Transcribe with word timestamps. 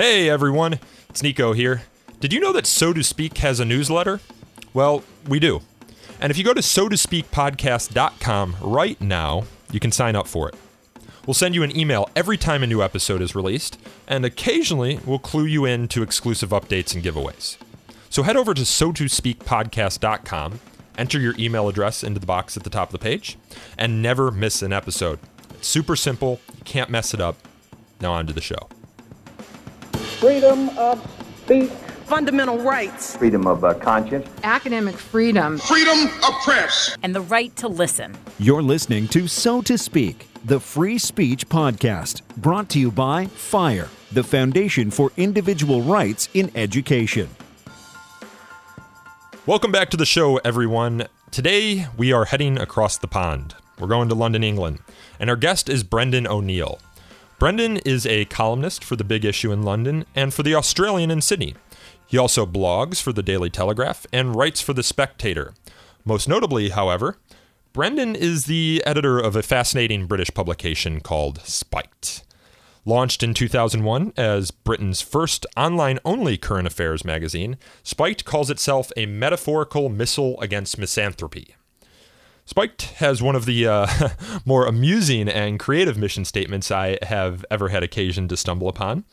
Hey 0.00 0.30
everyone, 0.30 0.80
it's 1.10 1.22
Nico 1.22 1.52
here. 1.52 1.82
Did 2.20 2.32
you 2.32 2.40
know 2.40 2.54
that 2.54 2.66
So 2.66 2.94
to 2.94 3.02
Speak 3.02 3.36
has 3.36 3.60
a 3.60 3.66
newsletter? 3.66 4.20
Well, 4.72 5.04
we 5.28 5.38
do. 5.38 5.60
And 6.22 6.30
if 6.30 6.38
you 6.38 6.42
go 6.42 6.54
to 6.54 6.62
so 6.62 6.88
to 6.88 6.96
speak 6.96 7.30
podcast.com 7.30 8.56
right 8.62 8.98
now, 8.98 9.44
you 9.70 9.78
can 9.78 9.92
sign 9.92 10.16
up 10.16 10.26
for 10.26 10.48
it. 10.48 10.54
We'll 11.26 11.34
send 11.34 11.54
you 11.54 11.62
an 11.62 11.76
email 11.76 12.08
every 12.16 12.38
time 12.38 12.62
a 12.62 12.66
new 12.66 12.82
episode 12.82 13.20
is 13.20 13.34
released, 13.34 13.78
and 14.08 14.24
occasionally 14.24 15.00
we'll 15.04 15.18
clue 15.18 15.44
you 15.44 15.66
in 15.66 15.86
to 15.88 16.02
exclusive 16.02 16.48
updates 16.48 16.94
and 16.94 17.04
giveaways. 17.04 17.58
So 18.08 18.22
head 18.22 18.38
over 18.38 18.54
to 18.54 18.64
so 18.64 18.92
to 18.92 19.06
speak 19.06 19.40
podcast.com, 19.40 20.60
enter 20.96 21.20
your 21.20 21.34
email 21.38 21.68
address 21.68 22.02
into 22.02 22.20
the 22.20 22.26
box 22.26 22.56
at 22.56 22.64
the 22.64 22.70
top 22.70 22.88
of 22.88 22.92
the 22.92 23.04
page, 23.04 23.36
and 23.76 24.00
never 24.00 24.30
miss 24.30 24.62
an 24.62 24.72
episode. 24.72 25.18
It's 25.50 25.68
super 25.68 25.94
simple, 25.94 26.40
you 26.56 26.64
can't 26.64 26.88
mess 26.88 27.12
it 27.12 27.20
up. 27.20 27.36
Now 28.00 28.14
on 28.14 28.26
to 28.28 28.32
the 28.32 28.40
show 28.40 28.70
freedom 30.20 30.68
of 30.76 31.00
speech, 31.44 31.70
fundamental 32.04 32.58
rights, 32.58 33.16
freedom 33.16 33.46
of 33.46 33.64
uh, 33.64 33.72
conscience, 33.72 34.28
academic 34.44 34.94
freedom, 34.94 35.56
freedom 35.56 36.10
of 36.22 36.34
press, 36.44 36.94
and 37.02 37.14
the 37.14 37.22
right 37.22 37.56
to 37.56 37.66
listen. 37.66 38.14
You're 38.38 38.62
listening 38.62 39.08
to 39.08 39.26
So 39.26 39.62
to 39.62 39.78
Speak, 39.78 40.28
the 40.44 40.60
free 40.60 40.98
speech 40.98 41.48
podcast, 41.48 42.20
brought 42.36 42.68
to 42.68 42.78
you 42.78 42.90
by 42.90 43.26
FIRE, 43.28 43.88
the 44.12 44.22
Foundation 44.22 44.90
for 44.90 45.10
Individual 45.16 45.80
Rights 45.80 46.28
in 46.34 46.50
Education. 46.54 47.30
Welcome 49.46 49.72
back 49.72 49.88
to 49.88 49.96
the 49.96 50.04
show, 50.04 50.36
everyone. 50.44 51.06
Today 51.30 51.86
we 51.96 52.12
are 52.12 52.26
heading 52.26 52.58
across 52.58 52.98
the 52.98 53.08
pond. 53.08 53.54
We're 53.78 53.88
going 53.88 54.10
to 54.10 54.14
London, 54.14 54.44
England, 54.44 54.80
and 55.18 55.30
our 55.30 55.36
guest 55.36 55.70
is 55.70 55.82
Brendan 55.82 56.26
O'Neill. 56.26 56.78
Brendan 57.40 57.78
is 57.78 58.04
a 58.04 58.26
columnist 58.26 58.84
for 58.84 58.96
The 58.96 59.02
Big 59.02 59.24
Issue 59.24 59.50
in 59.50 59.62
London 59.62 60.04
and 60.14 60.34
for 60.34 60.42
The 60.42 60.54
Australian 60.54 61.10
in 61.10 61.22
Sydney. 61.22 61.54
He 62.06 62.18
also 62.18 62.44
blogs 62.44 63.00
for 63.00 63.14
The 63.14 63.22
Daily 63.22 63.48
Telegraph 63.48 64.06
and 64.12 64.36
writes 64.36 64.60
for 64.60 64.74
The 64.74 64.82
Spectator. 64.82 65.54
Most 66.04 66.28
notably, 66.28 66.68
however, 66.68 67.16
Brendan 67.72 68.14
is 68.14 68.44
the 68.44 68.82
editor 68.84 69.18
of 69.18 69.36
a 69.36 69.42
fascinating 69.42 70.04
British 70.04 70.28
publication 70.34 71.00
called 71.00 71.40
Spiked. 71.40 72.24
Launched 72.84 73.22
in 73.22 73.32
2001 73.32 74.12
as 74.18 74.50
Britain's 74.50 75.00
first 75.00 75.46
online 75.56 75.98
only 76.04 76.36
current 76.36 76.66
affairs 76.66 77.06
magazine, 77.06 77.56
Spiked 77.82 78.26
calls 78.26 78.50
itself 78.50 78.92
a 78.98 79.06
metaphorical 79.06 79.88
missile 79.88 80.38
against 80.42 80.76
misanthropy. 80.76 81.54
Spiked 82.50 82.82
has 82.96 83.22
one 83.22 83.36
of 83.36 83.44
the 83.44 83.64
uh, 83.64 83.86
more 84.44 84.66
amusing 84.66 85.28
and 85.28 85.56
creative 85.60 85.96
mission 85.96 86.24
statements 86.24 86.72
I 86.72 86.98
have 87.00 87.44
ever 87.48 87.68
had 87.68 87.84
occasion 87.84 88.26
to 88.26 88.36
stumble 88.36 88.68
upon. 88.68 89.04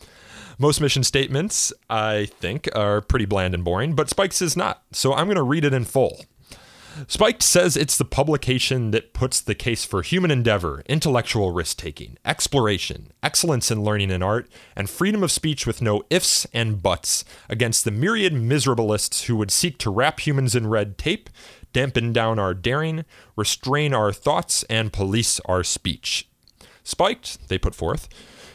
Most 0.58 0.82
mission 0.82 1.04
statements, 1.04 1.72
I 1.88 2.30
think, 2.40 2.68
are 2.74 3.00
pretty 3.00 3.26
bland 3.26 3.54
and 3.54 3.64
boring, 3.64 3.94
but 3.94 4.10
Spikes 4.10 4.42
is 4.42 4.58
not, 4.58 4.82
so 4.92 5.14
I'm 5.14 5.28
going 5.28 5.36
to 5.36 5.44
read 5.44 5.66
it 5.66 5.74
in 5.76 5.86
full. 5.86 6.26
Spiked 7.06 7.44
says 7.44 7.78
it's 7.78 7.96
the 7.96 8.06
publication 8.06 8.90
that 8.90 9.14
puts 9.14 9.40
the 9.40 9.54
case 9.54 9.86
for 9.86 10.02
human 10.02 10.32
endeavor, 10.32 10.82
intellectual 10.88 11.52
risk 11.52 11.78
taking, 11.78 12.18
exploration, 12.26 13.12
excellence 13.22 13.70
in 13.70 13.84
learning 13.84 14.10
and 14.10 14.24
art, 14.24 14.50
and 14.76 14.90
freedom 14.90 15.22
of 15.22 15.32
speech 15.32 15.68
with 15.68 15.80
no 15.80 16.02
ifs 16.10 16.48
and 16.54 16.82
buts 16.82 17.24
against 17.50 17.86
the 17.86 17.92
myriad 17.92 18.34
miserabilists 18.34 19.26
who 19.26 19.36
would 19.36 19.52
seek 19.52 19.78
to 19.78 19.92
wrap 19.92 20.22
humans 20.22 20.56
in 20.56 20.66
red 20.66 20.98
tape, 20.98 21.30
dampen 21.78 22.12
down 22.12 22.40
our 22.40 22.56
daring, 22.56 23.06
restrain 23.36 23.94
our 23.94 24.12
thoughts, 24.12 24.64
and 24.64 24.92
police 24.92 25.40
our 25.42 25.64
speech. 25.64 26.28
Spiked, 26.84 27.50
they 27.50 27.60
put 27.60 27.76
forth, 27.76 28.10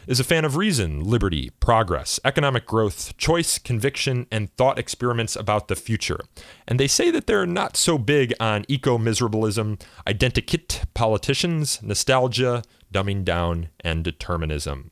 is 0.07 0.19
a 0.19 0.25
fan 0.25 0.43
of 0.43 0.57
reason, 0.57 1.01
liberty, 1.01 1.49
progress, 1.61 2.19
economic 2.25 2.65
growth, 2.65 3.15
choice, 3.15 3.57
conviction, 3.57 4.27
and 4.29 4.53
thought 4.57 4.77
experiments 4.77 5.37
about 5.37 5.69
the 5.69 5.75
future. 5.77 6.19
And 6.67 6.77
they 6.77 6.87
say 6.89 7.11
that 7.11 7.25
they're 7.25 7.45
not 7.45 7.77
so 7.77 7.97
big 7.97 8.33
on 8.41 8.65
eco 8.67 8.97
miserabilism, 8.97 9.81
identikit 10.05 10.83
politicians, 10.93 11.81
nostalgia, 11.81 12.61
dumbing 12.93 13.23
down, 13.23 13.69
and 13.79 14.03
determinism. 14.03 14.91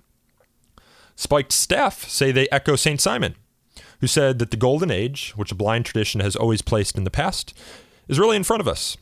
Spiked 1.17 1.51
staff 1.51 2.07
say 2.07 2.31
they 2.31 2.47
echo 2.49 2.77
St. 2.77 3.01
Simon, 3.01 3.35
who 3.99 4.07
said 4.07 4.39
that 4.39 4.51
the 4.51 4.55
golden 4.55 4.89
age, 4.89 5.33
which 5.35 5.51
a 5.51 5.55
blind 5.55 5.83
tradition 5.83 6.21
has 6.21 6.37
always 6.37 6.61
placed 6.61 6.97
in 6.97 7.03
the 7.03 7.11
past, 7.11 7.53
is 8.11 8.19
really 8.19 8.35
in 8.35 8.43
front 8.43 8.61
of 8.61 8.67
us. 8.67 8.97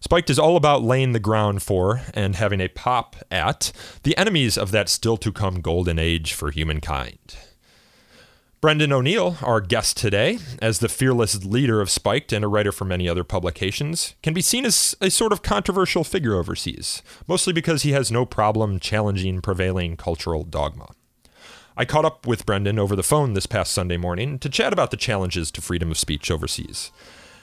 Spiked 0.00 0.30
is 0.30 0.38
all 0.38 0.56
about 0.56 0.82
laying 0.82 1.12
the 1.12 1.18
ground 1.18 1.62
for 1.62 2.02
and 2.14 2.36
having 2.36 2.60
a 2.60 2.68
pop 2.68 3.16
at 3.30 3.72
the 4.04 4.16
enemies 4.16 4.56
of 4.56 4.70
that 4.70 4.88
still 4.88 5.16
to 5.16 5.32
come 5.32 5.60
golden 5.60 5.98
age 5.98 6.32
for 6.32 6.50
humankind. 6.50 7.36
Brendan 8.60 8.92
O'Neill, 8.92 9.36
our 9.42 9.60
guest 9.60 9.96
today, 9.96 10.38
as 10.62 10.78
the 10.78 10.88
fearless 10.88 11.44
leader 11.44 11.82
of 11.82 11.90
Spiked 11.90 12.32
and 12.32 12.44
a 12.44 12.48
writer 12.48 12.72
for 12.72 12.86
many 12.86 13.08
other 13.08 13.24
publications, 13.24 14.14
can 14.22 14.32
be 14.32 14.40
seen 14.40 14.64
as 14.64 14.94
a 15.00 15.10
sort 15.10 15.32
of 15.32 15.42
controversial 15.42 16.04
figure 16.04 16.34
overseas, 16.34 17.02
mostly 17.26 17.52
because 17.52 17.82
he 17.82 17.92
has 17.92 18.10
no 18.10 18.24
problem 18.24 18.78
challenging 18.78 19.42
prevailing 19.42 19.96
cultural 19.96 20.44
dogma. 20.44 20.92
I 21.76 21.84
caught 21.84 22.04
up 22.04 22.26
with 22.26 22.46
Brendan 22.46 22.78
over 22.78 22.94
the 22.94 23.02
phone 23.02 23.34
this 23.34 23.46
past 23.46 23.72
Sunday 23.72 23.96
morning 23.96 24.38
to 24.38 24.48
chat 24.48 24.72
about 24.72 24.90
the 24.90 24.96
challenges 24.96 25.50
to 25.50 25.60
freedom 25.60 25.90
of 25.90 25.98
speech 25.98 26.30
overseas 26.30 26.92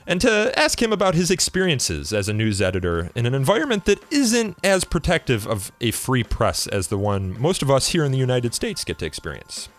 and 0.08 0.20
to 0.22 0.52
ask 0.58 0.82
him 0.82 0.92
about 0.92 1.16
his 1.16 1.32
experiences 1.32 2.12
as 2.12 2.28
a 2.28 2.34
news 2.34 2.62
editor 2.62 3.12
in 3.16 3.26
an 3.26 3.34
environment 3.34 3.86
that 3.86 4.00
isn't 4.12 4.58
as 4.64 4.84
protective 4.84 5.48
of 5.48 5.72
a 5.82 5.92
free 5.92 6.24
press 6.24 6.68
as 6.68 6.88
the 6.88 6.98
one 6.98 7.40
most 7.40 7.62
of 7.62 7.70
us 7.70 7.90
here 7.90 8.04
in 8.04 8.12
the 8.12 8.18
United 8.18 8.54
States 8.54 8.84
get 8.84 9.00
to 9.00 9.06
experience. 9.06 9.70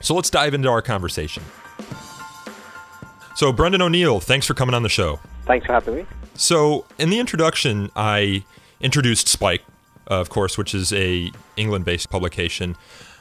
So 0.00 0.14
let's 0.14 0.30
dive 0.30 0.54
into 0.54 0.68
our 0.68 0.82
conversation. 0.82 1.42
So, 3.34 3.52
Brendan 3.52 3.82
O'Neill, 3.82 4.18
thanks 4.18 4.46
for 4.46 4.54
coming 4.54 4.74
on 4.74 4.82
the 4.82 4.88
show. 4.88 5.20
Thanks 5.44 5.64
for 5.64 5.72
having 5.72 5.94
me. 5.94 6.06
So, 6.34 6.86
in 6.98 7.08
the 7.08 7.20
introduction, 7.20 7.88
I 7.94 8.42
introduced 8.80 9.28
Spike, 9.28 9.62
uh, 10.10 10.14
of 10.14 10.28
course, 10.28 10.58
which 10.58 10.74
is 10.74 10.92
a 10.92 11.30
England-based 11.56 12.10
publication. 12.10 12.76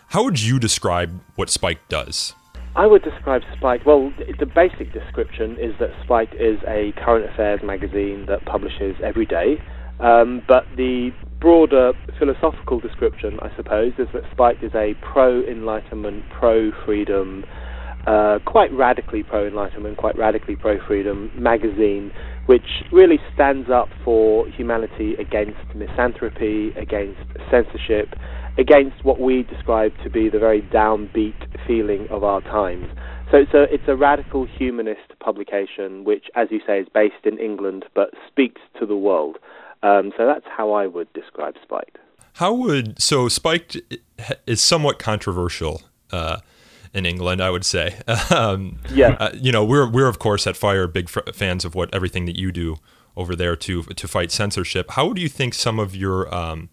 How 0.08 0.24
would 0.24 0.42
you 0.42 0.58
describe 0.58 1.20
what 1.36 1.52
Spike 1.52 1.88
does? 1.88 2.34
I 2.78 2.86
would 2.86 3.02
describe 3.02 3.42
Spiked, 3.58 3.88
well, 3.88 4.14
the 4.38 4.46
basic 4.46 4.94
description 4.94 5.58
is 5.60 5.74
that 5.80 5.90
Spiked 6.04 6.36
is 6.36 6.60
a 6.68 6.94
current 7.04 7.28
affairs 7.28 7.62
magazine 7.64 8.28
that 8.28 8.46
publishes 8.46 8.96
every 9.04 9.26
day. 9.26 9.58
Um, 10.00 10.44
but 10.48 10.64
the 10.78 11.10
broader 11.42 11.94
philosophical 12.20 12.80
description, 12.80 13.40
I 13.42 13.50
suppose, 13.56 13.94
is 13.98 14.08
that 14.14 14.22
Spiked 14.32 14.64
is 14.64 14.74
a 14.76 14.94
pro 15.02 15.42
enlightenment, 15.42 16.26
pro 16.40 16.70
freedom, 16.86 17.46
uh, 18.06 18.38
quite 18.46 18.72
radically 18.72 19.24
pro 19.24 19.48
enlightenment, 19.48 19.98
quite 19.98 20.16
radically 20.16 20.56
pro 20.56 20.78
freedom 20.86 21.32
magazine, 21.36 22.12
which 22.46 22.86
really 22.92 23.20
stands 23.34 23.72
up 23.72 23.90
for 24.06 24.48
humanity 24.50 25.16
against 25.16 25.58
misanthropy, 25.76 26.78
against 26.78 27.20
censorship, 27.50 28.14
against 28.58 29.04
what 29.04 29.20
we 29.20 29.44
describe 29.44 29.94
to 30.04 30.10
be 30.10 30.30
the 30.30 30.40
very 30.40 30.62
downbeat 30.62 31.36
feeling 31.66 32.08
of 32.10 32.24
our 32.24 32.42
times. 32.42 32.88
So 33.32 33.38
it's 33.38 33.54
a 33.54 33.64
it's 33.64 33.88
a 33.88 33.96
radical 33.96 34.46
humanist 34.46 35.20
publication, 35.20 36.06
which, 36.06 36.26
as 36.36 36.48
you 36.50 36.62
say, 36.66 36.80
is 36.80 36.88
based 36.94 37.26
in 37.26 37.38
England 37.40 37.86
but 37.94 38.12
speaks 38.28 38.62
to 38.80 38.86
the 38.86 38.96
world. 38.96 39.38
Um, 39.84 40.12
so 40.18 40.26
that's 40.26 40.46
how 40.46 40.72
I 40.72 40.88
would 40.88 41.12
describe 41.14 41.56
Spiked. 41.62 41.98
How 42.34 42.54
would 42.54 43.02
so 43.02 43.28
Spiked 43.28 43.78
is 44.48 44.62
somewhat 44.62 44.98
controversial 44.98 45.82
uh, 46.12 46.38
in 46.94 47.06
England, 47.06 47.42
I 47.42 47.50
would 47.50 47.66
say. 47.66 48.00
um, 48.30 48.80
yeah, 48.94 49.18
uh, 49.20 49.32
you 49.34 49.52
know, 49.52 49.66
we're 49.66 49.90
we're 49.90 50.08
of 50.08 50.20
course 50.20 50.48
at 50.48 50.56
Fire 50.56 50.88
big 50.88 51.10
f- 51.14 51.36
fans 51.36 51.66
of 51.66 51.76
what 51.76 51.94
everything 51.94 52.26
that 52.26 52.38
you 52.38 52.52
do 52.52 52.78
over 53.18 53.36
there 53.36 53.56
to 53.58 53.84
to 53.84 54.08
fight 54.08 54.32
censorship. 54.32 54.92
How 54.92 55.12
do 55.12 55.22
you 55.22 55.30
think 55.30 55.54
some 55.54 55.80
of 55.80 55.96
your 55.96 56.34
um, 56.34 56.70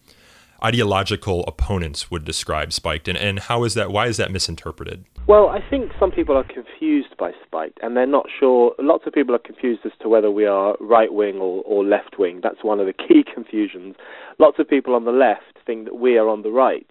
ideological 0.65 1.45
opponents 1.47 2.11
would 2.11 2.25
describe 2.25 2.73
Spiked, 2.73 3.07
and, 3.09 3.19
and 3.19 3.39
how 3.39 3.65
is 3.65 3.75
that? 3.75 3.91
Why 3.91 4.07
is 4.07 4.17
that 4.17 4.31
misinterpreted? 4.31 5.05
Well, 5.27 5.49
I 5.49 5.61
think 5.69 5.93
some 6.01 6.11
people 6.11 6.37
are 6.37 6.45
confused 6.45 7.17
by 7.19 7.33
Spiked, 7.45 7.79
and 7.83 7.97
they're 7.97 8.07
not 8.07 8.27
sure. 8.39 8.75
Lots 8.79 9.05
of 9.07 9.13
people 9.13 9.35
are 9.35 9.39
confused 9.39 9.83
as 9.85 9.93
to 10.01 10.09
whether 10.09 10.31
we 10.31 10.47
are 10.47 10.77
right 10.81 11.13
wing 11.13 11.37
or, 11.37 11.63
or 11.65 11.85
left 11.85 12.19
wing. 12.19 12.41
That's 12.43 12.63
one 12.63 12.81
of 12.81 12.87
the 12.87 12.93
key 13.09 13.25
confusions. 13.33 13.97
Lots 14.39 14.59
of 14.59 14.69
people 14.69 14.95
on 14.95 15.05
the 15.05 15.13
left 15.13 15.59
think 15.67 15.85
that 15.85 15.97
we 15.97 16.17
are 16.17 16.29
on 16.29 16.43
the 16.43 16.51
right. 16.51 16.91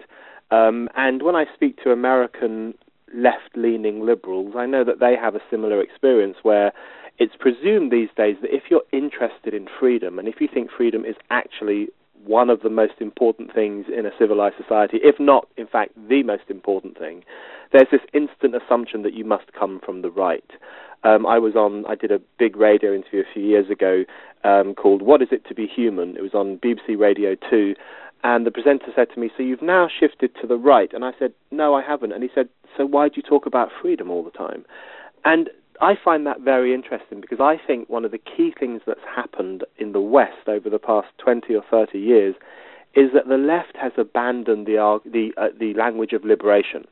Um, 0.51 0.87
and 0.95 1.23
when 1.23 1.35
I 1.35 1.45
speak 1.53 1.81
to 1.83 1.91
American 1.91 2.75
left 3.15 3.55
leaning 3.55 4.05
liberals, 4.05 4.53
I 4.55 4.65
know 4.65 4.83
that 4.83 4.99
they 4.99 5.15
have 5.19 5.35
a 5.35 5.41
similar 5.49 5.81
experience 5.81 6.37
where 6.43 6.71
it's 7.19 7.35
presumed 7.39 7.91
these 7.91 8.09
days 8.15 8.35
that 8.41 8.53
if 8.53 8.63
you're 8.69 8.83
interested 8.91 9.53
in 9.53 9.67
freedom 9.79 10.19
and 10.19 10.27
if 10.27 10.35
you 10.39 10.47
think 10.51 10.69
freedom 10.75 11.05
is 11.05 11.15
actually 11.29 11.89
one 12.25 12.49
of 12.49 12.61
the 12.61 12.69
most 12.69 12.93
important 12.99 13.53
things 13.53 13.85
in 13.95 14.05
a 14.05 14.11
civilized 14.17 14.55
society, 14.57 14.99
if 15.03 15.19
not, 15.19 15.47
in 15.57 15.67
fact, 15.67 15.93
the 16.09 16.23
most 16.23 16.43
important 16.49 16.97
thing, 16.97 17.23
there's 17.71 17.87
this 17.91 18.01
instant 18.13 18.55
assumption 18.55 19.01
that 19.03 19.13
you 19.13 19.25
must 19.25 19.51
come 19.57 19.79
from 19.83 20.01
the 20.01 20.11
right. 20.11 20.49
Um, 21.03 21.25
I 21.25 21.37
was 21.39 21.55
on, 21.55 21.85
I 21.85 21.95
did 21.95 22.11
a 22.11 22.21
big 22.39 22.55
radio 22.55 22.93
interview 22.93 23.21
a 23.21 23.33
few 23.33 23.43
years 23.43 23.69
ago 23.69 24.05
um, 24.43 24.73
called 24.73 25.01
What 25.01 25.21
Is 25.21 25.29
It 25.31 25.45
to 25.47 25.55
Be 25.55 25.67
Human? 25.67 26.15
It 26.15 26.21
was 26.21 26.33
on 26.33 26.59
BBC 26.59 26.97
Radio 26.97 27.35
2. 27.49 27.75
And 28.23 28.45
the 28.45 28.51
presenter 28.51 28.87
said 28.95 29.07
to 29.13 29.19
me, 29.19 29.29
So 29.35 29.43
you've 29.43 29.61
now 29.61 29.89
shifted 29.89 30.31
to 30.39 30.47
the 30.47 30.55
right? 30.55 30.93
And 30.93 31.03
I 31.03 31.11
said, 31.19 31.33
No, 31.51 31.75
I 31.75 31.81
haven't. 31.81 32.13
And 32.13 32.23
he 32.23 32.29
said, 32.33 32.47
So 32.77 32.85
why 32.85 33.09
do 33.09 33.15
you 33.17 33.21
talk 33.21 33.45
about 33.45 33.69
freedom 33.81 34.09
all 34.09 34.23
the 34.23 34.31
time? 34.31 34.65
And 35.25 35.49
I 35.81 35.93
find 36.03 36.25
that 36.27 36.41
very 36.41 36.73
interesting 36.73 37.21
because 37.21 37.39
I 37.39 37.55
think 37.65 37.89
one 37.89 38.05
of 38.05 38.11
the 38.11 38.19
key 38.19 38.53
things 38.57 38.81
that's 38.85 38.99
happened 39.15 39.63
in 39.77 39.91
the 39.91 40.01
West 40.01 40.47
over 40.47 40.69
the 40.69 40.79
past 40.79 41.07
20 41.23 41.53
or 41.55 41.63
30 41.69 41.99
years 41.99 42.35
is 42.95 43.09
that 43.13 43.27
the 43.27 43.37
left 43.37 43.75
has 43.81 43.91
abandoned 43.97 44.67
the, 44.67 44.99
the, 45.05 45.31
uh, 45.37 45.47
the 45.59 45.73
language 45.73 46.13
of 46.13 46.23
liberation. 46.23 46.85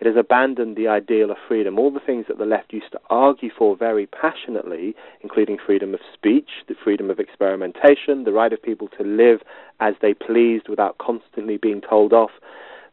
It 0.00 0.06
has 0.06 0.16
abandoned 0.18 0.76
the 0.76 0.88
ideal 0.88 1.30
of 1.30 1.36
freedom. 1.46 1.78
All 1.78 1.92
the 1.92 2.00
things 2.00 2.26
that 2.28 2.38
the 2.38 2.44
left 2.44 2.72
used 2.72 2.90
to 2.92 3.00
argue 3.10 3.50
for 3.56 3.76
very 3.76 4.06
passionately, 4.06 4.96
including 5.20 5.58
freedom 5.64 5.94
of 5.94 6.00
speech, 6.12 6.50
the 6.66 6.74
freedom 6.82 7.10
of 7.10 7.20
experimentation, 7.20 8.24
the 8.24 8.32
right 8.32 8.52
of 8.52 8.62
people 8.62 8.88
to 8.98 9.04
live 9.04 9.40
as 9.78 9.94
they 10.02 10.12
pleased 10.12 10.68
without 10.68 10.98
constantly 10.98 11.56
being 11.56 11.80
told 11.80 12.12
off, 12.12 12.32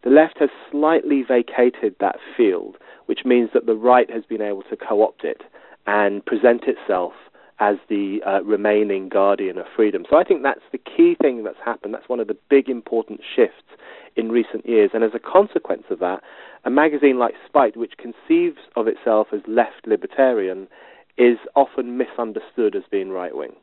the 0.03 0.09
left 0.09 0.39
has 0.39 0.49
slightly 0.71 1.23
vacated 1.23 1.95
that 1.99 2.17
field, 2.35 2.77
which 3.11 3.25
means 3.25 3.49
that 3.53 3.65
the 3.65 3.75
right 3.75 4.09
has 4.09 4.23
been 4.23 4.41
able 4.41 4.61
to 4.61 4.77
co 4.77 5.03
opt 5.03 5.25
it 5.25 5.41
and 5.85 6.25
present 6.25 6.63
itself 6.63 7.11
as 7.59 7.75
the 7.89 8.21
uh, 8.25 8.41
remaining 8.43 9.09
guardian 9.09 9.57
of 9.57 9.65
freedom. 9.75 10.05
So 10.09 10.15
I 10.15 10.23
think 10.23 10.43
that's 10.43 10.61
the 10.71 10.77
key 10.77 11.17
thing 11.21 11.43
that's 11.43 11.57
happened. 11.63 11.93
That's 11.93 12.07
one 12.07 12.21
of 12.21 12.27
the 12.27 12.37
big 12.49 12.69
important 12.69 13.19
shifts 13.35 13.67
in 14.15 14.31
recent 14.31 14.65
years. 14.65 14.91
And 14.93 15.03
as 15.03 15.11
a 15.13 15.19
consequence 15.19 15.83
of 15.89 15.99
that, 15.99 16.23
a 16.63 16.69
magazine 16.69 17.19
like 17.19 17.33
Spiked, 17.45 17.75
which 17.75 17.95
conceives 17.97 18.59
of 18.77 18.87
itself 18.87 19.27
as 19.33 19.41
left 19.45 19.85
libertarian, 19.85 20.69
is 21.17 21.37
often 21.53 21.97
misunderstood 21.97 22.77
as 22.77 22.83
being 22.89 23.09
right 23.09 23.35
wing. 23.35 23.57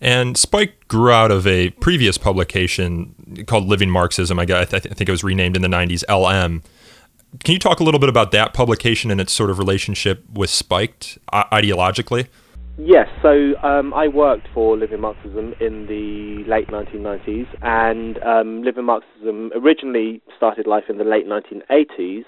And 0.00 0.38
Spike 0.38 0.86
grew 0.86 1.10
out 1.10 1.32
of 1.32 1.48
a 1.48 1.70
previous 1.70 2.16
publication 2.16 3.44
called 3.48 3.64
Living 3.66 3.90
Marxism. 3.90 4.38
I, 4.38 4.44
th- 4.44 4.72
I 4.72 4.78
think 4.78 5.08
it 5.08 5.10
was 5.10 5.24
renamed 5.24 5.56
in 5.56 5.62
the 5.62 5.68
90s 5.68 6.04
LM. 6.08 6.62
Can 7.42 7.52
you 7.52 7.58
talk 7.58 7.80
a 7.80 7.84
little 7.84 7.98
bit 7.98 8.08
about 8.08 8.30
that 8.30 8.54
publication 8.54 9.10
and 9.10 9.20
its 9.20 9.32
sort 9.32 9.50
of 9.50 9.58
relationship 9.58 10.24
with 10.32 10.50
Spiked 10.50 11.18
ideologically? 11.32 12.28
Yes, 12.76 13.08
so 13.22 13.54
um, 13.62 13.94
I 13.94 14.08
worked 14.08 14.48
for 14.52 14.76
Living 14.76 15.00
Marxism 15.00 15.54
in 15.60 15.86
the 15.86 16.44
late 16.48 16.68
1990s, 16.68 17.46
and 17.62 18.22
um, 18.24 18.62
Living 18.62 18.84
Marxism 18.84 19.52
originally 19.54 20.20
started 20.36 20.66
life 20.66 20.84
in 20.88 20.98
the 20.98 21.04
late 21.04 21.26
1980s 21.26 22.24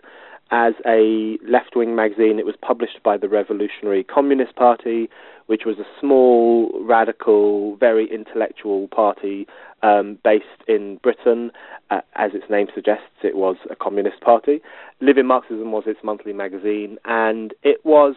as 0.52 0.74
a 0.86 1.36
left 1.48 1.74
wing 1.74 1.96
magazine. 1.96 2.38
It 2.38 2.46
was 2.46 2.54
published 2.62 3.02
by 3.02 3.16
the 3.16 3.28
Revolutionary 3.28 4.04
Communist 4.04 4.54
Party, 4.54 5.08
which 5.46 5.62
was 5.64 5.78
a 5.78 5.86
small, 6.00 6.70
radical, 6.82 7.76
very 7.76 8.12
intellectual 8.12 8.88
party 8.88 9.46
um, 9.82 10.18
based 10.24 10.44
in 10.66 10.98
Britain. 11.02 11.50
Uh, 11.90 12.00
as 12.14 12.32
its 12.34 12.50
name 12.50 12.66
suggests, 12.74 13.04
it 13.22 13.36
was 13.36 13.56
a 13.70 13.76
communist 13.76 14.20
party. 14.20 14.60
Living 15.00 15.26
Marxism 15.26 15.70
was 15.72 15.84
its 15.86 16.00
monthly 16.02 16.32
magazine, 16.32 16.98
and 17.04 17.54
it 17.62 17.84
was 17.84 18.14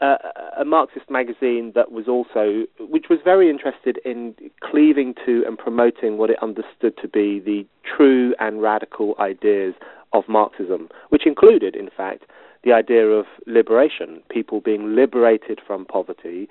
uh, 0.00 0.16
a 0.58 0.64
Marxist 0.64 1.10
magazine 1.10 1.72
that 1.74 1.90
was 1.90 2.06
also, 2.06 2.64
which 2.78 3.06
was 3.08 3.18
very 3.24 3.50
interested 3.50 3.98
in 4.04 4.34
cleaving 4.60 5.14
to 5.26 5.42
and 5.46 5.58
promoting 5.58 6.18
what 6.18 6.30
it 6.30 6.36
understood 6.42 6.96
to 7.00 7.08
be 7.08 7.40
the 7.40 7.66
true 7.84 8.34
and 8.38 8.62
radical 8.62 9.14
ideas 9.18 9.74
of 10.12 10.24
Marxism, 10.28 10.88
which 11.08 11.26
included, 11.26 11.74
in 11.74 11.90
fact, 11.96 12.24
the 12.64 12.72
idea 12.72 13.06
of 13.06 13.26
liberation, 13.46 14.22
people 14.30 14.60
being 14.60 14.94
liberated 14.94 15.60
from 15.66 15.84
poverty 15.84 16.48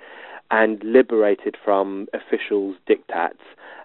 and 0.50 0.82
liberated 0.82 1.56
from 1.62 2.06
officials' 2.12 2.76
diktats 2.88 3.38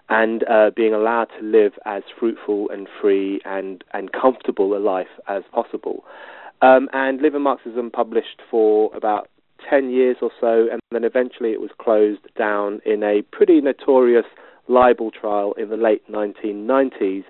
and 0.08 0.44
uh, 0.48 0.70
being 0.74 0.92
allowed 0.92 1.28
to 1.38 1.44
live 1.44 1.72
as 1.86 2.02
fruitful 2.18 2.68
and 2.70 2.88
free 3.00 3.40
and, 3.44 3.84
and 3.92 4.12
comfortable 4.12 4.76
a 4.76 4.78
life 4.78 5.08
as 5.28 5.42
possible. 5.52 6.04
Um, 6.62 6.88
and 6.92 7.20
Living 7.20 7.42
Marxism 7.42 7.90
published 7.90 8.40
for 8.50 8.94
about 8.94 9.28
10 9.68 9.90
years 9.90 10.16
or 10.20 10.30
so, 10.40 10.66
and 10.70 10.80
then 10.90 11.04
eventually 11.04 11.52
it 11.52 11.60
was 11.60 11.70
closed 11.78 12.20
down 12.36 12.80
in 12.84 13.02
a 13.02 13.22
pretty 13.32 13.60
notorious 13.60 14.26
libel 14.68 15.10
trial 15.10 15.52
in 15.54 15.68
the 15.68 15.76
late 15.76 16.08
1990s. 16.10 17.24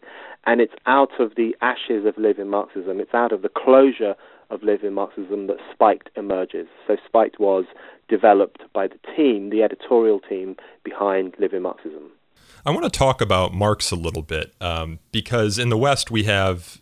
And 0.46 0.60
it's 0.60 0.74
out 0.86 1.18
of 1.20 1.34
the 1.36 1.56
ashes 1.62 2.04
of 2.06 2.16
living 2.18 2.48
Marxism, 2.48 3.00
it's 3.00 3.14
out 3.14 3.32
of 3.32 3.42
the 3.42 3.48
closure 3.48 4.14
of 4.50 4.62
living 4.62 4.92
Marxism 4.92 5.46
that 5.46 5.56
Spiked 5.72 6.10
emerges. 6.16 6.66
So 6.86 6.96
Spiked 7.06 7.40
was 7.40 7.64
developed 8.08 8.62
by 8.72 8.86
the 8.86 8.98
team, 9.16 9.50
the 9.50 9.62
editorial 9.62 10.20
team 10.20 10.56
behind 10.84 11.34
living 11.38 11.62
Marxism. 11.62 12.10
I 12.66 12.70
want 12.70 12.84
to 12.84 12.90
talk 12.90 13.20
about 13.20 13.52
Marx 13.52 13.90
a 13.90 13.96
little 13.96 14.22
bit 14.22 14.54
um, 14.60 14.98
because 15.12 15.58
in 15.58 15.68
the 15.68 15.76
West 15.76 16.10
we 16.10 16.24
have 16.24 16.80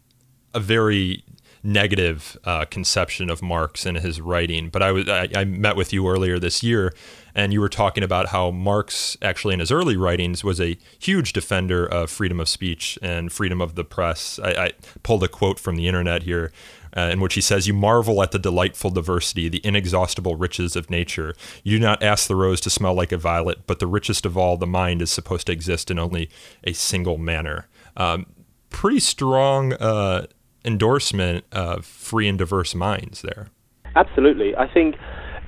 a 0.54 0.60
very 0.60 1.24
negative 1.64 2.36
uh, 2.44 2.64
conception 2.64 3.30
of 3.30 3.42
Marx 3.42 3.86
and 3.86 3.98
his 3.98 4.20
writing. 4.20 4.68
But 4.68 4.82
I 4.82 4.92
was 4.92 5.08
I, 5.08 5.28
I, 5.34 5.44
met 5.44 5.76
with 5.76 5.92
you 5.92 6.08
earlier 6.08 6.38
this 6.38 6.62
year, 6.62 6.92
and 7.34 7.52
you 7.52 7.60
were 7.60 7.68
talking 7.68 8.04
about 8.04 8.28
how 8.28 8.50
Marx, 8.50 9.16
actually 9.22 9.54
in 9.54 9.60
his 9.60 9.70
early 9.70 9.96
writings, 9.96 10.44
was 10.44 10.60
a 10.60 10.78
huge 10.98 11.32
defender 11.32 11.86
of 11.86 12.10
freedom 12.10 12.40
of 12.40 12.48
speech 12.48 12.98
and 13.02 13.32
freedom 13.32 13.60
of 13.60 13.74
the 13.74 13.84
press. 13.84 14.38
I, 14.42 14.50
I 14.50 14.72
pulled 15.02 15.22
a 15.22 15.28
quote 15.28 15.58
from 15.58 15.76
the 15.76 15.88
internet 15.88 16.24
here. 16.24 16.52
Uh, 16.94 17.08
in 17.10 17.20
which 17.20 17.32
he 17.32 17.40
says, 17.40 17.66
You 17.66 17.72
marvel 17.72 18.22
at 18.22 18.32
the 18.32 18.38
delightful 18.38 18.90
diversity, 18.90 19.48
the 19.48 19.64
inexhaustible 19.64 20.36
riches 20.36 20.76
of 20.76 20.90
nature. 20.90 21.34
You 21.64 21.78
do 21.78 21.82
not 21.82 22.02
ask 22.02 22.28
the 22.28 22.36
rose 22.36 22.60
to 22.60 22.68
smell 22.68 22.92
like 22.92 23.12
a 23.12 23.16
violet, 23.16 23.66
but 23.66 23.78
the 23.78 23.86
richest 23.86 24.26
of 24.26 24.36
all, 24.36 24.58
the 24.58 24.66
mind, 24.66 25.00
is 25.00 25.10
supposed 25.10 25.46
to 25.46 25.54
exist 25.54 25.90
in 25.90 25.98
only 25.98 26.28
a 26.64 26.74
single 26.74 27.16
manner. 27.16 27.66
Um, 27.96 28.26
pretty 28.68 29.00
strong 29.00 29.72
uh, 29.72 30.26
endorsement 30.66 31.44
of 31.50 31.86
free 31.86 32.28
and 32.28 32.36
diverse 32.36 32.74
minds 32.74 33.22
there. 33.22 33.48
Absolutely. 33.96 34.56
I 34.56 34.68
think, 34.68 34.96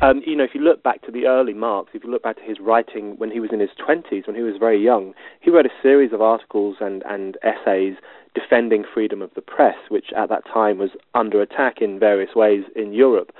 um, 0.04 0.22
you 0.26 0.36
know, 0.36 0.44
if 0.44 0.50
you 0.54 0.60
look 0.60 0.82
back 0.82 1.02
to 1.02 1.10
the 1.10 1.26
early 1.26 1.54
Marx, 1.54 1.90
if 1.94 2.04
you 2.04 2.10
look 2.10 2.22
back 2.22 2.36
to 2.36 2.42
his 2.42 2.60
writing 2.60 3.14
when 3.16 3.30
he 3.30 3.40
was 3.40 3.50
in 3.52 3.60
his 3.60 3.70
20s, 3.78 4.26
when 4.26 4.36
he 4.36 4.42
was 4.42 4.56
very 4.58 4.82
young, 4.82 5.14
he 5.40 5.50
wrote 5.50 5.66
a 5.66 5.82
series 5.82 6.12
of 6.12 6.20
articles 6.20 6.76
and, 6.80 7.02
and 7.08 7.38
essays 7.42 7.96
defending 8.34 8.84
freedom 8.92 9.22
of 9.22 9.30
the 9.34 9.40
press, 9.40 9.76
which 9.88 10.06
at 10.16 10.28
that 10.28 10.44
time 10.52 10.78
was 10.78 10.90
under 11.14 11.40
attack 11.40 11.80
in 11.80 11.98
various 11.98 12.34
ways 12.34 12.64
in 12.76 12.92
Europe 12.92 13.32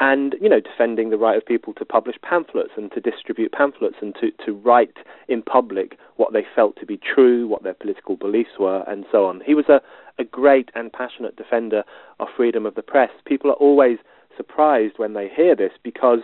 and 0.00 0.34
you 0.40 0.48
know 0.48 0.58
defending 0.58 1.10
the 1.10 1.16
right 1.16 1.36
of 1.36 1.46
people 1.46 1.72
to 1.74 1.84
publish 1.84 2.16
pamphlets 2.22 2.72
and 2.76 2.90
to 2.90 3.00
distribute 3.00 3.52
pamphlets 3.52 3.94
and 4.00 4.16
to, 4.16 4.32
to 4.44 4.52
write 4.52 4.96
in 5.28 5.42
public 5.42 5.96
what 6.16 6.32
they 6.32 6.44
felt 6.56 6.74
to 6.76 6.86
be 6.86 6.98
true, 6.98 7.46
what 7.46 7.62
their 7.62 7.74
political 7.74 8.16
beliefs 8.16 8.58
were, 8.58 8.82
and 8.88 9.04
so 9.12 9.26
on. 9.26 9.40
He 9.46 9.54
was 9.54 9.66
a, 9.68 9.80
a 10.18 10.24
great 10.24 10.70
and 10.74 10.92
passionate 10.92 11.36
defender 11.36 11.84
of 12.18 12.26
freedom 12.36 12.66
of 12.66 12.74
the 12.74 12.82
press. 12.82 13.10
People 13.26 13.50
are 13.50 13.54
always 13.54 13.98
surprised 14.36 14.94
when 14.96 15.14
they 15.14 15.28
hear 15.28 15.54
this 15.56 15.72
because 15.82 16.20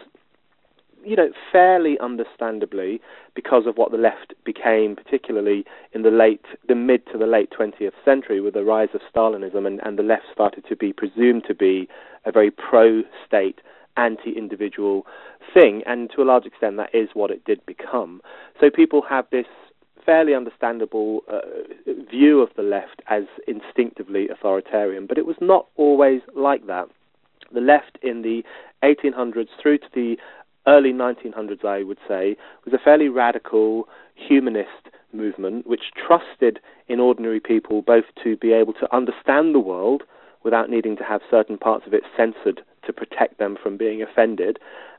you 1.05 1.17
know, 1.17 1.31
fairly 1.53 1.99
understandably, 2.01 3.01
because 3.35 3.67
of 3.67 3.77
what 3.77 3.91
the 3.91 3.97
left 3.99 4.35
became, 4.45 4.97
particularly 4.97 5.65
in 5.93 6.03
the 6.03 6.11
late, 6.11 6.45
the 6.67 6.75
mid 6.75 7.07
to 7.07 7.19
the 7.19 7.27
late 7.27 7.51
20th 7.59 7.93
century, 8.05 8.41
with 8.41 8.55
the 8.55 8.65
rise 8.65 8.89
of 8.95 9.01
Stalinism, 9.13 9.67
and, 9.67 9.81
and 9.85 9.99
the 9.99 10.03
left 10.03 10.25
started 10.33 10.65
to 10.69 10.77
be 10.77 10.93
presumed 10.93 11.45
to 11.47 11.55
be 11.55 11.89
a 12.25 12.33
very 12.33 12.51
pro-state, 12.51 13.61
anti-individual 13.97 15.07
thing, 15.55 15.83
and 15.87 16.11
to 16.15 16.23
a 16.23 16.25
large 16.25 16.47
extent, 16.47 16.77
that 16.77 16.95
is 16.95 17.09
what 17.15 17.31
it 17.31 17.45
did 17.45 17.65
become. 17.65 18.21
So 18.61 18.71
people 18.71 19.03
have 19.09 19.27
this 19.31 19.47
fairly 20.05 20.35
understandable 20.35 21.21
uh, 21.31 21.41
view 22.11 22.41
of 22.41 22.49
the 22.57 22.63
left 22.63 23.03
as 23.09 23.25
instinctively 23.47 24.29
authoritarian, 24.29 25.07
but 25.07 25.19
it 25.19 25.27
was 25.27 25.37
not 25.41 25.67
always 25.77 26.23
like 26.35 26.67
that. 26.67 26.89
The 27.53 27.61
left 27.61 27.99
in 28.03 28.23
the 28.23 28.43
1800s 28.83 29.49
through 29.61 29.79
to 29.79 29.89
the 29.95 30.17
early 30.67 30.93
1900s, 30.93 31.65
I 31.65 31.83
would 31.83 31.99
say, 32.07 32.37
was 32.65 32.75
a 32.75 32.79
fairly 32.79 33.09
radical 33.09 33.89
humanist 34.15 34.89
movement 35.13 35.67
which 35.67 35.93
trusted 35.95 36.61
in 36.89 37.01
ordinary 37.01 37.41
people 37.41 37.81
both 37.83 38.05
to 38.23 38.37
be 38.37 38.53
able 38.53 38.75
to 38.75 38.95
understand 38.95 39.55
the 39.55 39.61
world 39.61 40.03
without 40.45 40.71
needing 40.71 40.97
to 40.97 41.05
have 41.05 41.21
certain 41.31 41.59
parts 41.59 41.87
of 41.87 41.95
it 41.95 42.03
censored 42.17 42.63
to 42.85 42.93
protect 42.93 43.39
them 43.39 43.57
from 43.61 43.77
being 43.77 44.03
offended, 44.03 44.59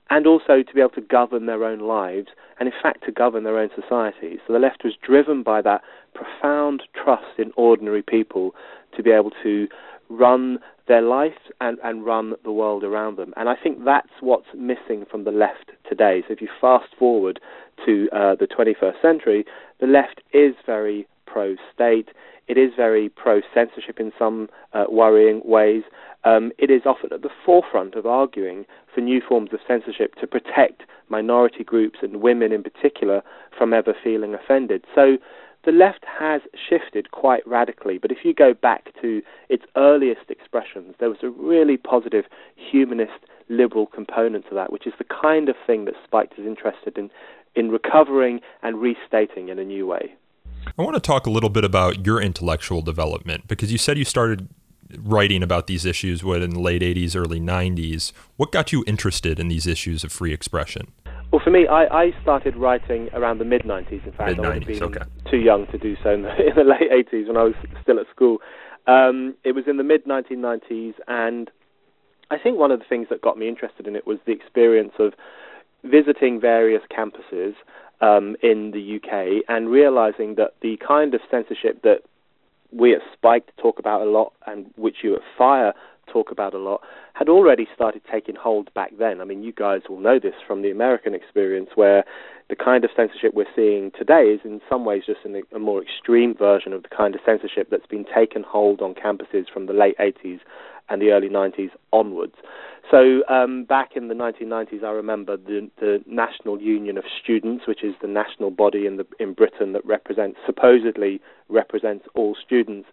and 0.10 0.26
also 0.26 0.64
to 0.64 0.74
be 0.74 0.82
able 0.82 0.90
to 0.90 1.02
govern 1.02 1.46
their 1.46 1.64
own 1.64 1.80
lives 1.80 2.30
and, 2.60 2.68
in 2.68 2.74
fact, 2.82 3.04
to 3.06 3.12
govern 3.12 3.44
their 3.44 3.60
own 3.60 3.70
societies. 3.80 4.40
So 4.46 4.54
the 4.54 4.60
left 4.60 4.84
was 4.84 4.94
driven 5.02 5.44
by 5.44 5.62
that 5.62 5.82
profound 6.14 6.84
trust 6.96 7.38
in 7.38 7.52
ordinary 7.56 8.02
people 8.02 8.56
to 8.96 9.04
be 9.04 9.12
able 9.12 9.32
to 9.44 9.68
run 10.10 10.60
their 10.90 11.02
life 11.02 11.38
and, 11.62 11.78
and 11.84 12.06
run 12.06 12.34
the 12.44 12.52
world 12.52 12.84
around 12.84 13.18
them. 13.18 13.34
And 13.38 13.48
I 13.48 13.56
think 13.56 13.86
that's 13.86 14.10
what's 14.20 14.48
missing 14.54 15.06
from 15.10 15.24
the 15.24 15.32
left 15.32 15.72
today. 15.88 16.24
So 16.28 16.34
if 16.34 16.42
you 16.42 16.50
fast 16.60 16.90
forward 16.98 17.40
to 17.86 18.10
uh, 18.12 18.36
the 18.36 18.48
21st 18.48 19.02
century, 19.02 19.46
the 19.80 19.88
left 19.88 20.22
is 20.34 20.56
very 20.66 21.08
pro 21.26 21.56
state. 21.74 22.10
It 22.48 22.58
is 22.58 22.72
very 22.76 23.08
pro 23.08 23.42
censorship 23.54 24.00
in 24.00 24.12
some 24.18 24.50
uh, 24.74 24.86
worrying 24.90 25.42
ways. 25.46 25.84
Um, 26.26 26.52
it 26.58 26.72
is 26.72 26.82
often 26.86 27.14
at 27.14 27.22
the 27.22 27.30
forefront 27.46 27.96
of 27.96 28.06
arguing 28.06 28.66
for 28.94 29.02
new 29.02 29.22
forms 29.26 29.52
of 29.54 29.60
censorship 29.66 30.16
to 30.16 30.28
protect 30.28 30.82
minority 31.08 31.64
groups 31.64 32.00
and 32.02 32.22
women 32.22 32.52
in 32.52 32.64
particular 32.64 33.22
from 33.56 33.74
ever 33.74 33.94
feeling 34.04 34.34
offended. 34.34 34.84
So 34.94 35.18
the 35.66 35.72
left 35.72 36.06
has 36.06 36.42
shifted 36.70 37.12
quite 37.12 37.46
radically. 37.48 37.98
But 37.98 38.12
if 38.12 38.20
you 38.24 38.34
go 38.34 38.54
back 38.54 38.90
to 39.02 39.22
its 39.50 39.64
earliest 39.76 40.30
expressions, 40.30 40.96
there 41.00 41.10
was 41.10 41.20
a 41.22 41.30
really 41.30 41.78
positive 41.78 42.26
humanist 42.56 43.12
liberal 43.50 43.88
component 43.88 44.48
to 44.50 44.56
that, 44.56 44.72
which 44.72 44.88
is 44.88 44.94
the 44.98 45.06
kind 45.06 45.50
of 45.50 45.56
thing 45.66 45.86
that 45.86 45.96
Spiked 46.06 46.38
is 46.38 46.46
interested 46.46 46.98
in 46.98 47.10
in 47.56 47.72
recovering 47.72 48.40
and 48.62 48.80
restating 48.80 49.50
in 49.50 49.58
a 49.58 49.64
new 49.64 49.88
way. 49.88 50.14
I 50.78 50.84
want 50.84 50.94
to 50.96 51.02
talk 51.02 51.26
a 51.26 51.32
little 51.32 51.50
bit 51.50 51.64
about 51.64 52.06
your 52.06 52.22
intellectual 52.22 52.82
development 52.82 53.48
because 53.48 53.72
you 53.72 53.78
said 53.78 53.98
you 53.98 54.06
started 54.06 54.50
writing 54.98 55.44
about 55.44 55.68
these 55.68 55.86
issues 55.86 56.24
what 56.24 56.42
in 56.42 56.52
the 56.52 56.60
late 56.60 56.82
80s 56.82 57.16
early 57.16 57.40
90s 57.40 58.12
what 58.38 58.52
got 58.52 58.72
you 58.72 58.84
interested 58.88 59.40
in 59.40 59.48
these 59.48 59.68
issues 59.68 60.04
of 60.04 60.12
free 60.12 60.34
expression 60.34 60.92
well, 61.32 61.42
for 61.44 61.52
me, 61.52 61.68
I, 61.68 61.86
I 61.86 62.12
started 62.22 62.56
writing 62.56 63.10
around 63.14 63.38
the 63.38 63.46
mid 63.46 63.64
90s. 63.64 64.06
In 64.06 64.12
fact, 64.14 64.38
mid-90s, 64.38 64.46
I 64.46 64.50
would 64.50 64.64
have 64.64 64.68
been 64.68 64.84
okay. 64.84 65.06
too 65.30 65.38
young 65.38 65.68
to 65.68 65.78
do 65.78 65.96
so 66.04 66.12
in 66.12 66.24
the, 66.24 66.30
in 66.48 66.56
the 66.56 66.64
late 66.64 66.92
80s 66.92 67.28
when 67.28 67.38
I 67.38 67.44
was 67.44 67.54
still 67.82 68.00
at 68.00 68.08
school. 68.10 68.40
Um, 68.88 69.36
it 69.44 69.52
was 69.52 69.66
in 69.68 69.78
the 69.78 69.84
mid 69.84 70.06
1990s, 70.06 70.96
and 71.08 71.52
I 72.32 72.38
think 72.38 72.58
one 72.58 72.72
of 72.72 72.80
the 72.80 72.86
things 72.86 73.08
that 73.10 73.22
got 73.22 73.38
me 73.38 73.48
interested 73.48 73.88
in 73.88 73.96
it 73.96 74.08
was 74.08 74.18
the 74.26 74.32
experience 74.32 74.94
of 74.98 75.14
visiting 75.84 76.40
various 76.40 76.82
campuses 76.92 77.54
um, 78.02 78.36
in 78.42 78.72
the 78.72 78.96
UK 78.98 79.44
and 79.48 79.70
realizing 79.70 80.36
that 80.36 80.56
the 80.62 80.78
kind 80.86 81.14
of 81.14 81.22
censorship 81.30 81.82
that 81.84 82.00
we 82.72 82.94
at 82.94 83.02
Spike 83.14 83.50
talk 83.58 83.80
about 83.80 84.02
a 84.02 84.10
lot 84.10 84.34
and 84.46 84.72
which 84.76 84.98
you 85.04 85.16
at 85.16 85.22
Fire 85.38 85.74
talk 86.12 86.32
about 86.32 86.54
a 86.54 86.58
lot 86.58 86.82
had 87.14 87.30
already 87.30 87.68
started 87.74 88.02
taking 88.12 88.36
hold 88.36 88.74
back 88.74 88.92
then. 88.98 89.22
I 89.22 89.26
mean, 89.26 89.44
you 89.44 89.54
guys 89.54 89.82
will 89.90 90.00
know 90.00 90.20
this 90.20 90.36
from 90.46 90.62
the 90.62 90.72
American 90.72 91.14
experience 91.14 91.70
where 91.76 92.04
the 92.50 92.56
kind 92.56 92.84
of 92.84 92.90
censorship 92.96 93.34
we're 93.34 93.46
seeing 93.56 93.92
today 93.98 94.24
is 94.24 94.42
in 94.44 94.60
some 94.68 94.86
ways 94.86 95.04
just 95.06 95.20
a, 95.26 95.56
a 95.56 95.60
more 95.60 95.82
extreme 95.82 96.34
version 96.34 96.74
of 96.74 96.84
the 96.84 96.90
kind 96.90 97.14
of 97.14 97.22
censorship 97.26 97.70
that's 97.70 97.86
been 97.86 98.06
taken 98.06 98.44
hold 98.44 98.82
on 98.82 98.94
campuses 98.96 99.46
from 99.54 99.68
the 99.68 99.74
late 99.74 99.98
80s 99.98 100.40
and 100.90 101.02
the 101.02 101.12
early 101.12 101.30
90s 101.30 101.70
onwards. 101.94 102.36
So 102.90 103.22
um, 103.30 103.66
back 103.66 103.92
in 103.96 104.08
the 104.08 104.16
1990s, 104.16 104.84
I 104.84 104.90
remember 104.90 105.38
the, 105.38 105.70
the 105.80 106.04
National 106.08 106.60
Union 106.60 106.98
of 106.98 107.04
Students, 107.22 107.68
which 107.68 107.84
is 107.84 107.94
the 108.02 108.08
national 108.08 108.50
body 108.50 108.88
in, 108.88 108.98
the, 108.98 109.06
in 109.20 109.34
Britain 109.34 109.74
that 109.74 109.86
represents 109.86 110.40
supposedly 110.46 111.22
represents 111.50 112.06
all 112.16 112.36
students, 112.44 112.90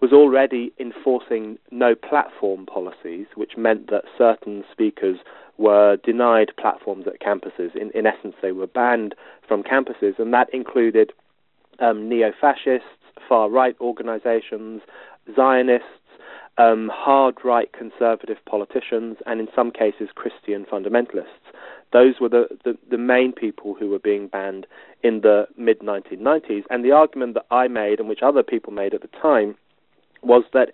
was 0.00 0.12
already 0.12 0.72
enforcing 0.78 1.58
no 1.70 1.94
platform 1.94 2.66
policies, 2.66 3.26
which 3.34 3.56
meant 3.56 3.90
that 3.90 4.04
certain 4.16 4.64
speakers 4.70 5.18
were 5.56 5.96
denied 5.96 6.50
platforms 6.58 7.06
at 7.06 7.20
campuses. 7.20 7.74
In, 7.76 7.90
in 7.92 8.06
essence, 8.06 8.34
they 8.42 8.52
were 8.52 8.66
banned 8.66 9.14
from 9.46 9.62
campuses, 9.62 10.18
and 10.18 10.32
that 10.34 10.52
included 10.52 11.12
um, 11.78 12.08
neo 12.08 12.32
fascists, 12.40 12.88
far 13.28 13.48
right 13.48 13.76
organizations, 13.80 14.82
Zionists, 15.34 15.86
um, 16.58 16.90
hard 16.92 17.36
right 17.44 17.72
conservative 17.72 18.38
politicians, 18.48 19.16
and 19.26 19.40
in 19.40 19.48
some 19.54 19.70
cases 19.70 20.08
Christian 20.14 20.64
fundamentalists. 20.64 21.26
Those 21.92 22.14
were 22.20 22.28
the, 22.28 22.46
the, 22.64 22.76
the 22.90 22.98
main 22.98 23.32
people 23.32 23.74
who 23.74 23.88
were 23.88 23.98
being 23.98 24.26
banned 24.26 24.66
in 25.02 25.20
the 25.20 25.46
mid 25.56 25.80
1990s. 25.80 26.64
And 26.70 26.84
the 26.84 26.90
argument 26.90 27.34
that 27.34 27.46
I 27.50 27.68
made, 27.68 28.00
and 28.00 28.08
which 28.08 28.22
other 28.22 28.42
people 28.42 28.72
made 28.72 28.94
at 28.94 29.02
the 29.02 29.08
time, 29.20 29.56
was 30.26 30.44
that 30.52 30.70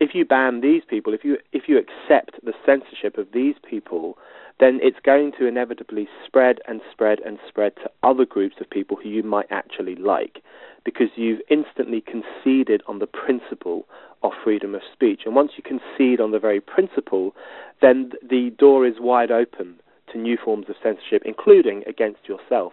if 0.00 0.14
you 0.14 0.24
ban 0.24 0.60
these 0.60 0.82
people, 0.88 1.14
if 1.14 1.24
you 1.24 1.38
if 1.52 1.68
you 1.68 1.78
accept 1.78 2.44
the 2.44 2.52
censorship 2.66 3.18
of 3.18 3.28
these 3.32 3.54
people, 3.68 4.18
then 4.58 4.80
it's 4.82 4.98
going 5.04 5.32
to 5.38 5.46
inevitably 5.46 6.08
spread 6.26 6.58
and 6.66 6.80
spread 6.90 7.20
and 7.20 7.38
spread 7.48 7.74
to 7.76 7.90
other 8.02 8.24
groups 8.24 8.56
of 8.60 8.68
people 8.68 8.96
who 8.96 9.08
you 9.08 9.22
might 9.22 9.46
actually 9.50 9.94
like, 9.94 10.42
because 10.84 11.08
you've 11.16 11.40
instantly 11.50 12.02
conceded 12.02 12.82
on 12.86 12.98
the 12.98 13.06
principle 13.06 13.86
of 14.22 14.32
freedom 14.42 14.74
of 14.74 14.82
speech. 14.92 15.22
And 15.24 15.34
once 15.34 15.52
you 15.56 15.62
concede 15.62 16.20
on 16.20 16.32
the 16.32 16.38
very 16.38 16.60
principle, 16.60 17.34
then 17.80 18.12
the 18.28 18.50
door 18.58 18.86
is 18.86 18.94
wide 18.98 19.30
open 19.30 19.80
to 20.12 20.18
new 20.18 20.36
forms 20.36 20.66
of 20.68 20.76
censorship, 20.82 21.22
including 21.24 21.82
against 21.86 22.28
yourself. 22.28 22.72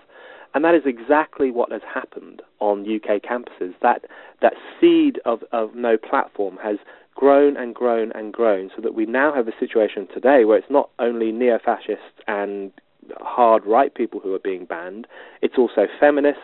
And 0.54 0.66
that 0.66 0.76
is 0.76 0.84
exactly 0.86 1.52
what 1.52 1.72
has 1.72 1.82
happened 1.92 2.42
on 2.60 2.82
UK 2.82 3.22
campuses. 3.22 3.74
That 3.82 4.06
that 4.42 4.54
seed 4.80 5.20
of, 5.26 5.44
of 5.52 5.76
no 5.76 5.98
platform 5.98 6.58
has 6.64 6.78
grown 7.16 7.58
and 7.58 7.76
grown 7.76 8.12
and 8.14 8.32
grown 8.32 8.72
so 8.76 8.82
that 8.82 8.96
we 8.96 9.06
now 9.06 9.34
have 9.34 9.48
a 9.48 9.52
situation 9.60 10.08
today 10.14 10.46
where 10.46 10.58
it's 10.58 10.70
not 10.70 10.90
only 11.00 11.32
neo 11.32 11.60
fascists 11.60 12.22
and 12.28 12.72
hard 13.20 13.66
right 13.66 13.94
people 13.94 14.20
who 14.20 14.34
are 14.34 14.40
being 14.40 14.66
banned, 14.66 15.06
it's 15.42 15.58
also 15.58 15.88
feminists, 16.00 16.42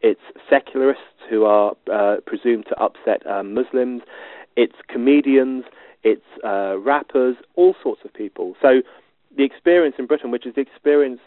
it's 0.00 0.20
secularists 0.48 1.02
who 1.28 1.44
are 1.44 1.74
uh, 1.92 2.16
presumed 2.26 2.64
to 2.68 2.82
upset 2.82 3.26
uh, 3.26 3.42
Muslims, 3.42 4.02
it's 4.56 4.76
comedians, 4.88 5.64
it's 6.04 6.24
uh, 6.44 6.78
rappers, 6.78 7.36
all 7.56 7.74
sorts 7.82 8.02
of 8.04 8.12
people. 8.12 8.54
So 8.60 8.82
the 9.36 9.44
experience 9.44 9.96
in 9.98 10.06
Britain, 10.06 10.30
which 10.30 10.46
is 10.46 10.54
the 10.54 10.60
experience 10.60 11.20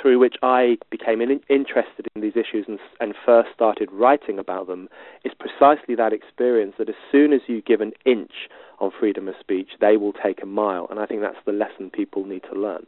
through 0.00 0.18
which 0.18 0.36
I 0.42 0.78
became 0.90 1.20
in, 1.20 1.40
interested 1.48 2.06
in 2.14 2.22
these 2.22 2.36
issues 2.36 2.66
and, 2.68 2.78
and, 3.00 3.14
first 3.24 3.48
started 3.54 3.90
writing 3.92 4.38
about 4.38 4.66
them, 4.66 4.88
is 5.24 5.32
precisely 5.38 5.94
that 5.94 6.12
experience 6.12 6.74
that 6.78 6.88
as 6.88 6.94
soon 7.10 7.32
as 7.32 7.40
you 7.46 7.62
give 7.62 7.80
an 7.80 7.92
inch 8.04 8.48
on 8.78 8.90
freedom 8.98 9.28
of 9.28 9.34
speech, 9.40 9.70
they 9.80 9.96
will 9.96 10.12
take 10.12 10.42
a 10.42 10.46
mile. 10.46 10.86
And 10.90 10.98
I 10.98 11.06
think 11.06 11.20
that's 11.20 11.36
the 11.44 11.52
lesson 11.52 11.90
people 11.90 12.24
need 12.24 12.42
to 12.52 12.58
learn. 12.58 12.86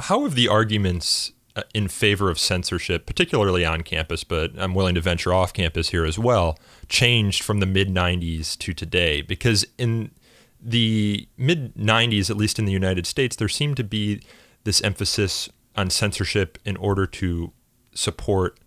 How 0.00 0.22
have 0.24 0.34
the 0.34 0.48
arguments 0.48 1.32
uh, 1.54 1.62
in 1.74 1.88
favor 1.88 2.30
of 2.30 2.38
censorship, 2.38 3.06
particularly 3.06 3.64
on 3.64 3.82
campus, 3.82 4.24
but 4.24 4.52
I'm 4.58 4.74
willing 4.74 4.94
to 4.94 5.00
venture 5.00 5.32
off 5.34 5.52
campus 5.52 5.90
here 5.90 6.04
as 6.04 6.18
well, 6.18 6.58
changed 6.88 7.42
from 7.42 7.60
the 7.60 7.66
mid 7.66 7.88
90s 7.88 8.56
to 8.58 8.72
today? 8.72 9.22
Because 9.22 9.66
in 9.78 10.10
the 10.62 11.28
mid 11.36 11.74
90s, 11.74 12.30
at 12.30 12.36
least 12.36 12.58
in 12.58 12.64
the 12.64 12.72
United 12.72 13.06
States, 13.06 13.36
there 13.36 13.48
seemed 13.48 13.76
to 13.78 13.84
be 13.84 14.22
this 14.64 14.80
emphasis 14.82 15.48
on 15.76 15.90
censorship 15.90 16.58
in 16.64 16.76
order 16.76 17.06
to 17.06 17.52
support, 17.94 18.58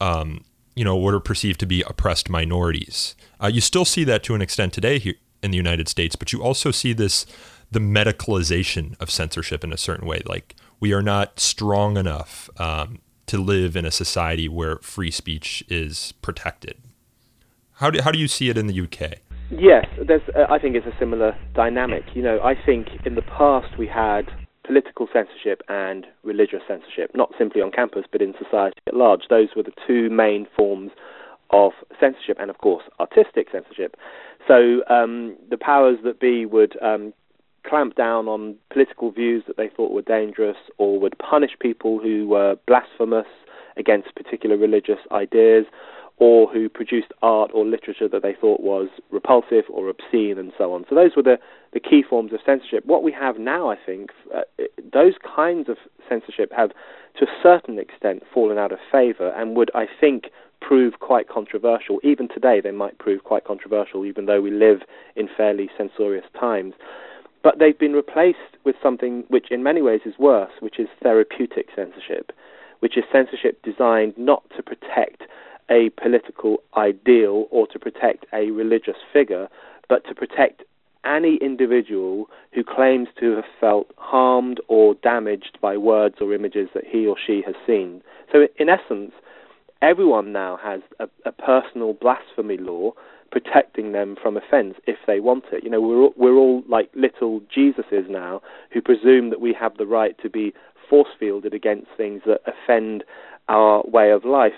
um, 0.00 0.44
you 0.74 0.84
know, 0.84 0.96
what 0.96 1.14
are 1.14 1.20
perceived 1.20 1.60
to 1.60 1.66
be 1.66 1.82
oppressed 1.82 2.28
minorities. 2.28 3.14
Uh, 3.40 3.46
you 3.46 3.60
still 3.60 3.84
see 3.84 4.04
that 4.04 4.22
to 4.24 4.34
an 4.34 4.42
extent 4.42 4.72
today 4.72 4.98
here 4.98 5.14
in 5.42 5.50
the 5.50 5.56
United 5.56 5.88
States, 5.88 6.16
but 6.16 6.32
you 6.32 6.42
also 6.42 6.70
see 6.70 6.92
this 6.92 7.26
the 7.70 7.80
medicalization 7.80 9.00
of 9.00 9.10
censorship 9.10 9.64
in 9.64 9.72
a 9.72 9.78
certain 9.78 10.06
way. 10.06 10.20
Like 10.26 10.54
we 10.78 10.92
are 10.92 11.02
not 11.02 11.40
strong 11.40 11.96
enough 11.96 12.50
um, 12.58 13.00
to 13.26 13.38
live 13.38 13.76
in 13.76 13.86
a 13.86 13.90
society 13.90 14.46
where 14.48 14.76
free 14.78 15.10
speech 15.10 15.64
is 15.68 16.12
protected. 16.20 16.76
How 17.76 17.90
do, 17.90 18.02
how 18.02 18.10
do 18.10 18.18
you 18.18 18.28
see 18.28 18.50
it 18.50 18.58
in 18.58 18.66
the 18.66 18.80
UK? 18.80 19.20
Yes, 19.52 19.84
there's, 20.06 20.22
uh, 20.34 20.50
I 20.50 20.58
think 20.58 20.76
it's 20.76 20.86
a 20.86 20.98
similar 20.98 21.36
dynamic. 21.54 22.04
You 22.14 22.22
know, 22.22 22.38
I 22.42 22.54
think 22.54 22.88
in 23.04 23.16
the 23.16 23.22
past 23.22 23.78
we 23.78 23.86
had 23.86 24.30
political 24.64 25.08
censorship 25.12 25.62
and 25.68 26.06
religious 26.22 26.62
censorship, 26.66 27.10
not 27.14 27.32
simply 27.36 27.60
on 27.60 27.70
campus 27.70 28.04
but 28.10 28.22
in 28.22 28.32
society 28.42 28.78
at 28.86 28.94
large. 28.94 29.22
Those 29.28 29.48
were 29.54 29.62
the 29.62 29.72
two 29.86 30.08
main 30.08 30.46
forms 30.56 30.90
of 31.50 31.72
censorship, 32.00 32.38
and 32.40 32.48
of 32.48 32.58
course, 32.58 32.84
artistic 32.98 33.48
censorship. 33.52 33.96
So 34.48 34.80
um, 34.88 35.36
the 35.50 35.58
powers 35.58 35.98
that 36.04 36.18
be 36.18 36.46
would 36.46 36.80
um, 36.82 37.12
clamp 37.66 37.94
down 37.94 38.28
on 38.28 38.56
political 38.72 39.10
views 39.10 39.44
that 39.46 39.58
they 39.58 39.68
thought 39.68 39.92
were 39.92 40.00
dangerous, 40.00 40.56
or 40.78 40.98
would 40.98 41.18
punish 41.18 41.50
people 41.60 41.98
who 41.98 42.26
were 42.26 42.56
blasphemous 42.66 43.26
against 43.76 44.14
particular 44.14 44.56
religious 44.56 44.98
ideas, 45.10 45.66
or 46.18 46.48
who 46.52 46.68
produced 46.68 47.08
art 47.22 47.50
or 47.52 47.64
literature 47.64 48.08
that 48.08 48.22
they 48.22 48.34
thought 48.38 48.60
was 48.60 48.88
repulsive 49.10 49.64
or 49.68 49.88
obscene 49.88 50.38
and 50.38 50.52
so 50.56 50.72
on. 50.72 50.84
So 50.88 50.94
those 50.94 51.16
were 51.16 51.22
the, 51.22 51.38
the 51.72 51.80
key 51.80 52.02
forms 52.08 52.32
of 52.32 52.40
censorship. 52.44 52.84
What 52.86 53.02
we 53.02 53.12
have 53.12 53.38
now, 53.38 53.70
I 53.70 53.76
think, 53.84 54.10
uh, 54.34 54.42
those 54.92 55.14
kinds 55.24 55.68
of 55.68 55.78
censorship 56.08 56.52
have 56.56 56.70
to 57.18 57.24
a 57.24 57.28
certain 57.42 57.78
extent 57.78 58.22
fallen 58.32 58.58
out 58.58 58.72
of 58.72 58.78
favor 58.90 59.32
and 59.36 59.56
would, 59.56 59.70
I 59.74 59.86
think, 60.00 60.24
prove 60.60 61.00
quite 61.00 61.28
controversial. 61.28 61.98
Even 62.04 62.28
today, 62.28 62.60
they 62.60 62.70
might 62.70 62.98
prove 62.98 63.24
quite 63.24 63.44
controversial, 63.44 64.04
even 64.04 64.26
though 64.26 64.40
we 64.40 64.50
live 64.50 64.82
in 65.16 65.28
fairly 65.36 65.68
censorious 65.76 66.24
times. 66.38 66.74
But 67.42 67.58
they've 67.58 67.78
been 67.78 67.94
replaced 67.94 68.38
with 68.64 68.76
something 68.82 69.24
which, 69.28 69.50
in 69.50 69.62
many 69.62 69.82
ways, 69.82 70.02
is 70.06 70.14
worse, 70.18 70.52
which 70.60 70.78
is 70.78 70.86
therapeutic 71.02 71.66
censorship, 71.74 72.30
which 72.78 72.96
is 72.96 73.04
censorship 73.10 73.60
designed 73.62 74.14
not 74.16 74.44
to 74.56 74.62
protect 74.62 75.22
a 75.70 75.90
political 76.00 76.58
ideal 76.76 77.46
or 77.50 77.66
to 77.68 77.78
protect 77.78 78.26
a 78.32 78.50
religious 78.50 78.96
figure, 79.12 79.48
but 79.88 80.04
to 80.06 80.14
protect 80.14 80.62
any 81.04 81.36
individual 81.36 82.28
who 82.52 82.62
claims 82.62 83.08
to 83.18 83.34
have 83.34 83.44
felt 83.60 83.88
harmed 83.96 84.60
or 84.68 84.94
damaged 85.02 85.58
by 85.60 85.76
words 85.76 86.16
or 86.20 86.32
images 86.32 86.68
that 86.74 86.84
he 86.86 87.06
or 87.06 87.16
she 87.26 87.42
has 87.44 87.54
seen. 87.66 88.02
So, 88.30 88.46
in 88.58 88.68
essence, 88.68 89.12
everyone 89.80 90.32
now 90.32 90.58
has 90.62 90.80
a, 91.00 91.08
a 91.26 91.32
personal 91.32 91.94
blasphemy 91.94 92.56
law 92.56 92.92
protecting 93.30 93.92
them 93.92 94.14
from 94.22 94.36
offence 94.36 94.74
if 94.86 94.98
they 95.06 95.18
want 95.18 95.44
it. 95.52 95.64
You 95.64 95.70
know, 95.70 95.80
we're 95.80 96.02
all, 96.02 96.14
we're 96.16 96.36
all 96.36 96.62
like 96.68 96.90
little 96.94 97.40
Jesuses 97.40 98.08
now 98.08 98.42
who 98.72 98.80
presume 98.80 99.30
that 99.30 99.40
we 99.40 99.54
have 99.58 99.76
the 99.78 99.86
right 99.86 100.16
to 100.22 100.30
be 100.30 100.52
force 100.88 101.08
fielded 101.18 101.54
against 101.54 101.88
things 101.96 102.20
that 102.26 102.42
offend 102.46 103.02
our 103.48 103.82
way 103.86 104.10
of 104.10 104.24
life. 104.24 104.52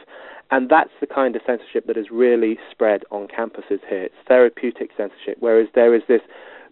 And 0.55 0.69
that's 0.69 0.93
the 1.01 1.07
kind 1.09 1.35
of 1.35 1.43
censorship 1.45 1.89
that 1.89 1.97
has 1.97 2.13
really 2.13 2.61
spread 2.71 3.03
on 3.11 3.27
campuses 3.27 3.81
here. 3.89 4.05
It's 4.05 4.15
therapeutic 4.29 4.91
censorship, 4.97 5.39
whereas 5.41 5.67
there 5.75 5.97
is 5.97 6.03
this 6.07 6.21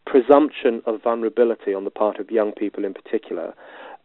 presumption 0.07 0.83
of 0.87 1.03
vulnerability 1.03 1.75
on 1.75 1.83
the 1.83 1.91
part 1.91 2.21
of 2.21 2.31
young 2.31 2.53
people 2.53 2.85
in 2.85 2.95
particular, 2.95 3.55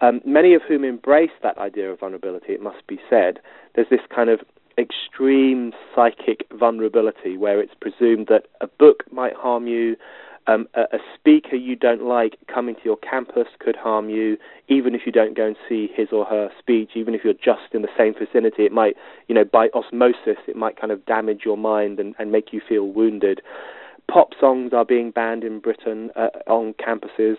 um, 0.01 0.19
many 0.25 0.55
of 0.55 0.63
whom 0.67 0.83
embrace 0.83 1.29
that 1.43 1.59
idea 1.59 1.91
of 1.91 1.99
vulnerability, 1.99 2.53
it 2.53 2.61
must 2.61 2.87
be 2.87 2.99
said. 3.07 3.37
There's 3.75 3.89
this 3.91 4.01
kind 4.09 4.31
of 4.31 4.39
extreme 4.79 5.73
psychic 5.93 6.47
vulnerability 6.57 7.37
where 7.37 7.61
it's 7.61 7.75
presumed 7.79 8.25
that 8.29 8.47
a 8.61 8.67
book 8.67 9.03
might 9.11 9.35
harm 9.35 9.67
you, 9.67 9.95
um, 10.47 10.67
a, 10.73 10.81
a, 10.81 10.99
speaker 11.13 11.55
you 11.55 11.75
don't 11.75 12.03
like 12.03 12.37
coming 12.51 12.75
to 12.75 12.81
your 12.85 12.97
campus 12.97 13.47
could 13.59 13.75
harm 13.75 14.09
you, 14.09 14.37
even 14.69 14.95
if 14.95 15.01
you 15.05 15.11
don't 15.11 15.35
go 15.35 15.45
and 15.45 15.57
see 15.67 15.89
his 15.93 16.07
or 16.11 16.25
her 16.25 16.49
speech, 16.57 16.91
even 16.95 17.13
if 17.13 17.21
you're 17.23 17.33
just 17.33 17.73
in 17.73 17.81
the 17.81 17.89
same 17.97 18.13
vicinity, 18.13 18.65
it 18.65 18.71
might, 18.71 18.95
you 19.27 19.35
know, 19.35 19.43
by 19.43 19.67
osmosis, 19.73 20.37
it 20.47 20.55
might 20.55 20.79
kind 20.79 20.91
of 20.91 21.05
damage 21.05 21.41
your 21.43 21.57
mind 21.57 21.99
and, 21.99 22.15
and 22.17 22.31
make 22.31 22.53
you 22.53 22.61
feel 22.67 22.87
wounded. 22.87 23.41
Pop 24.09 24.29
songs 24.39 24.71
are 24.73 24.85
being 24.85 25.11
banned 25.11 25.43
in 25.43 25.59
Britain 25.59 26.11
uh, 26.15 26.29
on 26.47 26.73
campuses. 26.75 27.35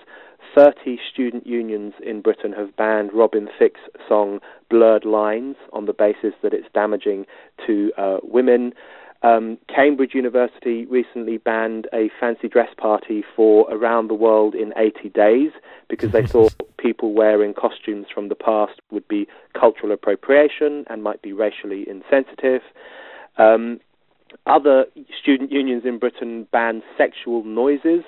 30 0.55 0.99
student 1.11 1.47
unions 1.47 1.95
in 2.05 2.21
Britain 2.21 2.53
have 2.53 2.77
banned 2.77 3.11
Robin 3.15 3.49
Thicke's 3.59 3.81
song 4.07 4.41
Blurred 4.69 5.07
Lines 5.07 5.57
on 5.73 5.87
the 5.87 5.95
basis 5.95 6.35
that 6.43 6.53
it's 6.53 6.69
damaging 6.75 7.25
to 7.67 7.91
uh, 7.97 8.19
women. 8.23 8.75
Um, 9.23 9.59
Cambridge 9.75 10.15
University 10.15 10.87
recently 10.87 11.39
banned 11.39 11.89
a 11.93 12.09
fancy 12.21 12.49
dress 12.49 12.69
party 12.77 13.25
for 13.35 13.69
around 13.71 14.09
the 14.09 14.15
world 14.15 14.55
in 14.55 14.73
80 14.77 15.09
days 15.09 15.51
because 15.89 16.13
they 16.13 16.25
thought 16.27 16.55
people 16.79 17.13
wearing 17.13 17.53
costumes 17.53 18.07
from 18.13 18.29
the 18.29 18.37
past 18.37 18.81
would 18.91 19.07
be 19.09 19.27
cultural 19.59 19.93
appropriation 19.93 20.85
and 20.89 21.03
might 21.03 21.21
be 21.21 21.33
racially 21.33 21.85
insensitive. 21.89 22.63
Um, 23.39 23.81
other 24.47 24.85
student 25.21 25.51
unions 25.51 25.83
in 25.85 25.99
Britain 25.99 26.47
ban 26.53 26.83
sexual 26.97 27.43
noises. 27.45 28.05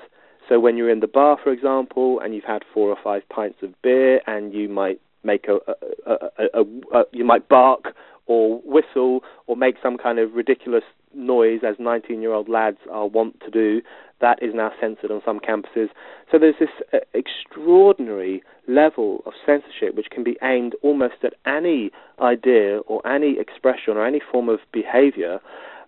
So 0.48 0.60
when 0.60 0.76
you're 0.76 0.90
in 0.90 1.00
the 1.00 1.06
bar, 1.06 1.38
for 1.42 1.50
example, 1.52 2.20
and 2.20 2.34
you've 2.34 2.44
had 2.44 2.62
four 2.72 2.88
or 2.88 2.96
five 3.02 3.28
pints 3.28 3.58
of 3.62 3.70
beer, 3.82 4.20
and 4.26 4.52
you 4.52 4.68
might 4.68 5.00
make 5.22 5.46
a, 5.48 5.58
a, 6.06 6.42
a, 6.54 6.62
a 6.92 7.04
you 7.12 7.24
might 7.24 7.48
bark 7.48 7.94
or 8.26 8.60
whistle 8.64 9.20
or 9.46 9.56
make 9.56 9.76
some 9.82 9.96
kind 9.96 10.18
of 10.18 10.34
ridiculous 10.34 10.84
noise, 11.14 11.60
as 11.66 11.76
19-year-old 11.76 12.48
lads 12.48 12.78
are 12.90 13.06
wont 13.06 13.40
to 13.40 13.50
do, 13.50 13.82
that 14.20 14.42
is 14.42 14.54
now 14.54 14.70
censored 14.80 15.10
on 15.10 15.22
some 15.24 15.40
campuses. 15.40 15.88
So 16.30 16.38
there's 16.38 16.56
this 16.60 16.68
uh, 16.92 16.98
extraordinary 17.14 18.42
level 18.68 19.22
of 19.26 19.32
censorship 19.44 19.94
which 19.94 20.10
can 20.10 20.22
be 20.22 20.36
aimed 20.42 20.74
almost 20.82 21.24
at 21.24 21.34
any 21.46 21.90
idea 22.20 22.78
or 22.80 23.06
any 23.06 23.38
expression 23.38 23.96
or 23.96 24.06
any 24.06 24.20
form 24.30 24.48
of 24.48 24.60
behavior 24.72 25.40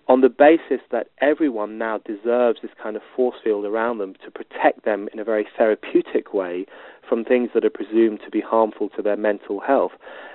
on 0.09 0.21
the 0.21 0.29
basis 0.29 0.81
that 0.91 1.09
everyone 1.21 1.79
now 1.79 1.99
deserves 1.99 2.59
this 2.63 2.71
kind 2.83 2.97
of 2.97 3.03
force 3.15 3.37
field 3.43 3.65
around 3.65 3.99
them 3.99 4.15
to 4.25 4.31
protect 4.31 4.85
them 4.85 5.09
in 5.13 5.19
a 5.19 5.25
very 5.25 5.47
therapeutic 5.57 6.35
way 6.35 6.67
from 7.09 7.25
things 7.25 7.51
that 7.55 7.65
are 7.65 7.71
presumed 7.71 8.21
to 8.25 8.31
be 8.31 8.41
harmful 8.41 8.89
to 8.91 9.03
their 9.03 9.17
mental 9.17 9.61
health. 9.61 9.93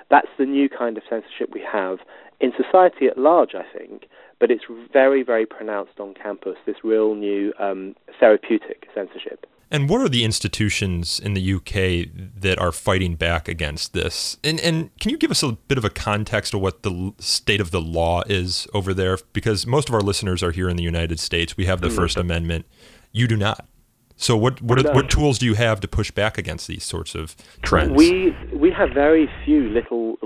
That's 0.10 0.28
the 0.38 0.46
new 0.46 0.70
kind 0.70 0.98
of 0.98 1.04
censorship 1.10 1.50
we 1.54 1.66
have 1.70 2.00
in 2.40 2.52
society 2.56 3.08
at 3.08 3.18
large, 3.18 3.56
I 3.56 3.66
think, 3.78 4.08
but 4.40 4.52
it's 4.52 4.64
very, 4.94 5.24
very 5.24 5.46
pronounced 5.46 6.00
on 6.00 6.14
campus, 6.14 6.58
this 6.66 6.78
real 6.84 7.16
new 7.16 7.54
um, 7.60 7.96
therapeutic 8.20 8.88
censorship. 8.94 9.46
And 9.70 9.90
what 9.90 10.02
are 10.02 10.08
the 10.08 10.24
institutions 10.24 11.20
in 11.20 11.34
the 11.34 11.54
UK 11.54 12.10
that 12.40 12.58
are 12.58 12.72
fighting 12.72 13.16
back 13.16 13.48
against 13.48 13.94
this? 13.94 14.38
And, 14.44 14.60
and 14.62 14.98
can 15.00 15.12
you 15.12 15.18
give 15.18 15.32
us 15.32 15.44
a 15.44 15.54
bit 15.54 15.78
of 15.78 15.84
a 15.84 15.90
context 15.90 16.54
of 16.54 16.62
what 16.62 16.84
the 16.84 17.14
state 17.20 17.60
of 17.60 17.72
the 17.72 17.82
law 17.82 18.24
is 18.28 18.68
over 18.74 18.94
there? 18.94 19.18
Because 19.34 19.68
most 19.68 19.90
of 19.90 19.96
our 19.96 20.02
listeners 20.02 20.42
are 20.42 20.52
here 20.52 20.70
in 20.70 20.78
the 20.78 20.84
United 20.84 21.20
States. 21.20 21.58
We 21.58 21.66
have 21.66 21.82
the 21.82 21.88
mm-hmm. 21.88 21.98
First 21.98 22.18
Amendment. 22.18 22.66
You 23.12 23.28
do 23.28 23.36
not. 23.36 23.68
So 24.16 24.36
what 24.36 24.62
what, 24.62 24.84
no. 24.84 24.92
what 24.94 25.10
tools 25.12 25.38
do 25.38 25.46
you 25.46 25.54
have 25.54 25.80
to 25.82 25.88
push 25.88 26.10
back 26.10 26.40
against 26.40 26.68
these 26.68 26.84
sorts 26.84 27.14
of 27.14 27.36
trends? 27.62 27.92
We 27.92 28.36
we 28.52 28.72
have 28.72 28.90
very 28.90 29.30
few 29.46 29.70
little, 29.70 30.18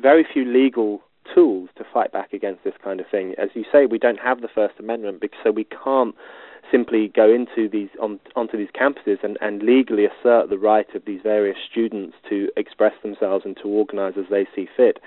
very 0.00 0.26
few 0.32 0.44
legal 0.44 1.02
tools 1.34 1.68
to 1.76 1.84
fight 1.92 2.12
back 2.12 2.32
against 2.32 2.64
this 2.64 2.72
kind 2.82 2.98
of 2.98 3.06
thing. 3.08 3.34
As 3.36 3.50
you 3.52 3.64
say, 3.70 3.84
we 3.84 3.98
don't 3.98 4.20
have 4.20 4.40
the 4.40 4.48
First 4.48 4.74
Amendment, 4.78 5.22
so 5.44 5.50
we 5.50 5.64
can't 5.64 6.14
simply 6.70 7.08
go 7.08 7.32
into 7.32 7.68
these 7.68 7.88
on, 8.00 8.18
onto 8.34 8.56
these 8.56 8.68
campuses 8.74 9.22
and, 9.22 9.38
and 9.40 9.62
legally 9.62 10.04
assert 10.04 10.50
the 10.50 10.58
right 10.58 10.92
of 10.94 11.04
these 11.06 11.20
various 11.22 11.56
students 11.70 12.16
to 12.28 12.48
express 12.56 12.92
themselves 13.02 13.44
and 13.44 13.56
to 13.62 13.68
organise 13.68 14.14
as 14.18 14.26
they 14.30 14.46
see 14.54 14.68
fit. 14.76 14.98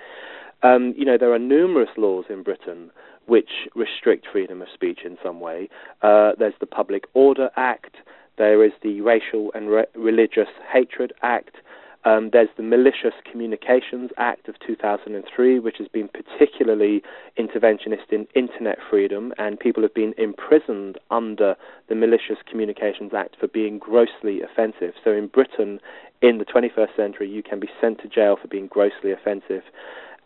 Um, 0.61 0.93
you 0.97 1.05
know, 1.05 1.17
there 1.17 1.33
are 1.33 1.39
numerous 1.39 1.89
laws 1.97 2.25
in 2.29 2.43
Britain 2.43 2.91
which 3.27 3.69
restrict 3.75 4.25
freedom 4.31 4.61
of 4.61 4.67
speech 4.73 4.99
in 5.05 5.17
some 5.23 5.39
way. 5.39 5.69
Uh, 6.01 6.31
there's 6.37 6.55
the 6.59 6.65
Public 6.65 7.05
Order 7.13 7.49
Act. 7.55 7.97
There 8.37 8.65
is 8.65 8.71
the 8.81 9.01
Racial 9.01 9.51
and 9.53 9.69
Re- 9.69 9.85
Religious 9.95 10.49
Hatred 10.71 11.13
Act. 11.21 11.57
Um, 12.05 12.29
there's 12.31 12.49
the 12.55 12.63
Malicious 12.63 13.13
Communications 13.29 14.12
Act 14.17 14.47
of 14.47 14.55
2003, 14.65 15.59
which 15.59 15.77
has 15.79 15.88
been 15.89 16.07
particularly 16.07 17.03
interventionist 17.38 18.12
in 18.12 18.25
internet 18.35 18.77
freedom, 18.89 19.33
and 19.38 19.59
people 19.59 19.83
have 19.83 19.93
been 19.93 20.13
imprisoned 20.17 20.97
under 21.12 21.55
the 21.89 21.95
Malicious 21.95 22.38
Communications 22.49 23.13
Act 23.13 23.35
for 23.38 23.47
being 23.47 23.79
grossly 23.79 24.41
offensive. 24.41 24.93
So 25.03 25.12
in 25.12 25.27
Britain, 25.27 25.81
in 26.21 26.38
the 26.38 26.45
21st 26.45 26.95
century, 26.95 27.29
you 27.29 27.43
can 27.43 27.59
be 27.59 27.69
sent 27.81 27.99
to 28.01 28.07
jail 28.07 28.38
for 28.41 28.47
being 28.47 28.67
grossly 28.67 29.12
offensive. 29.12 29.63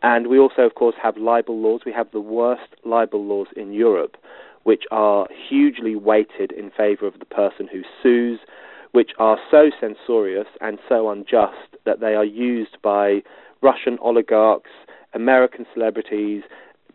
And 0.04 0.28
we 0.28 0.38
also, 0.38 0.64
of 0.64 0.76
course, 0.76 0.96
have 1.02 1.18
libel 1.18 1.60
laws. 1.60 1.82
We 1.86 1.94
have 1.94 2.12
the 2.12 2.20
worst 2.20 2.76
libel 2.84 3.26
laws 3.26 3.48
in 3.56 3.74
Europe, 3.74 4.18
which 4.64 4.84
are 4.92 5.28
hugely 5.50 5.96
weighted 5.96 6.52
in 6.52 6.70
favor 6.70 7.08
of 7.08 7.18
the 7.18 7.26
person 7.26 7.68
who 7.72 7.82
sues 8.02 8.40
which 8.94 9.12
are 9.20 9.38
so 9.52 9.70
censorious 9.80 10.48
and 10.62 10.80
so 10.88 11.10
unjust 11.10 11.76
that 11.86 12.00
they 12.00 12.16
are 12.16 12.26
used 12.26 12.78
by 12.82 13.22
Russian 13.62 13.98
oligarchs, 14.02 14.72
American 15.14 15.66
celebrities, 15.74 16.44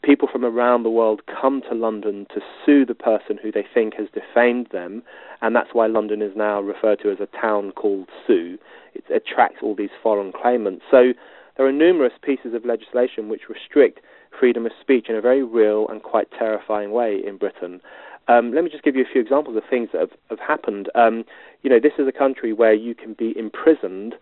people 0.02 0.28
from 0.30 0.44
around 0.44 0.84
the 0.84 0.90
world 0.90 1.22
come 1.26 1.60
to 1.68 1.74
London 1.74 2.26
to 2.32 2.40
sue 2.64 2.86
the 2.86 2.94
person 2.94 3.38
who 3.42 3.50
they 3.50 3.66
think 3.74 3.94
has 3.94 4.06
defamed 4.14 4.68
them, 4.72 5.02
and 5.42 5.54
that's 5.54 5.70
why 5.72 5.86
London 5.86 6.22
is 6.22 6.32
now 6.36 6.60
referred 6.60 7.00
to 7.02 7.10
as 7.10 7.18
a 7.20 7.40
town 7.40 7.72
called 7.72 8.08
Sue. 8.26 8.58
It 8.94 9.04
attracts 9.14 9.58
all 9.62 9.74
these 9.74 9.90
foreign 10.02 10.32
claimants. 10.32 10.84
So 10.90 11.12
there 11.56 11.66
are 11.66 11.72
numerous 11.72 12.12
pieces 12.22 12.54
of 12.54 12.64
legislation 12.64 13.28
which 13.28 13.48
restrict 13.48 14.00
freedom 14.38 14.66
of 14.66 14.72
speech 14.80 15.06
in 15.08 15.16
a 15.16 15.20
very 15.20 15.42
real 15.42 15.88
and 15.88 16.02
quite 16.02 16.28
terrifying 16.30 16.92
way 16.92 17.20
in 17.26 17.36
Britain. 17.36 17.80
Um, 18.28 18.52
let 18.52 18.62
me 18.62 18.70
just 18.70 18.84
give 18.84 18.94
you 18.94 19.02
a 19.02 19.10
few 19.10 19.20
examples 19.20 19.56
of 19.56 19.62
things 19.68 19.88
that 19.92 20.00
have, 20.00 20.10
have 20.28 20.38
happened. 20.38 20.90
Um, 20.94 21.24
you 21.62 21.70
know, 21.70 21.80
this 21.80 21.92
is 21.98 22.06
a 22.06 22.12
country 22.12 22.52
where 22.52 22.74
you 22.74 22.94
can 22.94 23.14
be 23.14 23.32
imprisoned 23.36 24.14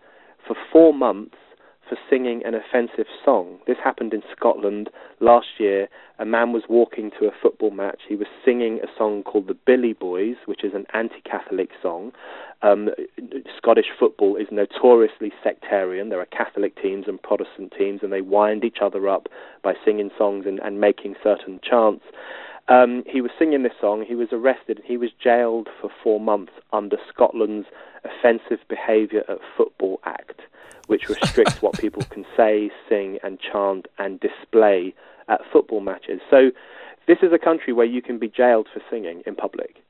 for 0.45 0.55
four 0.71 0.93
months 0.93 1.35
for 1.87 1.97
singing 2.09 2.41
an 2.45 2.53
offensive 2.53 3.05
song. 3.23 3.59
This 3.65 3.77
happened 3.83 4.13
in 4.13 4.21
Scotland 4.35 4.89
last 5.19 5.47
year. 5.57 5.87
A 6.19 6.25
man 6.25 6.51
was 6.51 6.63
walking 6.67 7.11
to 7.19 7.27
a 7.27 7.31
football 7.41 7.71
match. 7.71 8.01
He 8.07 8.15
was 8.15 8.27
singing 8.43 8.79
a 8.83 8.87
song 8.97 9.23
called 9.23 9.47
the 9.47 9.53
Billy 9.53 9.93
Boys, 9.93 10.35
which 10.45 10.63
is 10.63 10.73
an 10.73 10.85
anti 10.93 11.21
Catholic 11.21 11.69
song. 11.81 12.11
Um, 12.61 12.89
Scottish 13.57 13.85
football 13.97 14.35
is 14.35 14.47
notoriously 14.51 15.31
sectarian. 15.43 16.09
There 16.09 16.19
are 16.19 16.25
Catholic 16.25 16.81
teams 16.81 17.05
and 17.07 17.21
Protestant 17.21 17.73
teams, 17.77 18.01
and 18.03 18.11
they 18.11 18.21
wind 18.21 18.63
each 18.63 18.79
other 18.81 19.07
up 19.07 19.27
by 19.63 19.73
singing 19.85 20.09
songs 20.17 20.45
and, 20.47 20.59
and 20.59 20.81
making 20.81 21.15
certain 21.23 21.59
chants. 21.63 22.03
Um, 22.69 23.03
he 23.07 23.21
was 23.21 23.31
singing 23.39 23.63
this 23.63 23.73
song. 23.79 24.03
He 24.07 24.15
was 24.15 24.29
arrested. 24.31 24.81
He 24.83 24.97
was 24.97 25.11
jailed 25.23 25.69
for 25.79 25.89
four 26.03 26.19
months 26.19 26.53
under 26.73 26.97
Scotland's 27.07 27.67
Offensive 28.03 28.59
Behaviour 28.67 29.23
at 29.29 29.39
Football 29.55 29.99
Act, 30.03 30.41
which 30.87 31.07
restricts 31.07 31.61
what 31.61 31.77
people 31.77 32.03
can 32.09 32.25
say, 32.35 32.69
sing, 32.89 33.19
and 33.23 33.39
chant 33.39 33.87
and 33.97 34.19
display 34.19 34.93
at 35.29 35.41
football 35.51 35.79
matches. 35.79 36.19
So, 36.29 36.51
this 37.07 37.19
is 37.21 37.31
a 37.31 37.39
country 37.39 37.71
where 37.71 37.85
you 37.85 38.01
can 38.01 38.19
be 38.19 38.27
jailed 38.27 38.67
for 38.73 38.81
singing 38.89 39.23
in 39.25 39.33
public. 39.35 39.81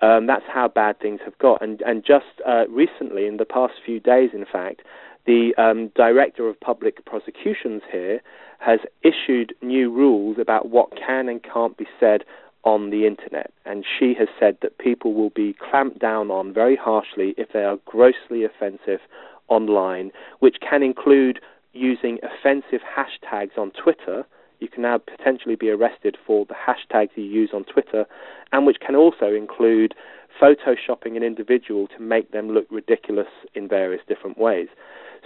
Um, 0.00 0.26
that's 0.26 0.44
how 0.52 0.68
bad 0.68 0.98
things 1.00 1.20
have 1.24 1.38
got. 1.38 1.62
And 1.62 1.80
and 1.82 2.04
just 2.04 2.26
uh, 2.46 2.64
recently, 2.68 3.26
in 3.26 3.36
the 3.38 3.44
past 3.44 3.74
few 3.84 4.00
days, 4.00 4.30
in 4.34 4.44
fact, 4.44 4.82
the 5.26 5.54
um, 5.58 5.90
director 5.96 6.48
of 6.48 6.58
public 6.60 7.04
prosecutions 7.04 7.82
here 7.90 8.20
has 8.58 8.80
issued 9.02 9.54
new 9.60 9.92
rules 9.92 10.38
about 10.40 10.70
what 10.70 10.96
can 10.96 11.28
and 11.28 11.42
can't 11.42 11.76
be 11.76 11.86
said 12.00 12.22
on 12.64 12.90
the 12.90 13.06
internet. 13.06 13.52
And 13.64 13.84
she 13.98 14.14
has 14.18 14.28
said 14.40 14.58
that 14.62 14.78
people 14.78 15.14
will 15.14 15.30
be 15.30 15.54
clamped 15.70 15.98
down 15.98 16.30
on 16.30 16.52
very 16.52 16.76
harshly 16.76 17.34
if 17.36 17.52
they 17.52 17.64
are 17.64 17.78
grossly 17.84 18.44
offensive 18.44 19.00
online, 19.48 20.10
which 20.40 20.56
can 20.60 20.82
include 20.82 21.40
using 21.72 22.18
offensive 22.22 22.80
hashtags 22.80 23.56
on 23.56 23.70
Twitter. 23.70 24.24
You 24.58 24.68
can 24.68 24.82
now 24.82 24.98
potentially 24.98 25.54
be 25.54 25.70
arrested 25.70 26.16
for 26.26 26.46
the 26.46 26.54
hashtags 26.54 27.10
you 27.14 27.24
use 27.24 27.50
on 27.52 27.64
Twitter, 27.64 28.06
and 28.52 28.66
which 28.66 28.78
can 28.84 28.96
also 28.96 29.26
include 29.26 29.94
photoshopping 30.40 31.16
an 31.16 31.22
individual 31.22 31.86
to 31.88 32.00
make 32.00 32.32
them 32.32 32.50
look 32.50 32.66
ridiculous 32.70 33.28
in 33.54 33.68
various 33.68 34.02
different 34.08 34.38
ways. 34.38 34.68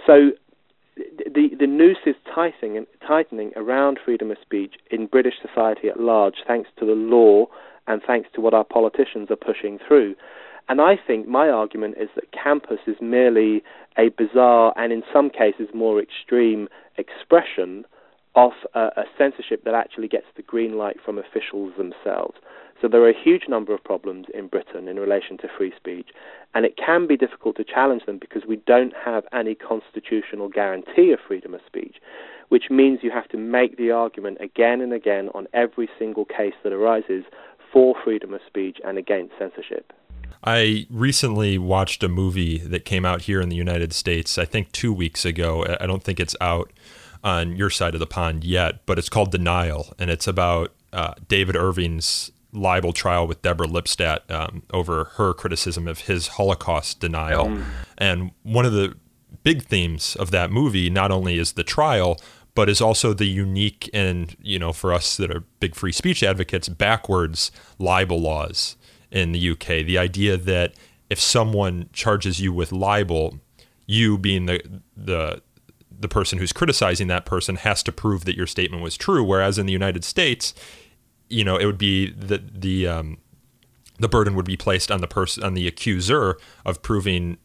So 0.05 0.31
the 0.99 1.49
the 1.59 1.67
noose 1.67 1.97
is 2.05 2.15
tightening 2.33 2.85
tightening 3.05 3.51
around 3.55 3.99
freedom 4.03 4.31
of 4.31 4.37
speech 4.41 4.75
in 4.89 5.07
British 5.07 5.35
society 5.41 5.87
at 5.89 5.99
large, 5.99 6.35
thanks 6.47 6.69
to 6.79 6.85
the 6.85 6.93
law 6.93 7.47
and 7.87 8.01
thanks 8.05 8.29
to 8.35 8.41
what 8.41 8.53
our 8.53 8.63
politicians 8.63 9.29
are 9.31 9.35
pushing 9.35 9.79
through. 9.87 10.15
And 10.69 10.79
I 10.79 10.95
think 10.95 11.27
my 11.27 11.49
argument 11.49 11.95
is 11.99 12.09
that 12.15 12.31
campus 12.31 12.79
is 12.87 12.95
merely 13.01 13.63
a 13.97 14.09
bizarre 14.09 14.73
and 14.77 14.93
in 14.93 15.03
some 15.11 15.29
cases 15.29 15.67
more 15.73 15.99
extreme 15.99 16.69
expression 16.97 17.85
of 18.35 18.51
a, 18.73 18.79
a 18.79 19.03
censorship 19.17 19.63
that 19.65 19.73
actually 19.73 20.07
gets 20.07 20.27
the 20.35 20.41
green 20.41 20.77
light 20.77 20.97
from 21.03 21.17
officials 21.17 21.73
themselves. 21.77 22.37
So 22.81 22.87
there 22.87 23.01
are 23.01 23.09
a 23.09 23.23
huge 23.23 23.43
number 23.47 23.75
of 23.75 23.83
problems 23.83 24.25
in 24.33 24.47
Britain 24.47 24.87
in 24.87 24.99
relation 24.99 25.37
to 25.39 25.47
free 25.55 25.71
speech, 25.77 26.09
and 26.55 26.65
it 26.65 26.77
can 26.77 27.05
be 27.05 27.15
difficult 27.15 27.55
to 27.57 27.63
challenge 27.63 28.05
them 28.07 28.17
because 28.17 28.43
we 28.47 28.55
don't 28.65 28.93
have 29.05 29.23
any 29.31 29.53
constitutional 29.53 30.49
guarantee 30.49 31.11
of 31.11 31.19
freedom 31.27 31.53
of 31.53 31.61
speech, 31.67 31.97
which 32.49 32.71
means 32.71 32.99
you 33.03 33.11
have 33.11 33.29
to 33.29 33.37
make 33.37 33.77
the 33.77 33.91
argument 33.91 34.39
again 34.41 34.81
and 34.81 34.93
again 34.93 35.29
on 35.35 35.47
every 35.53 35.89
single 35.99 36.25
case 36.25 36.55
that 36.63 36.73
arises 36.73 37.23
for 37.71 37.93
freedom 38.03 38.33
of 38.33 38.41
speech 38.47 38.79
and 38.83 38.97
against 38.97 39.33
censorship. 39.37 39.93
I 40.43 40.87
recently 40.89 41.59
watched 41.59 42.03
a 42.03 42.09
movie 42.09 42.57
that 42.57 42.83
came 42.83 43.05
out 43.05 43.21
here 43.21 43.41
in 43.41 43.49
the 43.49 43.55
United 43.55 43.93
States, 43.93 44.39
I 44.39 44.45
think 44.45 44.71
two 44.71 44.91
weeks 44.91 45.23
ago. 45.23 45.63
I 45.79 45.85
don't 45.85 46.03
think 46.03 46.19
it's 46.19 46.35
out 46.41 46.73
on 47.23 47.55
your 47.55 47.69
side 47.69 47.93
of 47.93 47.99
the 47.99 48.07
pond 48.07 48.43
yet, 48.43 48.83
but 48.87 48.97
it's 48.97 49.07
called 49.07 49.31
Denial, 49.31 49.93
and 49.99 50.09
it's 50.09 50.25
about 50.25 50.71
uh, 50.91 51.13
David 51.27 51.55
Irving's 51.55 52.31
libel 52.53 52.93
trial 52.93 53.27
with 53.27 53.41
Deborah 53.41 53.67
Lipstadt 53.67 54.29
um, 54.29 54.63
over 54.73 55.05
her 55.15 55.33
criticism 55.33 55.87
of 55.87 56.01
his 56.01 56.29
Holocaust 56.29 56.99
denial. 56.99 57.47
Mm. 57.47 57.63
And 57.97 58.31
one 58.43 58.65
of 58.65 58.73
the 58.73 58.95
big 59.43 59.63
themes 59.63 60.15
of 60.17 60.31
that 60.31 60.51
movie 60.51 60.89
not 60.89 61.11
only 61.11 61.37
is 61.37 61.53
the 61.53 61.63
trial, 61.63 62.19
but 62.53 62.69
is 62.69 62.81
also 62.81 63.13
the 63.13 63.25
unique 63.25 63.89
and, 63.93 64.35
you 64.41 64.59
know, 64.59 64.73
for 64.73 64.93
us 64.93 65.15
that 65.17 65.31
are 65.31 65.45
big 65.59 65.75
free 65.75 65.91
speech 65.91 66.21
advocates, 66.21 66.67
backwards 66.67 67.51
libel 67.79 68.19
laws 68.19 68.75
in 69.09 69.31
the 69.31 69.49
UK. 69.51 69.85
The 69.85 69.97
idea 69.97 70.37
that 70.37 70.73
if 71.09 71.19
someone 71.19 71.89
charges 71.93 72.39
you 72.39 72.51
with 72.53 72.71
libel, 72.71 73.39
you 73.85 74.17
being 74.17 74.45
the 74.45 74.81
the 74.95 75.41
the 76.01 76.07
person 76.07 76.39
who's 76.39 76.51
criticizing 76.51 77.07
that 77.07 77.25
person 77.25 77.57
has 77.57 77.83
to 77.83 77.91
prove 77.91 78.25
that 78.25 78.35
your 78.35 78.47
statement 78.47 78.81
was 78.81 78.97
true. 78.97 79.23
Whereas 79.23 79.59
in 79.59 79.67
the 79.67 79.73
United 79.73 80.03
States, 80.03 80.53
you 81.31 81.43
know, 81.43 81.57
it 81.57 81.65
would 81.65 81.77
be 81.77 82.11
the 82.11 82.37
the 82.37 82.87
um, 82.87 83.17
the 83.99 84.09
burden 84.09 84.35
would 84.35 84.45
be 84.45 84.57
placed 84.57 84.91
on 84.91 85.01
the 85.01 85.07
person 85.07 85.43
on 85.43 85.53
the 85.53 85.67
accuser 85.67 86.37
of 86.65 86.81
proving 86.81 87.37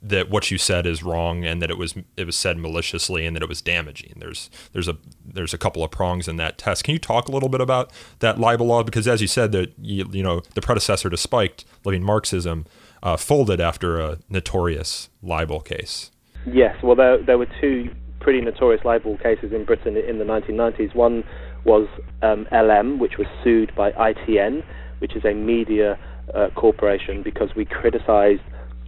that 0.00 0.30
what 0.30 0.50
you 0.50 0.58
said 0.58 0.86
is 0.86 1.02
wrong 1.02 1.44
and 1.44 1.60
that 1.60 1.70
it 1.70 1.78
was 1.78 1.94
it 2.16 2.24
was 2.24 2.36
said 2.36 2.56
maliciously 2.56 3.26
and 3.26 3.36
that 3.36 3.42
it 3.42 3.48
was 3.48 3.60
damaging. 3.60 4.14
There's 4.16 4.50
there's 4.72 4.88
a 4.88 4.96
there's 5.24 5.54
a 5.54 5.58
couple 5.58 5.84
of 5.84 5.90
prongs 5.90 6.28
in 6.28 6.36
that 6.36 6.58
test. 6.58 6.84
Can 6.84 6.92
you 6.92 6.98
talk 6.98 7.28
a 7.28 7.32
little 7.32 7.48
bit 7.48 7.60
about 7.60 7.92
that 8.20 8.38
libel 8.38 8.66
law? 8.66 8.82
Because 8.82 9.06
as 9.08 9.20
you 9.20 9.28
said, 9.28 9.52
that 9.52 9.72
you, 9.80 10.08
you 10.10 10.22
know 10.22 10.42
the 10.54 10.60
predecessor 10.60 11.10
to 11.10 11.16
Spiked, 11.16 11.64
Living 11.84 12.02
Marxism, 12.02 12.66
uh, 13.02 13.16
folded 13.16 13.60
after 13.60 14.00
a 14.00 14.18
notorious 14.28 15.08
libel 15.22 15.60
case. 15.60 16.10
Yes, 16.46 16.76
well 16.82 16.96
there 16.96 17.22
there 17.22 17.38
were 17.38 17.48
two 17.60 17.90
pretty 18.20 18.40
notorious 18.40 18.84
libel 18.84 19.16
cases 19.18 19.52
in 19.52 19.64
Britain 19.64 19.96
in 19.96 20.18
the 20.18 20.24
1990s. 20.24 20.94
One 20.94 21.24
was 21.64 21.86
um, 22.22 22.46
LM, 22.52 22.98
which 22.98 23.18
was 23.18 23.26
sued 23.42 23.72
by 23.76 23.92
ITN, 23.92 24.64
which 24.98 25.14
is 25.16 25.24
a 25.24 25.34
media 25.34 25.98
uh, 26.34 26.48
corporation, 26.54 27.22
because 27.22 27.50
we 27.56 27.64
criticised 27.64 28.42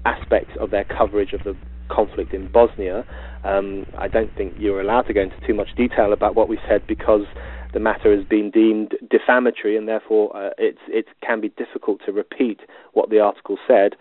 aspects 0.04 0.52
of 0.58 0.70
their 0.70 0.84
coverage 0.84 1.32
of 1.32 1.44
the 1.44 1.56
conflict 1.90 2.32
in 2.32 2.50
Bosnia. 2.50 3.04
Um, 3.44 3.86
I 3.98 4.08
don't 4.08 4.34
think 4.36 4.54
you're 4.58 4.80
allowed 4.80 5.02
to 5.02 5.12
go 5.12 5.22
into 5.22 5.36
too 5.46 5.54
much 5.54 5.68
detail 5.76 6.12
about 6.12 6.34
what 6.34 6.48
we 6.48 6.58
said 6.68 6.86
because 6.86 7.26
the 7.72 7.80
matter 7.80 8.14
has 8.14 8.24
been 8.24 8.50
deemed 8.50 8.94
defamatory, 9.10 9.76
and 9.76 9.86
therefore 9.86 10.34
uh, 10.36 10.50
it 10.58 11.06
can 11.24 11.40
be 11.40 11.50
difficult 11.50 12.00
to 12.06 12.12
repeat 12.12 12.60
what 12.92 13.10
the 13.10 13.20
article 13.20 13.58
said. 13.66 13.94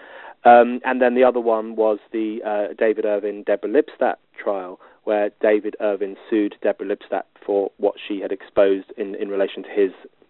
Um, 0.46 0.80
and 0.86 1.02
then 1.02 1.16
the 1.16 1.24
other 1.24 1.40
one 1.40 1.76
was 1.76 2.00
the 2.12 2.40
uh, 2.46 2.74
David 2.78 3.06
Irving 3.06 3.44
Deborah 3.44 3.70
Lipstadt 3.70 4.16
trial, 4.42 4.80
where 5.04 5.32
David 5.42 5.76
Irving 5.82 6.16
sued 6.30 6.56
Deborah 6.64 6.88
Lipstadt 6.88 7.24
for 7.50 7.72
what 7.78 7.96
she 8.08 8.20
had 8.22 8.32
exposed 8.32 8.86
in, 8.96 9.16
in 9.16 9.28
relation 9.30 9.64
to 9.64 9.70
his 9.70 9.90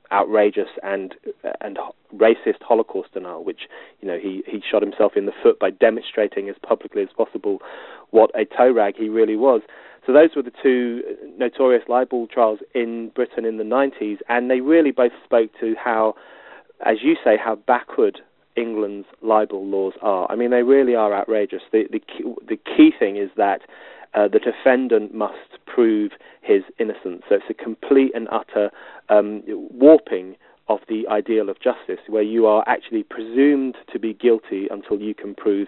outrageous 0.09 0.69
and 0.83 1.15
and 1.59 1.77
racist 2.15 2.61
Holocaust 2.61 3.13
denial, 3.13 3.43
which 3.43 3.63
you 3.99 4.07
know 4.07 4.17
he 4.17 4.41
he 4.47 4.61
shot 4.71 4.81
himself 4.81 5.17
in 5.17 5.25
the 5.25 5.33
foot 5.43 5.59
by 5.59 5.69
demonstrating 5.69 6.47
as 6.47 6.55
publicly 6.65 7.01
as 7.01 7.09
possible 7.17 7.59
what 8.11 8.31
a 8.39 8.45
toe 8.45 8.71
rag 8.71 8.95
he 8.95 9.09
really 9.09 9.35
was. 9.35 9.59
So 10.07 10.13
those 10.13 10.29
were 10.33 10.43
the 10.43 10.53
two 10.63 11.03
notorious 11.37 11.83
libel 11.89 12.25
trials 12.27 12.59
in 12.73 13.09
Britain 13.13 13.43
in 13.43 13.57
the 13.57 13.65
90s, 13.65 14.19
and 14.29 14.49
they 14.49 14.61
really 14.61 14.91
both 14.91 15.11
spoke 15.25 15.51
to 15.59 15.75
how, 15.75 16.15
as 16.85 16.99
you 17.03 17.17
say, 17.21 17.35
how 17.37 17.55
backward 17.55 18.21
England's 18.55 19.07
libel 19.21 19.67
laws 19.67 19.93
are. 20.01 20.25
I 20.31 20.37
mean, 20.37 20.51
they 20.51 20.63
really 20.63 20.95
are 20.95 21.13
outrageous. 21.13 21.63
The 21.73 21.83
the 21.91 21.99
key, 21.99 22.23
the 22.47 22.55
key 22.55 22.91
thing 22.97 23.17
is 23.17 23.29
that 23.35 23.59
uh, 24.13 24.27
the 24.27 24.39
defendant 24.39 25.13
must 25.13 25.59
prove 25.65 26.11
his 26.41 26.63
innocence. 26.79 27.23
So 27.29 27.35
it's 27.35 27.45
a 27.49 27.53
complete 27.53 28.11
and 28.15 28.27
utter 28.31 28.71
um, 29.09 29.43
warping 29.47 30.35
of 30.67 30.79
the 30.87 31.07
ideal 31.09 31.49
of 31.49 31.59
justice, 31.59 31.99
where 32.07 32.23
you 32.23 32.45
are 32.45 32.63
actually 32.67 33.03
presumed 33.03 33.75
to 33.91 33.99
be 33.99 34.13
guilty 34.13 34.67
until 34.69 34.99
you 34.99 35.15
can 35.15 35.33
prove 35.33 35.67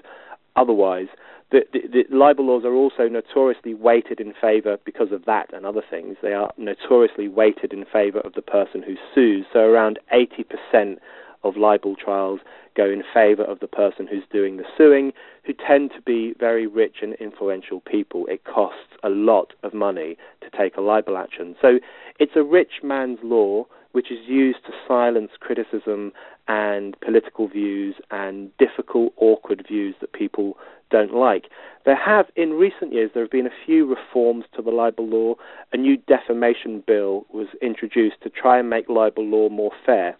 otherwise. 0.55 1.07
The, 1.51 1.61
the, 1.73 1.79
the, 2.09 2.15
libel 2.15 2.45
laws 2.47 2.63
are 2.63 2.73
also 2.73 3.09
notoriously 3.09 3.73
weighted 3.73 4.21
in 4.21 4.33
favour 4.39 4.77
because 4.85 5.11
of 5.11 5.25
that 5.25 5.53
and 5.53 5.65
other 5.65 5.81
things. 5.87 6.17
They 6.21 6.33
are 6.33 6.53
notoriously 6.57 7.27
weighted 7.27 7.73
in 7.73 7.83
favour 7.91 8.19
of 8.19 8.33
the 8.33 8.41
person 8.41 8.81
who 8.83 8.95
sues. 9.13 9.45
So 9.51 9.59
around 9.59 9.99
80% 10.13 10.97
of 11.43 11.57
libel 11.57 11.95
trials 11.95 12.39
go 12.75 12.85
in 12.85 13.03
favour 13.13 13.43
of 13.43 13.59
the 13.59 13.67
person 13.67 14.07
who's 14.07 14.23
doing 14.31 14.57
the 14.57 14.63
suing, 14.77 15.11
who 15.43 15.53
tend 15.53 15.91
to 15.95 16.01
be 16.01 16.33
very 16.39 16.67
rich 16.67 16.97
and 17.01 17.13
influential 17.15 17.81
people. 17.81 18.25
It 18.27 18.43
costs 18.43 18.95
a 19.03 19.09
lot 19.09 19.53
of 19.63 19.73
money 19.73 20.17
to 20.41 20.57
take 20.57 20.77
a 20.77 20.81
libel 20.81 21.17
action. 21.17 21.55
So 21.61 21.79
it's 22.19 22.35
a 22.35 22.43
rich 22.43 22.83
man's 22.83 23.19
law 23.23 23.65
which 23.91 24.11
is 24.11 24.19
used 24.25 24.59
to 24.65 24.71
silence 24.87 25.31
criticism 25.39 26.13
and 26.47 26.99
political 27.01 27.47
views 27.47 27.95
and 28.09 28.55
difficult, 28.57 29.13
awkward 29.17 29.65
views 29.67 29.95
that 29.99 30.13
people 30.13 30.57
don't 30.89 31.13
like. 31.13 31.45
There 31.85 31.95
have, 31.95 32.27
in 32.35 32.51
recent 32.51 32.93
years, 32.93 33.11
there 33.13 33.23
have 33.23 33.31
been 33.31 33.47
a 33.47 33.65
few 33.65 33.85
reforms 33.85 34.45
to 34.55 34.61
the 34.61 34.71
libel 34.71 35.07
law. 35.07 35.35
A 35.73 35.77
new 35.77 35.97
defamation 35.97 36.83
bill 36.85 37.25
was 37.33 37.47
introduced 37.61 38.21
to 38.23 38.29
try 38.29 38.59
and 38.59 38.69
make 38.69 38.87
libel 38.89 39.25
law 39.25 39.49
more 39.49 39.71
fair. 39.85 40.17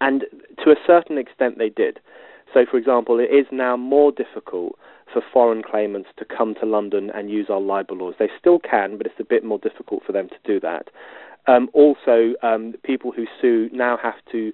And 0.00 0.24
to 0.64 0.70
a 0.70 0.76
certain 0.86 1.18
extent, 1.18 1.58
they 1.58 1.68
did. 1.68 2.00
So, 2.52 2.64
for 2.68 2.76
example, 2.78 3.20
it 3.20 3.32
is 3.32 3.46
now 3.52 3.76
more 3.76 4.10
difficult 4.10 4.78
for 5.12 5.22
foreign 5.32 5.62
claimants 5.62 6.08
to 6.18 6.24
come 6.24 6.54
to 6.60 6.66
London 6.66 7.10
and 7.14 7.30
use 7.30 7.46
our 7.48 7.60
libel 7.60 7.98
laws. 7.98 8.14
They 8.18 8.30
still 8.38 8.58
can, 8.58 8.96
but 8.96 9.06
it's 9.06 9.20
a 9.20 9.24
bit 9.24 9.44
more 9.44 9.58
difficult 9.58 10.02
for 10.04 10.12
them 10.12 10.28
to 10.28 10.36
do 10.44 10.60
that. 10.60 10.88
Um, 11.46 11.68
also, 11.72 12.34
um, 12.42 12.74
people 12.84 13.12
who 13.12 13.26
sue 13.40 13.70
now 13.72 13.98
have 14.02 14.14
to 14.32 14.52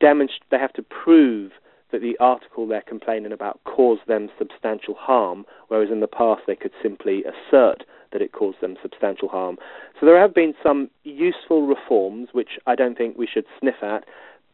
demonstrate, 0.00 0.42
they 0.50 0.58
have 0.58 0.72
to 0.74 0.82
prove 0.82 1.52
that 1.92 2.00
the 2.00 2.16
article 2.20 2.66
they're 2.66 2.82
complaining 2.82 3.32
about 3.32 3.60
caused 3.64 4.06
them 4.06 4.28
substantial 4.38 4.94
harm, 4.94 5.44
whereas 5.68 5.90
in 5.90 6.00
the 6.00 6.06
past 6.06 6.42
they 6.46 6.54
could 6.54 6.70
simply 6.82 7.24
assert 7.24 7.84
that 8.12 8.22
it 8.22 8.32
caused 8.32 8.60
them 8.60 8.76
substantial 8.82 9.28
harm. 9.28 9.56
So 9.98 10.06
there 10.06 10.20
have 10.20 10.34
been 10.34 10.54
some 10.62 10.90
useful 11.04 11.66
reforms, 11.66 12.28
which 12.32 12.58
I 12.66 12.74
don't 12.74 12.96
think 12.96 13.16
we 13.16 13.28
should 13.32 13.44
sniff 13.58 13.82
at, 13.82 14.04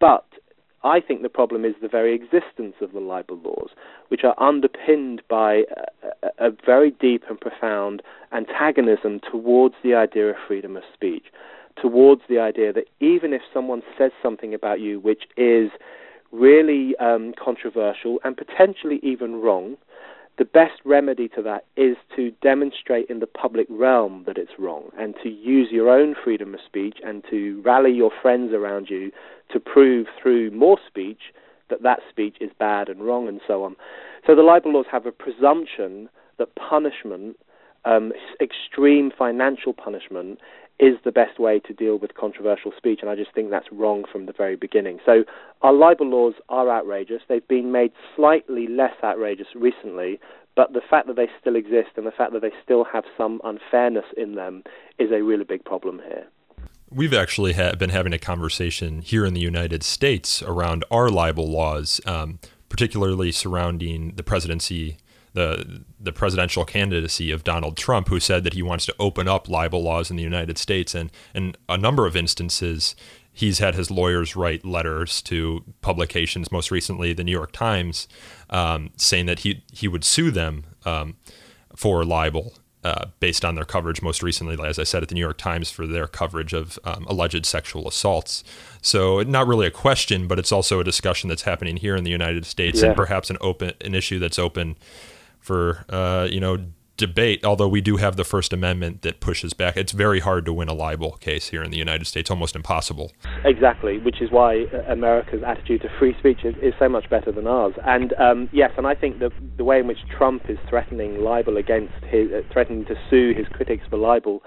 but 0.00 0.24
I 0.84 1.00
think 1.00 1.22
the 1.22 1.28
problem 1.28 1.64
is 1.64 1.74
the 1.82 1.88
very 1.88 2.14
existence 2.14 2.76
of 2.80 2.92
the 2.92 3.00
libel 3.00 3.38
laws, 3.42 3.70
which 4.08 4.22
are 4.22 4.40
underpinned 4.40 5.22
by 5.28 5.64
a, 6.22 6.46
a, 6.46 6.50
very 6.64 6.92
deep 6.92 7.24
and 7.28 7.40
profound 7.40 8.02
antagonism 8.32 9.20
towards 9.30 9.74
the 9.82 9.94
idea 9.94 10.30
of 10.30 10.36
freedom 10.46 10.76
of 10.76 10.84
speech, 10.94 11.24
towards 11.80 12.22
the 12.28 12.38
idea 12.38 12.72
that 12.72 12.84
even 13.00 13.32
if 13.32 13.42
someone 13.52 13.82
says 13.98 14.12
something 14.22 14.54
about 14.54 14.78
you 14.80 15.00
which 15.00 15.24
is 15.36 15.70
really 16.30 16.94
um, 16.96 17.32
controversial 17.42 18.20
and 18.22 18.36
potentially 18.36 19.00
even 19.02 19.40
wrong, 19.40 19.76
the 20.38 20.44
best 20.44 20.80
remedy 20.84 21.28
to 21.28 21.42
that 21.42 21.64
is 21.76 21.96
to 22.14 22.30
demonstrate 22.42 23.08
in 23.08 23.20
the 23.20 23.26
public 23.26 23.66
realm 23.70 24.24
that 24.26 24.36
it's 24.36 24.52
wrong 24.58 24.90
and 24.98 25.14
to 25.22 25.30
use 25.30 25.68
your 25.70 25.90
own 25.90 26.14
freedom 26.22 26.54
of 26.54 26.60
speech 26.64 26.98
and 27.04 27.24
to 27.30 27.62
rally 27.64 27.92
your 27.92 28.10
friends 28.20 28.52
around 28.52 28.88
you 28.90 29.10
to 29.50 29.58
prove 29.58 30.06
through 30.20 30.50
more 30.50 30.78
speech 30.86 31.32
that 31.70 31.82
that 31.82 32.00
speech 32.08 32.36
is 32.40 32.50
bad 32.58 32.88
and 32.88 33.02
wrong 33.02 33.28
and 33.28 33.40
so 33.46 33.64
on. 33.64 33.76
So 34.26 34.34
the 34.34 34.42
libel 34.42 34.74
laws 34.74 34.86
have 34.90 35.06
a 35.06 35.12
presumption 35.12 36.08
that 36.38 36.54
punishment, 36.54 37.38
um, 37.84 38.12
extreme 38.40 39.10
financial 39.16 39.72
punishment, 39.72 40.38
is 40.78 40.96
the 41.04 41.12
best 41.12 41.38
way 41.38 41.58
to 41.60 41.72
deal 41.72 41.98
with 41.98 42.14
controversial 42.14 42.72
speech, 42.76 43.00
and 43.00 43.10
I 43.10 43.16
just 43.16 43.32
think 43.34 43.50
that's 43.50 43.70
wrong 43.72 44.04
from 44.10 44.26
the 44.26 44.32
very 44.32 44.56
beginning. 44.56 44.98
So 45.06 45.24
our 45.62 45.72
libel 45.72 46.08
laws 46.08 46.34
are 46.48 46.70
outrageous. 46.70 47.22
They've 47.28 47.46
been 47.48 47.72
made 47.72 47.92
slightly 48.14 48.66
less 48.66 48.92
outrageous 49.02 49.48
recently, 49.54 50.20
but 50.54 50.72
the 50.72 50.82
fact 50.88 51.06
that 51.06 51.16
they 51.16 51.28
still 51.40 51.56
exist 51.56 51.90
and 51.96 52.06
the 52.06 52.10
fact 52.10 52.32
that 52.32 52.42
they 52.42 52.52
still 52.62 52.84
have 52.84 53.04
some 53.16 53.40
unfairness 53.44 54.06
in 54.16 54.34
them 54.34 54.64
is 54.98 55.10
a 55.12 55.22
really 55.22 55.44
big 55.44 55.64
problem 55.64 56.00
here. 56.06 56.26
We've 56.90 57.14
actually 57.14 57.54
ha- 57.54 57.74
been 57.74 57.90
having 57.90 58.12
a 58.12 58.18
conversation 58.18 59.00
here 59.00 59.26
in 59.26 59.34
the 59.34 59.40
United 59.40 59.82
States 59.82 60.42
around 60.42 60.84
our 60.90 61.08
libel 61.08 61.50
laws, 61.50 62.00
um, 62.06 62.38
particularly 62.68 63.32
surrounding 63.32 64.12
the 64.16 64.22
presidency 64.22 64.98
the 65.36 65.84
the 66.00 66.12
presidential 66.12 66.64
candidacy 66.64 67.30
of 67.30 67.44
Donald 67.44 67.76
Trump, 67.76 68.08
who 68.08 68.18
said 68.18 68.42
that 68.44 68.54
he 68.54 68.62
wants 68.62 68.86
to 68.86 68.94
open 68.98 69.28
up 69.28 69.50
libel 69.50 69.82
laws 69.82 70.10
in 70.10 70.16
the 70.16 70.22
United 70.22 70.56
States, 70.56 70.94
and 70.94 71.12
in 71.34 71.54
a 71.68 71.76
number 71.76 72.06
of 72.06 72.16
instances, 72.16 72.96
he's 73.34 73.58
had 73.58 73.74
his 73.74 73.90
lawyers 73.90 74.34
write 74.34 74.64
letters 74.64 75.20
to 75.22 75.62
publications, 75.82 76.50
most 76.50 76.70
recently 76.70 77.12
the 77.12 77.22
New 77.22 77.32
York 77.32 77.52
Times, 77.52 78.08
um, 78.48 78.90
saying 78.96 79.26
that 79.26 79.40
he 79.40 79.62
he 79.70 79.86
would 79.86 80.04
sue 80.04 80.30
them 80.30 80.64
um, 80.84 81.16
for 81.76 82.04
libel. 82.04 82.54
Uh, 82.84 83.06
based 83.18 83.44
on 83.44 83.56
their 83.56 83.64
coverage, 83.64 84.00
most 84.00 84.22
recently, 84.22 84.56
as 84.64 84.78
I 84.78 84.84
said, 84.84 85.02
at 85.02 85.08
the 85.08 85.16
New 85.16 85.20
York 85.20 85.38
Times 85.38 85.72
for 85.72 85.88
their 85.88 86.06
coverage 86.06 86.52
of 86.52 86.78
um, 86.84 87.04
alleged 87.08 87.44
sexual 87.44 87.88
assaults. 87.88 88.44
So, 88.80 89.22
not 89.22 89.48
really 89.48 89.66
a 89.66 89.72
question, 89.72 90.28
but 90.28 90.38
it's 90.38 90.52
also 90.52 90.78
a 90.78 90.84
discussion 90.84 91.28
that's 91.28 91.42
happening 91.42 91.78
here 91.78 91.96
in 91.96 92.04
the 92.04 92.12
United 92.12 92.46
States, 92.46 92.80
yeah. 92.80 92.88
and 92.88 92.96
perhaps 92.96 93.28
an 93.28 93.38
open 93.40 93.72
an 93.80 93.96
issue 93.96 94.20
that's 94.20 94.38
open 94.38 94.76
for 95.46 95.84
uh, 95.88 96.26
you 96.30 96.40
know 96.40 96.58
debate. 96.96 97.44
Although 97.44 97.68
we 97.68 97.80
do 97.80 97.98
have 97.98 98.16
the 98.16 98.24
First 98.24 98.52
Amendment 98.52 99.02
that 99.02 99.20
pushes 99.20 99.52
back, 99.52 99.76
it's 99.76 99.92
very 99.92 100.20
hard 100.20 100.44
to 100.46 100.52
win 100.52 100.68
a 100.68 100.74
libel 100.74 101.12
case 101.12 101.48
here 101.48 101.62
in 101.62 101.70
the 101.70 101.76
United 101.76 102.06
States. 102.06 102.30
Almost 102.30 102.56
impossible. 102.56 103.12
Exactly, 103.44 103.98
which 103.98 104.20
is 104.20 104.30
why 104.30 104.64
uh, 104.64 104.92
America's 104.92 105.42
attitude 105.46 105.82
to 105.82 105.88
free 105.98 106.16
speech 106.18 106.44
is, 106.44 106.54
is 106.62 106.74
so 106.78 106.88
much 106.88 107.08
better 107.08 107.30
than 107.30 107.46
ours. 107.46 107.74
And 107.84 108.12
um, 108.14 108.48
yes, 108.52 108.72
and 108.76 108.86
I 108.86 108.94
think 108.94 109.18
the 109.18 109.30
the 109.56 109.64
way 109.64 109.78
in 109.78 109.86
which 109.86 110.00
Trump 110.16 110.48
is 110.48 110.58
threatening 110.68 111.22
libel 111.22 111.56
against 111.56 111.94
his 112.04 112.32
uh, 112.32 112.42
threatening 112.52 112.84
to 112.86 112.96
sue 113.08 113.32
his 113.36 113.46
critics 113.48 113.84
for 113.88 113.96
libel 113.98 114.42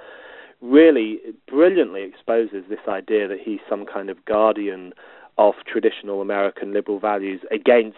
really 0.62 1.20
brilliantly 1.48 2.04
exposes 2.04 2.66
this 2.68 2.86
idea 2.88 3.30
that 3.30 3.40
he's 3.40 3.60
some 3.70 3.86
kind 3.86 4.10
of 4.10 4.26
guardian 4.26 4.92
of 5.40 5.56
traditional 5.66 6.22
American 6.22 6.74
liberal 6.74 7.00
values 7.00 7.40
against 7.50 7.98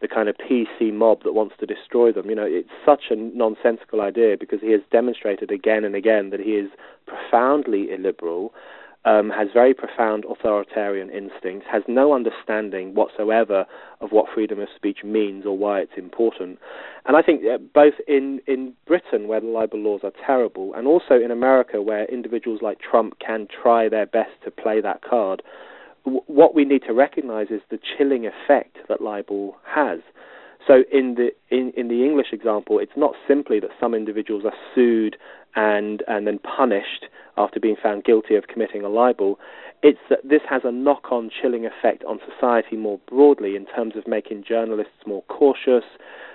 the 0.00 0.08
kind 0.08 0.28
of 0.28 0.34
PC 0.36 0.92
mob 0.92 1.22
that 1.22 1.32
wants 1.32 1.54
to 1.60 1.64
destroy 1.66 2.10
them. 2.10 2.28
You 2.28 2.34
know, 2.34 2.46
it's 2.46 2.68
such 2.84 3.04
a 3.10 3.16
nonsensical 3.16 4.00
idea 4.00 4.36
because 4.38 4.60
he 4.60 4.72
has 4.72 4.80
demonstrated 4.90 5.52
again 5.52 5.84
and 5.84 5.94
again 5.94 6.30
that 6.30 6.40
he 6.40 6.52
is 6.52 6.68
profoundly 7.06 7.92
illiberal, 7.92 8.52
um, 9.04 9.30
has 9.30 9.48
very 9.54 9.72
profound 9.72 10.24
authoritarian 10.28 11.10
instincts, 11.10 11.64
has 11.70 11.84
no 11.86 12.12
understanding 12.12 12.92
whatsoever 12.94 13.66
of 14.00 14.10
what 14.10 14.26
freedom 14.34 14.58
of 14.58 14.68
speech 14.74 15.04
means 15.04 15.46
or 15.46 15.56
why 15.56 15.78
it's 15.78 15.96
important. 15.96 16.58
And 17.06 17.16
I 17.16 17.22
think 17.22 17.42
both 17.72 17.94
in, 18.08 18.40
in 18.48 18.72
Britain, 18.84 19.28
where 19.28 19.40
the 19.40 19.46
libel 19.46 19.78
laws 19.78 20.00
are 20.02 20.12
terrible, 20.26 20.74
and 20.74 20.88
also 20.88 21.14
in 21.14 21.30
America, 21.30 21.80
where 21.80 22.06
individuals 22.06 22.62
like 22.62 22.80
Trump 22.80 23.20
can 23.24 23.46
try 23.46 23.88
their 23.88 24.06
best 24.06 24.32
to 24.44 24.50
play 24.50 24.80
that 24.80 25.02
card, 25.02 25.42
what 26.04 26.54
we 26.54 26.64
need 26.64 26.82
to 26.86 26.92
recognize 26.92 27.48
is 27.50 27.60
the 27.70 27.78
chilling 27.78 28.26
effect 28.26 28.78
that 28.88 29.00
libel 29.00 29.56
has. 29.64 30.00
So 30.66 30.84
in 30.92 31.14
the 31.14 31.30
in, 31.50 31.72
in 31.76 31.88
the 31.88 32.04
English 32.04 32.28
example, 32.32 32.78
it's 32.78 32.96
not 32.96 33.14
simply 33.26 33.60
that 33.60 33.70
some 33.78 33.94
individuals 33.94 34.44
are 34.44 34.54
sued 34.74 35.16
and 35.56 36.02
and 36.06 36.26
then 36.26 36.38
punished 36.38 37.06
after 37.36 37.58
being 37.58 37.76
found 37.82 38.04
guilty 38.04 38.34
of 38.34 38.46
committing 38.46 38.82
a 38.82 38.88
libel. 38.88 39.38
It's 39.82 40.00
that 40.10 40.20
this 40.22 40.42
has 40.48 40.62
a 40.64 40.70
knock-on 40.70 41.30
chilling 41.30 41.64
effect 41.64 42.04
on 42.04 42.20
society 42.30 42.76
more 42.76 43.00
broadly 43.08 43.56
in 43.56 43.64
terms 43.64 43.96
of 43.96 44.06
making 44.06 44.44
journalists 44.46 45.06
more 45.06 45.22
cautious, 45.22 45.84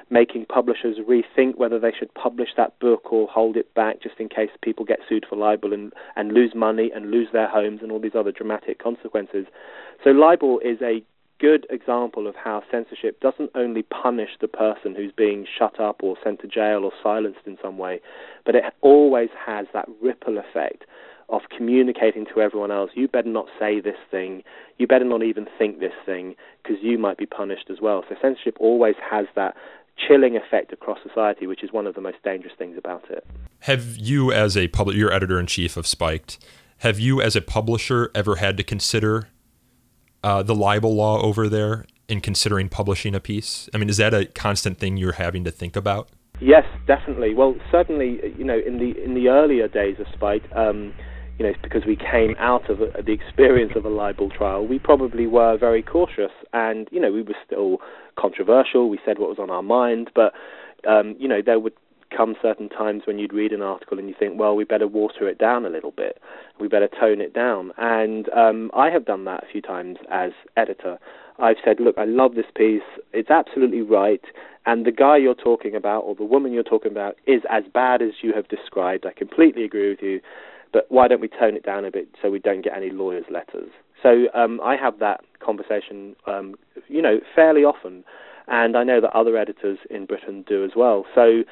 making 0.09 0.45
publishers 0.45 0.97
rethink 1.07 1.55
whether 1.57 1.79
they 1.79 1.91
should 1.97 2.13
publish 2.13 2.49
that 2.55 2.77
book 2.79 3.11
or 3.11 3.27
hold 3.27 3.57
it 3.57 3.73
back 3.73 4.01
just 4.01 4.15
in 4.19 4.29
case 4.29 4.49
people 4.61 4.85
get 4.85 4.99
sued 5.09 5.25
for 5.27 5.35
libel 5.35 5.73
and, 5.73 5.93
and 6.15 6.31
lose 6.31 6.53
money 6.55 6.91
and 6.93 7.11
lose 7.11 7.27
their 7.33 7.47
homes 7.47 7.79
and 7.81 7.91
all 7.91 7.99
these 7.99 8.15
other 8.15 8.31
dramatic 8.31 8.81
consequences. 8.81 9.45
So 10.03 10.11
libel 10.11 10.59
is 10.59 10.77
a 10.81 11.03
good 11.39 11.65
example 11.69 12.27
of 12.27 12.35
how 12.35 12.63
censorship 12.71 13.19
doesn't 13.19 13.51
only 13.55 13.83
punish 13.83 14.29
the 14.39 14.47
person 14.47 14.95
who's 14.95 15.11
being 15.11 15.45
shut 15.57 15.79
up 15.79 16.01
or 16.01 16.15
sent 16.23 16.39
to 16.41 16.47
jail 16.47 16.85
or 16.85 16.91
silenced 17.03 17.41
in 17.45 17.57
some 17.61 17.77
way, 17.77 17.99
but 18.45 18.55
it 18.55 18.63
always 18.81 19.29
has 19.45 19.65
that 19.73 19.87
ripple 20.01 20.37
effect 20.37 20.85
of 21.29 21.41
communicating 21.55 22.25
to 22.25 22.39
everyone 22.39 22.71
else, 22.71 22.91
you 22.93 23.07
better 23.07 23.29
not 23.29 23.47
say 23.59 23.79
this 23.79 23.97
thing, 24.11 24.43
you 24.77 24.85
better 24.85 25.05
not 25.05 25.23
even 25.23 25.47
think 25.57 25.79
this 25.79 25.93
thing, 26.05 26.35
because 26.61 26.77
you 26.81 26.97
might 26.99 27.17
be 27.17 27.25
punished 27.25 27.69
as 27.71 27.77
well. 27.81 28.03
So 28.07 28.15
censorship 28.21 28.57
always 28.59 28.95
has 29.09 29.25
that 29.35 29.55
chilling 30.08 30.36
effect 30.36 30.73
across 30.73 30.99
society, 31.08 31.47
which 31.47 31.63
is 31.63 31.71
one 31.71 31.88
of 31.88 31.95
the 31.95 32.01
most 32.01 32.17
dangerous 32.23 32.53
things 32.58 32.77
about 32.77 33.10
it. 33.10 33.25
Have 33.62 33.97
you, 33.97 34.31
as 34.31 34.55
a 34.58 34.67
public, 34.67 34.95
you're 34.95 35.12
editor 35.12 35.39
in 35.39 35.47
chief 35.47 35.77
of 35.77 35.88
Spiked, 35.88 36.38
have 36.79 36.99
you, 36.99 37.21
as 37.21 37.36
a 37.36 37.41
publisher, 37.41 38.12
ever 38.13 38.36
had 38.36 38.58
to 38.58 38.63
consider 38.63 39.29
uh, 40.23 40.43
the 40.43 40.55
libel 40.55 40.93
law 40.93 41.21
over 41.21 41.47
there 41.47 41.86
in 42.08 42.19
considering 42.21 42.69
publishing 42.69 43.15
a 43.15 43.19
piece? 43.19 43.69
I 43.73 43.77
mean, 43.77 43.89
is 43.89 43.97
that 43.97 44.13
a 44.13 44.25
constant 44.25 44.77
thing 44.77 44.97
you're 44.97 45.13
having 45.13 45.43
to 45.45 45.51
think 45.51 45.75
about? 45.75 46.10
Yes, 46.41 46.65
definitely. 46.86 47.34
Well, 47.34 47.55
certainly, 47.71 48.34
you 48.38 48.43
know, 48.43 48.60
in 48.60 48.77
the 48.77 49.01
in 49.01 49.13
the 49.13 49.29
earlier 49.29 49.69
days 49.69 49.99
of 49.99 50.08
Spiked, 50.13 50.51
um, 50.53 50.93
you 51.37 51.45
know, 51.45 51.53
because 51.61 51.83
we 51.85 51.95
came 51.95 52.35
out 52.39 52.69
of 52.69 52.81
a, 52.81 53.01
the 53.01 53.11
experience 53.11 53.73
of 53.75 53.85
a 53.85 53.89
libel 53.89 54.29
trial, 54.29 54.65
we 54.65 54.79
probably 54.79 55.27
were 55.27 55.57
very 55.57 55.81
cautious, 55.81 56.31
and 56.53 56.87
you 56.91 56.99
know, 56.99 57.11
we 57.11 57.21
were 57.21 57.35
still 57.45 57.77
controversial. 58.17 58.89
We 58.89 58.99
said 59.05 59.19
what 59.19 59.29
was 59.29 59.39
on 59.39 59.49
our 59.49 59.63
mind, 59.63 60.11
but 60.15 60.33
um, 60.87 61.15
you 61.19 61.27
know, 61.27 61.41
there 61.45 61.59
would 61.59 61.73
come 62.15 62.35
certain 62.41 62.69
times 62.69 63.03
when 63.05 63.19
you'd 63.19 63.33
read 63.33 63.51
an 63.51 63.61
article 63.61 63.99
and 63.99 64.07
you 64.07 64.15
think, 64.17 64.39
well, 64.39 64.55
we 64.55 64.63
better 64.63 64.87
water 64.87 65.27
it 65.27 65.37
down 65.37 65.65
a 65.65 65.69
little 65.69 65.91
bit, 65.91 66.21
we 66.59 66.67
better 66.67 66.87
tone 66.87 67.19
it 67.19 67.33
down, 67.33 67.71
and 67.77 68.29
um, 68.29 68.71
I 68.73 68.89
have 68.89 69.05
done 69.05 69.25
that 69.25 69.43
a 69.43 69.51
few 69.51 69.61
times 69.61 69.97
as 70.09 70.31
editor. 70.55 70.97
I've 71.37 71.57
said, 71.65 71.81
look, 71.81 71.97
I 71.97 72.05
love 72.05 72.35
this 72.35 72.45
piece. 72.55 72.81
It's 73.11 73.29
absolutely 73.29 73.81
right. 73.81 74.21
And 74.65 74.85
the 74.85 74.91
guy 74.91 75.17
you're 75.17 75.35
talking 75.35 75.75
about 75.75 76.01
or 76.01 76.15
the 76.15 76.23
woman 76.23 76.53
you're 76.53 76.63
talking 76.63 76.93
about 76.93 77.17
is 77.27 77.41
as 77.51 77.63
bad 77.73 78.01
as 78.01 78.11
you 78.21 78.31
have 78.33 78.47
described. 78.47 79.05
I 79.05 79.11
completely 79.11 79.65
agree 79.65 79.89
with 79.89 80.01
you 80.01 80.21
but 80.75 80.88
why 80.89 81.07
don't 81.07 81.21
we 81.21 81.29
tone 81.29 81.55
it 81.55 81.63
down 81.63 81.85
a 81.85 81.89
bit 81.89 82.09
so 82.21 82.29
we 82.29 82.38
don't 82.38 82.61
get 82.61 82.75
any 82.75 82.89
lawyers' 82.89 83.23
letters? 83.31 83.69
So 84.03 84.25
um, 84.33 84.59
I 84.61 84.75
have 84.75 84.99
that 84.99 85.21
conversation, 85.39 86.17
um, 86.27 86.55
you 86.89 87.01
know, 87.01 87.21
fairly 87.33 87.63
often, 87.63 88.03
and 88.49 88.75
I 88.75 88.83
know 88.83 88.99
that 88.99 89.15
other 89.15 89.38
editors 89.38 89.77
in 89.89 90.05
Britain 90.05 90.43
do 90.45 90.65
as 90.65 90.71
well. 90.75 91.05
So 91.15 91.43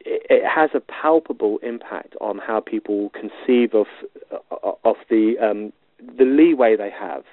it, 0.00 0.26
it 0.28 0.42
has 0.46 0.68
a 0.74 0.80
palpable 0.80 1.58
impact 1.62 2.16
on 2.20 2.36
how 2.36 2.60
people 2.60 3.10
conceive 3.14 3.72
of 3.72 3.86
of 4.84 4.96
the 5.08 5.36
um, 5.40 5.72
the 6.18 6.26
leeway 6.26 6.76
they 6.76 6.90
have 6.90 7.24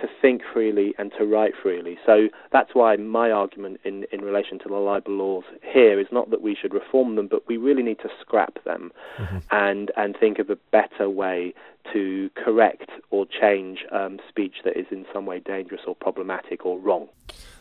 to 0.00 0.08
think 0.20 0.42
freely 0.52 0.94
and 0.98 1.12
to 1.18 1.24
write 1.24 1.52
freely. 1.60 1.98
So 2.04 2.28
that's 2.52 2.74
why 2.74 2.96
my 2.96 3.30
argument 3.30 3.80
in, 3.84 4.04
in 4.12 4.20
relation 4.22 4.58
to 4.60 4.68
the 4.68 4.74
libel 4.74 5.14
laws 5.14 5.44
here 5.62 6.00
is 6.00 6.06
not 6.10 6.30
that 6.30 6.42
we 6.42 6.56
should 6.60 6.74
reform 6.74 7.16
them, 7.16 7.28
but 7.28 7.46
we 7.46 7.56
really 7.56 7.82
need 7.82 7.98
to 8.00 8.08
scrap 8.20 8.62
them 8.64 8.92
mm-hmm. 9.18 9.38
and, 9.50 9.90
and 9.96 10.16
think 10.18 10.38
of 10.38 10.50
a 10.50 10.56
better 10.70 11.08
way 11.08 11.54
to 11.92 12.30
correct 12.34 12.90
or 13.10 13.26
change 13.26 13.84
um, 13.92 14.18
speech 14.28 14.56
that 14.64 14.78
is 14.78 14.86
in 14.90 15.06
some 15.12 15.26
way 15.26 15.40
dangerous 15.40 15.82
or 15.86 15.94
problematic 15.94 16.64
or 16.64 16.78
wrong. 16.78 17.08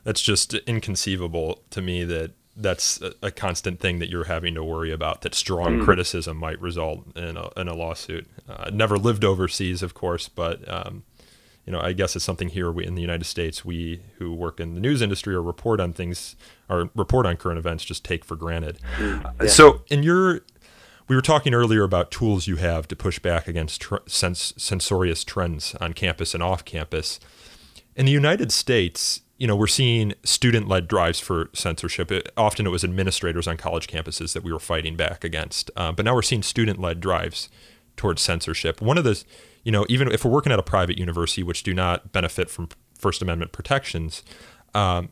That's 0.04 0.21
just 0.21 0.54
inconceivable 0.54 1.62
to 1.71 1.82
me 1.82 2.04
that 2.06 2.32
that's 2.56 2.99
a, 3.21 3.32
constant 3.32 3.80
thing 3.80 3.99
that 3.99 4.10
you're 4.10 4.25
having 4.25 4.54
to 4.56 4.63
worry 4.63 4.91
about. 4.91 5.21
That 5.21 5.34
strong 5.34 5.80
mm. 5.80 5.86
criticism 5.86 6.38
might 6.38 6.60
result 6.60 7.15
in 7.15 7.38
a, 7.38 7.49
in 7.56 7.67
a 7.69 7.73
lawsuit. 7.73 8.28
Uh, 8.49 8.69
never 8.73 8.97
lived 8.97 9.23
overseas, 9.23 9.82
of 9.82 9.93
course, 9.93 10.28
but 10.28 10.67
um, 10.67 11.04
you 11.69 11.75
know, 11.75 11.82
I 11.82 11.93
guess 11.93 12.15
it's 12.15 12.25
something 12.25 12.49
here 12.49 12.71
we, 12.71 12.84
in 12.84 12.95
the 12.95 13.01
United 13.01 13.25
States, 13.25 13.63
we 13.63 14.01
who 14.17 14.34
work 14.34 14.60
in 14.60 14.73
the 14.73 14.82
news 14.82 15.03
industry 15.03 15.36
or 15.36 15.43
report 15.43 15.79
on 15.79 15.93
things 15.93 16.36
or 16.67 16.89
report 16.95 17.27
on 17.27 17.38
current 17.38 17.60
events 17.60 17.86
just 17.86 18.03
take 18.03 18.25
for 18.25 18.36
granted. 18.36 18.79
Mm, 18.97 19.36
yeah. 19.39 19.47
So, 19.47 19.84
in 19.88 20.01
your, 20.01 20.41
we 21.08 21.15
were 21.15 21.21
talking 21.21 21.53
earlier 21.53 21.84
about 21.84 22.10
tools 22.10 22.47
you 22.47 22.55
have 22.55 22.88
to 22.88 22.95
push 22.95 23.19
back 23.19 23.47
against 23.47 23.82
tr- 23.82 23.97
sens- 24.08 24.55
censorious 24.58 25.23
trends 25.23 25.75
on 25.75 25.93
campus 25.93 26.34
and 26.34 26.41
off 26.41 26.65
campus. 26.65 27.19
In 27.95 28.08
the 28.08 28.12
United 28.12 28.51
States, 28.51 29.21
you 29.38 29.45
know, 29.45 29.55
we're 29.55 29.67
seeing 29.67 30.15
student-led 30.23 30.88
drives 30.88 31.19
for 31.19 31.51
censorship. 31.53 32.12
It, 32.12 32.32
often 32.36 32.65
it 32.65 32.71
was 32.71 32.84
administrators 32.84 33.47
on 33.47 33.58
college 33.58 33.86
campuses 33.86 34.34
that 34.34 34.41
we 34.41 34.51
were 34.51 34.58
fighting 34.58 34.95
back 34.95 35.23
against, 35.23 35.69
uh, 35.75 35.91
but 35.91 36.03
now 36.03 36.15
we're 36.15 36.23
seeing 36.23 36.41
student-led 36.41 36.99
drives 36.99 37.47
towards 37.95 38.23
censorship. 38.23 38.82
One 38.82 38.97
of 38.97 39.03
the 39.03 39.23
you 39.69 39.71
know, 39.71 39.86
even 39.88 40.12
if 40.12 40.25
we're 40.25 40.32
working 40.32 40.51
at 40.51 40.58
a 40.58 40.63
private 40.63 40.97
university, 40.97 41.43
which 41.43 41.62
do 41.62 41.75
not 41.75 42.12
benefit 42.12 42.49
from 42.49 42.69
First 42.97 43.21
Amendment 43.21 43.51
protections, 43.51 44.23
um, 44.73 45.10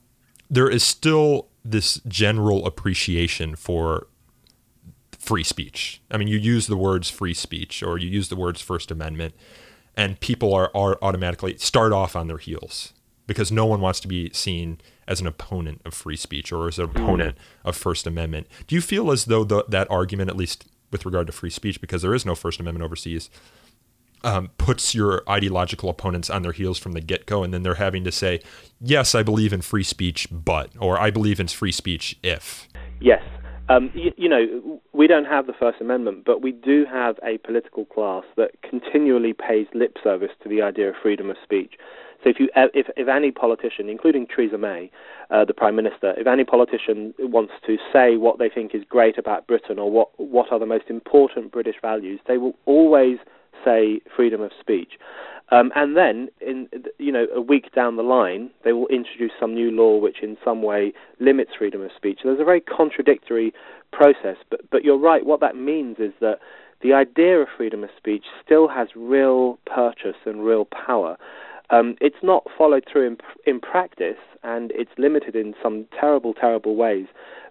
there 0.49 0.67
is 0.67 0.81
still 0.81 1.49
this 1.63 2.01
general 2.07 2.65
appreciation 2.65 3.55
for 3.55 4.07
free 5.11 5.43
speech. 5.43 6.01
I 6.09 6.17
mean, 6.17 6.27
you 6.27 6.39
use 6.39 6.65
the 6.65 6.75
words 6.75 7.07
free 7.07 7.35
speech 7.35 7.83
or 7.83 7.99
you 7.99 8.09
use 8.09 8.29
the 8.29 8.35
words 8.35 8.59
First 8.59 8.89
Amendment, 8.89 9.35
and 9.95 10.19
people 10.21 10.55
are, 10.55 10.71
are 10.73 10.97
automatically 11.03 11.55
start 11.59 11.93
off 11.93 12.15
on 12.15 12.27
their 12.27 12.39
heels 12.39 12.93
because 13.27 13.51
no 13.51 13.67
one 13.67 13.79
wants 13.79 13.99
to 13.99 14.07
be 14.07 14.31
seen 14.33 14.81
as 15.07 15.21
an 15.21 15.27
opponent 15.27 15.83
of 15.85 15.93
free 15.93 16.17
speech 16.17 16.51
or 16.51 16.67
as 16.67 16.79
an 16.79 16.85
opponent 16.85 17.37
of 17.63 17.75
First 17.75 18.07
Amendment. 18.07 18.47
Do 18.65 18.73
you 18.73 18.81
feel 18.81 19.11
as 19.11 19.25
though 19.25 19.43
the, 19.43 19.65
that 19.69 19.91
argument, 19.91 20.31
at 20.31 20.35
least 20.35 20.65
with 20.89 21.05
regard 21.05 21.27
to 21.27 21.33
free 21.33 21.51
speech, 21.51 21.79
because 21.79 22.01
there 22.01 22.15
is 22.15 22.25
no 22.25 22.33
First 22.33 22.59
Amendment 22.59 22.83
overseas, 22.83 23.29
um, 24.27 24.49
puts 24.57 24.93
your 24.93 25.23
ideological 25.29 25.89
opponents 25.89 26.29
on 26.29 26.41
their 26.41 26.51
heels 26.51 26.77
from 26.77 26.91
the 26.91 26.99
get 26.99 27.25
go, 27.25 27.43
and 27.43 27.53
then 27.53 27.63
they're 27.63 27.75
having 27.75 28.03
to 28.03 28.11
say, 28.11 28.41
"Yes, 28.81 29.15
I 29.15 29.23
believe 29.23 29.53
in 29.53 29.61
free 29.61 29.83
speech, 29.83 30.27
but," 30.29 30.69
or 30.79 30.99
"I 30.99 31.11
believe 31.11 31.39
in 31.39 31.47
free 31.47 31.71
speech 31.71 32.19
if." 32.21 32.67
Yes. 32.99 33.23
Um, 33.69 33.89
you, 33.93 34.11
you, 34.15 34.29
know, 34.29 34.81
we 34.93 35.07
don't 35.07 35.25
have 35.25 35.45
the 35.45 35.53
First 35.53 35.81
Amendment, 35.81 36.23
but 36.25 36.41
we 36.41 36.53
do 36.53 36.85
have 36.85 37.17
a 37.21 37.37
political 37.39 37.83
class 37.85 38.23
that 38.37 38.51
continually 38.61 39.33
pays 39.33 39.67
lip 39.73 39.97
service 40.01 40.31
to 40.43 40.49
the 40.49 40.61
idea 40.61 40.89
of 40.89 40.95
freedom 41.01 41.29
of 41.29 41.35
speech. 41.43 41.73
So 42.23 42.29
if 42.29 42.39
you, 42.39 42.49
if, 42.55 42.87
if 42.95 43.07
any 43.07 43.31
politician, 43.31 43.89
including 43.89 44.25
Theresa 44.25 44.57
May, 44.57 44.89
uh, 45.29 45.43
the 45.45 45.53
Prime 45.53 45.75
Minister, 45.75 46.13
if 46.17 46.27
any 46.27 46.45
politician 46.45 47.13
wants 47.19 47.53
to 47.65 47.77
say 47.91 48.15
what 48.15 48.39
they 48.39 48.49
think 48.49 48.73
is 48.73 48.83
great 48.87 49.17
about 49.17 49.47
Britain 49.47 49.79
or 49.79 49.91
what 49.91 50.09
what 50.17 50.51
are 50.51 50.59
the 50.59 50.65
most 50.65 50.85
important 50.89 51.51
British 51.51 51.75
values, 51.81 52.19
they 52.27 52.37
will 52.37 52.55
always 52.65 53.17
say 53.63 54.01
freedom 54.15 54.41
of 54.41 54.51
speech. 54.59 54.93
Um, 55.49 55.71
and 55.75 55.95
then, 55.95 56.27
in 56.41 56.67
you 56.97 57.11
know, 57.11 57.25
a 57.33 57.39
week 57.39 57.73
down 57.73 57.95
the 57.95 58.03
line, 58.03 58.49
they 58.65 58.73
will 58.73 58.87
introduce 58.87 59.31
some 59.39 59.53
new 59.53 59.71
law 59.71 59.97
which, 59.97 60.17
in 60.21 60.37
some 60.43 60.61
way, 60.61 60.93
limits 61.19 61.51
freedom 61.57 61.81
of 61.81 61.91
speech. 61.95 62.19
So 62.21 62.29
there's 62.29 62.41
a 62.41 62.45
very 62.45 62.59
contradictory 62.61 63.53
process. 63.91 64.35
But 64.49 64.69
but 64.69 64.83
you're 64.83 64.99
right. 64.99 65.25
What 65.25 65.39
that 65.39 65.55
means 65.55 65.97
is 65.99 66.11
that 66.19 66.39
the 66.81 66.93
idea 66.93 67.39
of 67.39 67.47
freedom 67.55 67.83
of 67.83 67.89
speech 67.97 68.25
still 68.43 68.67
has 68.67 68.89
real 68.95 69.57
purchase 69.65 70.17
and 70.25 70.45
real 70.45 70.65
power. 70.65 71.17
Um, 71.69 71.95
it's 71.99 72.23
not 72.23 72.45
followed 72.57 72.85
through 72.89 73.07
in, 73.07 73.17
in 73.45 73.59
practice, 73.59 74.19
and 74.43 74.71
it's 74.75 74.91
limited 74.97 75.35
in 75.35 75.53
some 75.61 75.85
terrible, 75.99 76.33
terrible 76.33 76.75
ways. 76.75 77.07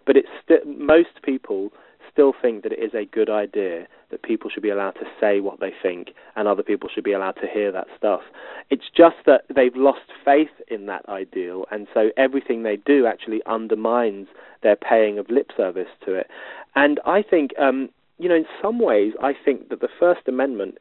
But 0.07 0.16
it's 0.16 0.29
st- 0.45 0.79
most 0.79 1.23
people 1.23 1.73
still 2.16 2.33
think 2.40 2.62
that 2.62 2.72
it 2.72 2.79
is 2.79 2.94
a 2.94 3.05
good 3.05 3.29
idea 3.29 3.87
that 4.11 4.22
people 4.22 4.48
should 4.48 4.62
be 4.62 4.70
allowed 4.70 4.92
to 4.92 5.05
say 5.20 5.38
what 5.38 5.61
they 5.61 5.72
think 5.83 6.09
and 6.35 6.48
other 6.48 6.62
people 6.62 6.88
should 6.92 7.05
be 7.05 7.12
allowed 7.12 7.33
to 7.33 7.46
hear 7.46 7.70
that 7.70 7.87
stuff. 7.96 8.22
It's 8.70 8.88
just 8.96 9.16
that 9.26 9.42
they've 9.55 9.76
lost 9.76 10.09
faith 10.24 10.48
in 10.68 10.87
that 10.87 11.07
ideal, 11.11 11.66
and 11.70 11.87
so 11.92 12.09
everything 12.16 12.62
they 12.62 12.76
do 12.76 13.07
actually 13.07 13.42
undermines 13.44 14.29
their 14.62 14.76
paying 14.76 15.18
of 15.18 15.29
lip 15.29 15.50
service 15.55 15.88
to 16.07 16.14
it. 16.14 16.29
And 16.74 17.00
I 17.05 17.22
think, 17.22 17.50
um, 17.59 17.90
you 18.18 18.31
know, 18.31 18.37
in 18.37 18.46
some 18.62 18.79
ways, 18.79 19.12
I 19.22 19.33
think 19.44 19.68
that 19.68 19.81
the 19.81 19.88
First 20.00 20.26
Amendment. 20.26 20.79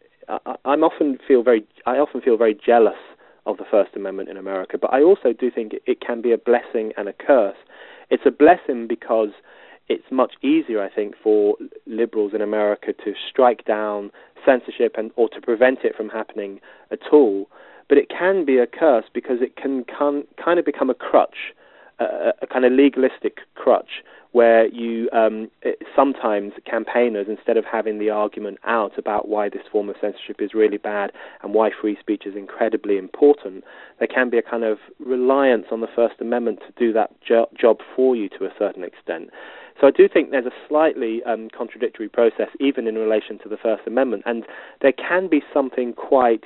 I'm 0.65 0.83
often 0.83 1.19
feel 1.27 1.43
very. 1.43 1.63
I 1.85 1.97
often 1.97 2.19
feel 2.19 2.35
very 2.35 2.55
jealous 2.55 2.97
of 3.45 3.57
the 3.57 3.65
First 3.69 3.95
Amendment 3.95 4.27
in 4.27 4.37
America, 4.37 4.79
but 4.79 4.91
I 4.91 5.03
also 5.03 5.33
do 5.33 5.51
think 5.51 5.73
it 5.85 6.01
can 6.01 6.19
be 6.21 6.31
a 6.31 6.37
blessing 6.37 6.93
and 6.97 7.07
a 7.07 7.13
curse. 7.13 7.57
It's 8.09 8.25
a 8.25 8.31
blessing 8.31 8.87
because 8.87 9.29
it's 9.87 10.11
much 10.11 10.33
easier, 10.41 10.81
I 10.81 10.89
think, 10.89 11.15
for 11.21 11.55
liberals 11.85 12.33
in 12.33 12.41
America 12.41 12.93
to 12.93 13.13
strike 13.29 13.65
down 13.65 14.11
censorship 14.45 14.95
and 14.97 15.11
or 15.15 15.29
to 15.29 15.41
prevent 15.41 15.79
it 15.83 15.95
from 15.95 16.09
happening 16.09 16.59
at 16.91 16.99
all. 17.11 17.47
But 17.87 17.97
it 17.97 18.09
can 18.09 18.45
be 18.45 18.57
a 18.57 18.67
curse 18.67 19.05
because 19.13 19.37
it 19.41 19.55
can, 19.55 19.83
can 19.83 20.23
kind 20.43 20.57
of 20.57 20.65
become 20.65 20.89
a 20.89 20.95
crutch, 20.95 21.53
a, 21.99 22.33
a 22.41 22.47
kind 22.47 22.65
of 22.65 22.71
legalistic 22.71 23.39
crutch, 23.53 24.03
where 24.35 24.67
you 24.67 25.09
um, 25.13 25.49
sometimes 25.95 26.51
campaigners, 26.69 27.27
instead 27.29 27.55
of 27.55 27.63
having 27.63 27.99
the 27.99 28.09
argument 28.09 28.57
out 28.65 28.97
about 28.97 29.29
why 29.29 29.47
this 29.47 29.61
form 29.71 29.89
of 29.89 29.95
censorship 30.01 30.41
is 30.41 30.53
really 30.53 30.75
bad 30.75 31.11
and 31.41 31.53
why 31.53 31.69
free 31.69 31.95
speech 32.01 32.23
is 32.25 32.35
incredibly 32.35 32.97
important, 32.97 33.63
there 33.99 34.09
can 34.09 34.29
be 34.29 34.37
a 34.37 34.41
kind 34.41 34.65
of 34.65 34.77
reliance 34.99 35.67
on 35.71 35.79
the 35.79 35.87
First 35.95 36.15
Amendment 36.19 36.59
to 36.67 36.73
do 36.77 36.91
that 36.91 37.11
jo- 37.25 37.47
job 37.57 37.77
for 37.95 38.13
you 38.13 38.27
to 38.27 38.43
a 38.43 38.51
certain 38.59 38.83
extent. 38.83 39.29
So 39.79 39.88
I 39.88 39.91
do 39.91 40.07
think 40.07 40.31
there's 40.31 40.45
a 40.45 40.67
slightly 40.69 41.21
um, 41.23 41.49
contradictory 41.55 42.09
process, 42.09 42.47
even 42.59 42.88
in 42.88 42.95
relation 42.95 43.38
to 43.39 43.49
the 43.49 43.57
First 43.57 43.83
Amendment, 43.85 44.23
and 44.25 44.45
there 44.81 44.93
can 44.93 45.27
be 45.27 45.41
something 45.53 45.93
quite 45.93 46.45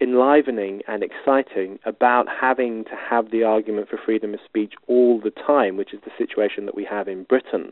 enlivening 0.00 0.80
and 0.88 1.02
exciting 1.02 1.78
about 1.84 2.26
having 2.28 2.84
to 2.84 2.96
have 2.96 3.30
the 3.30 3.44
argument 3.44 3.88
for 3.88 3.98
freedom 3.98 4.32
of 4.32 4.40
speech 4.44 4.72
all 4.86 5.20
the 5.20 5.30
time, 5.30 5.76
which 5.76 5.92
is 5.92 6.00
the 6.04 6.10
situation 6.16 6.64
that 6.64 6.74
we 6.74 6.84
have 6.84 7.06
in 7.06 7.24
Britain. 7.24 7.70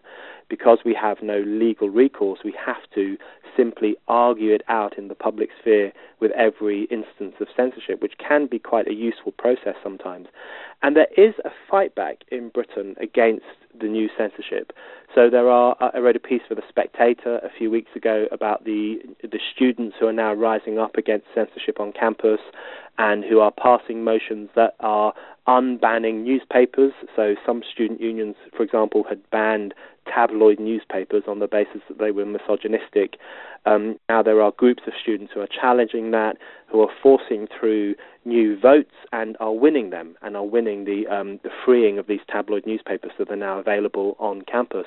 Because 0.49 0.79
we 0.85 0.95
have 0.95 1.19
no 1.23 1.41
legal 1.41 1.91
recourse, 1.91 2.41
we 2.45 2.55
have 2.65 2.89
to 2.95 3.17
simply 3.57 3.97
argue 4.07 4.55
it 4.55 4.63
out 4.69 4.97
in 4.97 5.09
the 5.09 5.15
public 5.15 5.51
sphere 5.61 5.93
with 6.21 6.31
every 6.33 6.85
instance 6.85 7.35
of 7.41 7.49
censorship, 7.57 8.01
which 8.01 8.15
can 8.19 8.47
be 8.47 8.59
quite 8.59 8.87
a 8.87 8.95
useful 8.95 9.33
process 9.33 9.75
sometimes. 9.83 10.29
And 10.81 10.97
there 10.97 11.09
is 11.17 11.35
a 11.45 11.51
fight 11.69 11.95
back 11.95 12.19
in 12.31 12.51
Britain 12.51 12.95
against 13.01 13.45
the 13.79 13.89
new 13.89 14.09
censorship. 14.17 14.73
So 15.15 15.29
there 15.31 15.49
are. 15.51 15.77
I 15.81 15.99
wrote 15.99 16.17
a 16.17 16.21
piece 16.21 16.43
for 16.49 16.55
the 16.55 16.63
Spectator 16.69 17.39
a 17.39 17.51
few 17.57 17.71
weeks 17.71 17.91
ago 17.97 18.27
about 18.31 18.65
the 18.65 18.99
the 19.23 19.41
students 19.55 19.97
who 19.99 20.07
are 20.07 20.13
now 20.13 20.33
rising 20.33 20.79
up 20.79 20.97
against 20.97 21.27
censorship 21.35 21.81
on 21.81 21.93
campus, 21.93 22.41
and 22.99 23.25
who 23.25 23.41
are 23.41 23.51
passing 23.51 24.05
motions 24.05 24.51
that 24.55 24.75
are 24.81 25.13
unbanning 25.49 26.23
newspapers. 26.23 26.93
So 27.17 27.35
some 27.45 27.63
student 27.73 28.01
unions, 28.01 28.37
for 28.55 28.63
example, 28.63 29.03
had 29.09 29.29
banned 29.31 29.75
tabloid 30.07 30.61
newspapers 30.61 31.25
on 31.27 31.39
the 31.39 31.47
basis 31.47 31.81
that 31.89 31.99
they 31.99 32.11
were 32.11 32.25
misogynistic. 32.25 33.17
Um, 33.67 33.99
now 34.09 34.23
there 34.23 34.41
are 34.41 34.53
groups 34.53 34.83
of 34.87 34.93
students 35.01 35.33
who 35.35 35.41
are 35.41 35.49
challenging 35.49 36.11
that, 36.13 36.37
who 36.71 36.81
are 36.81 36.91
forcing 37.03 37.49
through 37.49 37.95
new 38.25 38.59
votes 38.59 38.95
and 39.11 39.37
are 39.41 39.53
winning 39.53 39.91
them, 39.91 40.17
and 40.23 40.37
are 40.37 40.45
winning 40.45 40.85
the 40.85 41.07
um, 41.09 41.41
the 41.43 41.51
freeing 41.65 41.99
of 41.99 42.07
these 42.07 42.21
tabloid 42.31 42.67
newspapers 42.67 43.13
that 43.19 43.31
are 43.31 43.37
now 43.37 43.59
available 43.59 44.17
on 44.19 44.43
campus. 44.43 44.87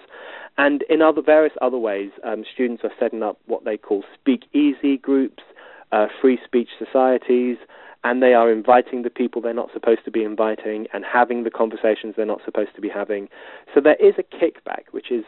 And 0.58 0.84
in 0.90 1.02
other 1.02 1.22
various 1.22 1.54
other 1.62 1.78
ways, 1.78 2.12
um, 2.24 2.44
students 2.52 2.84
are 2.84 2.94
setting 3.00 3.24
up 3.24 3.40
what 3.48 3.66
they 3.66 3.78
call 3.78 4.04
speak 4.20 4.44
easy 4.54 4.98
groups, 4.98 5.44
uh, 5.92 6.08
free 6.22 6.40
speech 6.46 6.70
societies 6.78 7.58
and 8.04 8.22
they 8.22 8.34
are 8.34 8.52
inviting 8.52 9.04
the 9.04 9.10
people 9.10 9.42
they're 9.42 9.54
not 9.54 9.72
supposed 9.74 10.04
to 10.06 10.12
be 10.12 10.24
inviting 10.24 10.88
and 10.94 11.06
having 11.06 11.44
the 11.44 11.52
conversations 11.52 12.16
they're 12.18 12.26
not 12.26 12.42
supposed 12.44 12.74
to 12.76 12.82
be 12.82 12.90
having. 12.90 13.30
So 13.74 13.80
there 13.80 13.96
is 13.96 14.16
a 14.18 14.24
kickback, 14.24 14.86
which 14.92 15.12
is 15.12 15.24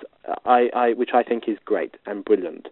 I, 0.46 0.70
I 0.74 0.94
which 0.94 1.12
I 1.14 1.24
think 1.24 1.48
is 1.48 1.58
great 1.64 1.96
and 2.06 2.26
brilliant. 2.26 2.68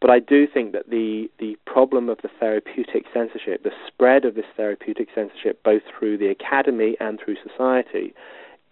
But 0.00 0.10
I 0.10 0.18
do 0.18 0.46
think 0.46 0.72
that 0.72 0.90
the 0.90 1.30
the 1.38 1.56
problem 1.64 2.08
of 2.08 2.18
the 2.22 2.28
therapeutic 2.38 3.04
censorship, 3.14 3.62
the 3.62 3.70
spread 3.86 4.24
of 4.24 4.34
this 4.34 4.44
therapeutic 4.56 5.08
censorship, 5.14 5.62
both 5.62 5.82
through 5.98 6.18
the 6.18 6.28
academy 6.28 6.96
and 7.00 7.18
through 7.18 7.36
society, 7.42 8.14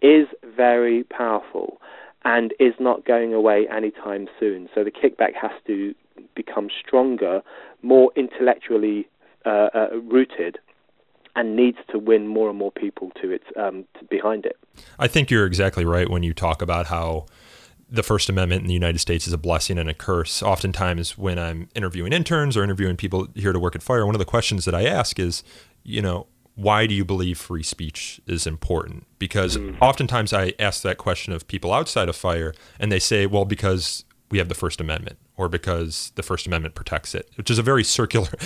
is 0.01 0.27
very 0.55 1.03
powerful 1.05 1.81
and 2.23 2.53
is 2.59 2.73
not 2.79 3.05
going 3.05 3.33
away 3.33 3.67
anytime 3.75 4.27
soon. 4.39 4.69
So 4.73 4.83
the 4.83 4.91
kickback 4.91 5.33
has 5.39 5.51
to 5.67 5.95
become 6.35 6.69
stronger, 6.85 7.41
more 7.81 8.11
intellectually 8.15 9.07
uh, 9.45 9.69
uh, 9.73 9.87
rooted, 10.03 10.57
and 11.35 11.55
needs 11.55 11.77
to 11.91 11.99
win 11.99 12.27
more 12.27 12.49
and 12.49 12.57
more 12.57 12.71
people 12.71 13.11
to 13.21 13.31
its 13.31 13.45
um, 13.57 13.85
to 13.99 14.05
behind 14.05 14.45
it. 14.45 14.57
I 14.99 15.07
think 15.07 15.29
you're 15.29 15.45
exactly 15.45 15.85
right 15.85 16.09
when 16.09 16.23
you 16.23 16.33
talk 16.33 16.61
about 16.61 16.87
how 16.87 17.25
the 17.89 18.03
First 18.03 18.29
Amendment 18.29 18.61
in 18.61 18.67
the 18.67 18.73
United 18.73 18.99
States 18.99 19.27
is 19.27 19.33
a 19.33 19.37
blessing 19.37 19.77
and 19.77 19.89
a 19.89 19.93
curse. 19.93 20.41
Oftentimes, 20.41 21.17
when 21.17 21.37
I'm 21.37 21.69
interviewing 21.75 22.13
interns 22.13 22.57
or 22.57 22.63
interviewing 22.63 22.97
people 22.97 23.27
here 23.35 23.53
to 23.53 23.59
work 23.59 23.75
at 23.75 23.83
Fire, 23.83 24.05
one 24.05 24.15
of 24.15 24.19
the 24.19 24.25
questions 24.25 24.65
that 24.65 24.73
I 24.73 24.85
ask 24.85 25.19
is, 25.19 25.43
you 25.83 26.01
know, 26.01 26.27
why 26.55 26.87
do 26.87 26.93
you 26.93 27.05
believe 27.05 27.37
free 27.37 27.63
speech 27.63 28.19
is 28.25 28.47
important? 28.47 29.05
Because 29.19 29.57
mm. 29.57 29.77
oftentimes 29.81 30.33
I 30.33 30.53
ask 30.57 30.81
that 30.83 30.97
question 30.97 31.33
of 31.33 31.47
people 31.47 31.73
outside 31.73 32.09
of 32.09 32.15
Fire, 32.15 32.53
and 32.79 32.91
they 32.91 32.99
say, 32.99 33.25
well, 33.25 33.45
because 33.45 34.05
we 34.35 34.39
have 34.39 34.49
the 34.49 34.53
First 34.55 34.81
Amendment 34.81 35.17
or 35.37 35.47
because 35.47 36.11
the 36.15 36.21
First 36.23 36.45
Amendment 36.45 36.75
protects 36.75 37.15
it, 37.15 37.29
which 37.35 37.49
is 37.49 37.57
a 37.57 37.63
very 37.63 37.85
circular. 37.85 38.27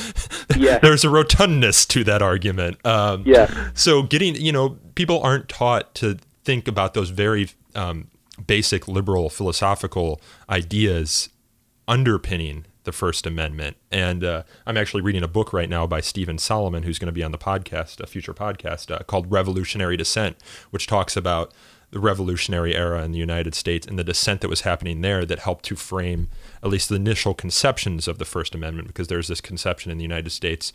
Yeah. 0.55 0.79
there's 0.79 1.05
a 1.05 1.07
rotundness 1.07 1.87
to 1.87 2.03
that 2.03 2.21
argument. 2.21 2.85
Um, 2.85 3.23
yeah. 3.25 3.69
So 3.75 4.03
getting, 4.03 4.35
you 4.35 4.51
know, 4.51 4.77
people 4.95 5.21
aren't 5.21 5.47
taught 5.47 5.95
to 5.95 6.17
think 6.43 6.67
about 6.67 6.93
those 6.95 7.11
very 7.11 7.49
um, 7.75 8.07
basic 8.45 8.87
liberal 8.87 9.29
philosophical 9.29 10.19
ideas 10.49 11.29
underpinning 11.87 12.65
the 12.83 12.91
First 12.91 13.25
Amendment. 13.25 13.77
And 13.89 14.23
uh, 14.23 14.43
I'm 14.65 14.75
actually 14.75 15.01
reading 15.01 15.23
a 15.23 15.27
book 15.29 15.53
right 15.53 15.69
now 15.69 15.87
by 15.87 16.01
Stephen 16.01 16.37
Solomon, 16.37 16.83
who's 16.83 16.99
going 16.99 17.07
to 17.07 17.13
be 17.13 17.23
on 17.23 17.31
the 17.31 17.37
podcast, 17.37 18.01
a 18.01 18.07
future 18.07 18.33
podcast 18.33 18.91
uh, 18.93 18.99
called 19.03 19.31
Revolutionary 19.31 19.95
Dissent, 19.95 20.35
which 20.71 20.87
talks 20.87 21.15
about 21.15 21.53
the 21.91 21.99
revolutionary 21.99 22.75
era 22.75 23.03
in 23.03 23.11
the 23.11 23.17
United 23.17 23.55
States 23.55 23.87
and 23.87 23.97
the 23.97 24.03
dissent 24.03 24.41
that 24.41 24.49
was 24.49 24.61
happening 24.61 25.01
there 25.01 25.25
that 25.25 25.39
helped 25.39 25.65
to 25.65 25.75
frame 25.75 26.29
at 26.61 26.69
least 26.69 26.89
the 26.89 26.95
initial 26.95 27.33
conceptions 27.33 28.07
of 28.07 28.19
the 28.19 28.25
First 28.25 28.53
Amendment, 28.53 28.87
because 28.87 29.07
there's 29.07 29.27
this 29.27 29.41
conception 29.41 29.91
in 29.91 29.97
the 29.97 30.03
United 30.03 30.31
States 30.31 30.71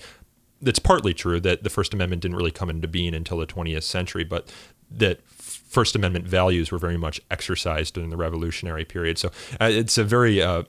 that's 0.60 0.78
partly 0.78 1.14
true 1.14 1.40
that 1.40 1.62
the 1.62 1.70
First 1.70 1.94
Amendment 1.94 2.22
didn't 2.22 2.36
really 2.36 2.50
come 2.50 2.70
into 2.70 2.88
being 2.88 3.14
until 3.14 3.38
the 3.38 3.46
20th 3.46 3.82
century, 3.82 4.24
but 4.24 4.52
that 4.90 5.20
First 5.28 5.94
Amendment 5.94 6.26
values 6.26 6.70
were 6.70 6.78
very 6.78 6.96
much 6.96 7.20
exercised 7.30 7.94
during 7.94 8.10
the 8.10 8.16
Revolutionary 8.16 8.84
period. 8.84 9.18
So 9.18 9.28
uh, 9.60 9.66
it's 9.70 9.98
a 9.98 10.04
very 10.04 10.40
uh, 10.42 10.64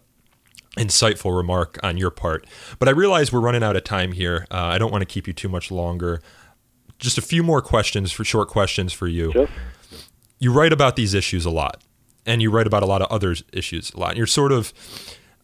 insightful 0.78 1.36
remark 1.36 1.80
on 1.84 1.98
your 1.98 2.12
part. 2.12 2.46
But 2.80 2.88
I 2.88 2.92
realize 2.92 3.32
we're 3.32 3.40
running 3.40 3.64
out 3.64 3.76
of 3.76 3.84
time 3.84 4.12
here. 4.12 4.46
Uh, 4.52 4.64
I 4.64 4.78
don't 4.78 4.92
want 4.92 5.02
to 5.02 5.06
keep 5.06 5.28
you 5.28 5.34
too 5.34 5.50
much 5.50 5.72
longer. 5.72 6.22
Just 7.00 7.18
a 7.18 7.22
few 7.22 7.44
more 7.44 7.62
questions 7.62 8.12
for 8.12 8.24
short 8.24 8.50
questions 8.50 8.94
for 8.94 9.08
you. 9.08 9.32
Sure. 9.32 9.48
You 10.46 10.54
write 10.54 10.72
about 10.72 10.96
these 10.96 11.16
issues 11.16 11.44
a 11.44 11.50
lot, 11.50 11.84
and 12.24 12.40
you 12.40 12.52
write 12.52 12.68
about 12.68 12.84
a 12.84 12.86
lot 12.86 13.02
of 13.02 13.08
other 13.10 13.36
issues 13.52 13.92
a 13.96 14.00
lot. 14.00 14.10
And 14.10 14.18
you're 14.20 14.28
sort 14.28 14.52
of, 14.52 14.74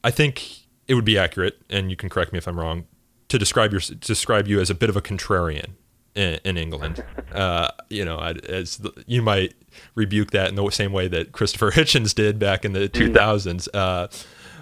I 0.04 0.12
think 0.12 0.68
it 0.88 0.94
would 0.94 1.06
be 1.06 1.18
accurate, 1.18 1.60
and 1.72 1.90
you 1.90 1.96
can 1.96 2.08
correct 2.08 2.32
me 2.32 2.38
if 2.38 2.48
I'm 2.48 2.60
wrong, 2.60 2.86
to 3.30 3.40
describe 3.40 3.72
your 3.72 3.82
describe 4.00 4.48
you 4.48 4.60
as 4.60 4.70
a 4.70 4.76
bit 4.76 4.92
of 4.92 4.96
a 4.96 5.02
contrarian 5.02 5.72
in, 6.14 6.40
in 6.44 6.56
England. 6.56 7.04
Uh, 7.32 7.72
you 7.90 8.04
know, 8.04 8.20
as 8.20 8.80
the, 8.80 8.92
you 9.08 9.22
might 9.22 9.56
rebuke 9.96 10.32
that 10.32 10.50
in 10.50 10.56
the 10.56 10.70
same 10.70 10.92
way 10.92 11.08
that 11.08 11.32
Christopher 11.32 11.72
Hitchens 11.78 12.14
did 12.14 12.38
back 12.38 12.66
in 12.66 12.74
the 12.74 12.90
2000s. 12.90 13.16
Mm. 13.16 13.68
Uh, 13.74 14.08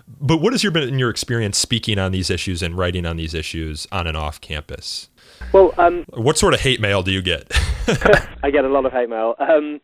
but 0.08 0.38
what 0.38 0.54
has 0.54 0.64
your 0.64 0.72
been 0.72 0.88
in 0.88 1.00
your 1.00 1.10
experience 1.10 1.58
speaking 1.58 1.98
on 1.98 2.12
these 2.12 2.30
issues 2.30 2.62
and 2.62 2.78
writing 2.78 3.08
on 3.08 3.18
these 3.18 3.34
issues 3.34 3.88
on 3.92 4.06
and 4.06 4.16
off 4.16 4.40
campus? 4.40 5.10
Well, 5.52 5.74
um, 5.80 6.06
what 6.10 6.38
sort 6.38 6.54
of 6.54 6.62
hate 6.62 6.80
mail 6.80 7.02
do 7.02 7.12
you 7.12 7.24
get? 7.24 7.52
I 8.44 8.52
get 8.52 8.66
a 8.66 8.70
lot 8.70 8.86
of 8.86 8.92
hate 8.92 9.10
mail. 9.10 9.34
Um, 9.40 9.82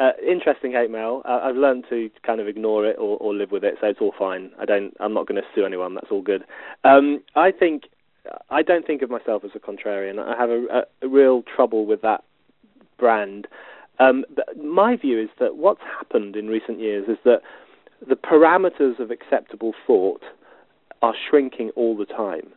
uh, 0.00 0.10
interesting 0.26 0.72
hate 0.72 0.90
mail. 0.90 1.22
Uh, 1.24 1.40
I've 1.42 1.56
learned 1.56 1.84
to 1.90 2.10
kind 2.26 2.40
of 2.40 2.48
ignore 2.48 2.86
it 2.86 2.96
or, 2.98 3.16
or, 3.18 3.34
live 3.34 3.52
with 3.52 3.62
it, 3.62 3.76
so 3.80 3.86
it's 3.86 4.00
all 4.00 4.14
fine. 4.18 4.50
I 4.58 4.64
don't. 4.64 4.92
I'm 4.98 5.14
not 5.14 5.26
going 5.26 5.40
to 5.40 5.46
sue 5.54 5.64
anyone. 5.64 5.94
That's 5.94 6.10
all 6.10 6.22
good. 6.22 6.44
Um, 6.82 7.22
I 7.36 7.52
think 7.52 7.84
I 8.50 8.62
don't 8.62 8.86
think 8.86 9.02
of 9.02 9.10
myself 9.10 9.44
as 9.44 9.50
a 9.54 9.58
contrarian. 9.58 10.18
I 10.18 10.36
have 10.38 10.50
a, 10.50 10.84
a, 11.02 11.08
real 11.08 11.42
trouble 11.42 11.86
with 11.86 12.02
that 12.02 12.24
brand. 12.98 13.46
Um, 13.98 14.24
my 14.60 14.96
view 14.96 15.20
is 15.20 15.28
that 15.38 15.56
what's 15.56 15.82
happened 15.82 16.34
in 16.34 16.48
recent 16.48 16.80
years 16.80 17.06
is 17.08 17.18
that 17.24 17.42
the 18.06 18.16
parameters 18.16 18.98
of 18.98 19.10
acceptable 19.10 19.72
thought 19.86 20.22
are 21.02 21.14
shrinking 21.28 21.70
all 21.76 21.96
the 21.96 22.06
time. 22.06 22.48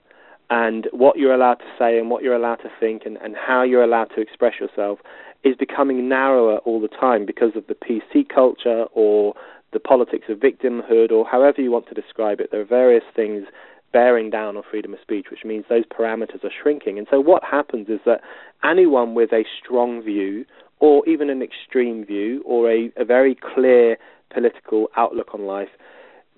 And 0.49 0.87
what 0.93 1.17
you're 1.17 1.33
allowed 1.33 1.55
to 1.55 1.65
say 1.77 1.99
and 1.99 2.09
what 2.09 2.23
you're 2.23 2.35
allowed 2.35 2.57
to 2.57 2.69
think 2.79 3.03
and, 3.05 3.17
and 3.17 3.35
how 3.35 3.63
you're 3.63 3.83
allowed 3.83 4.11
to 4.15 4.21
express 4.21 4.53
yourself 4.59 4.99
is 5.43 5.55
becoming 5.55 6.09
narrower 6.09 6.57
all 6.59 6.81
the 6.81 6.87
time 6.87 7.25
because 7.25 7.55
of 7.55 7.65
the 7.67 7.75
PC 7.75 8.27
culture 8.27 8.85
or 8.93 9.33
the 9.73 9.79
politics 9.79 10.25
of 10.29 10.39
victimhood 10.39 11.11
or 11.11 11.25
however 11.25 11.61
you 11.61 11.71
want 11.71 11.87
to 11.87 11.93
describe 11.93 12.39
it. 12.39 12.49
There 12.51 12.61
are 12.61 12.65
various 12.65 13.03
things 13.15 13.45
bearing 13.93 14.29
down 14.29 14.57
on 14.57 14.63
freedom 14.69 14.93
of 14.93 14.99
speech, 15.01 15.27
which 15.31 15.45
means 15.45 15.65
those 15.69 15.85
parameters 15.85 16.43
are 16.43 16.51
shrinking. 16.61 16.97
And 16.97 17.07
so 17.09 17.19
what 17.19 17.43
happens 17.43 17.87
is 17.89 17.99
that 18.05 18.21
anyone 18.63 19.13
with 19.13 19.31
a 19.31 19.43
strong 19.63 20.01
view, 20.01 20.45
or 20.79 21.07
even 21.07 21.29
an 21.29 21.41
extreme 21.41 22.05
view, 22.05 22.43
or 22.45 22.69
a, 22.69 22.91
a 22.97 23.05
very 23.05 23.35
clear 23.35 23.97
political 24.31 24.87
outlook 24.95 25.33
on 25.33 25.45
life, 25.45 25.69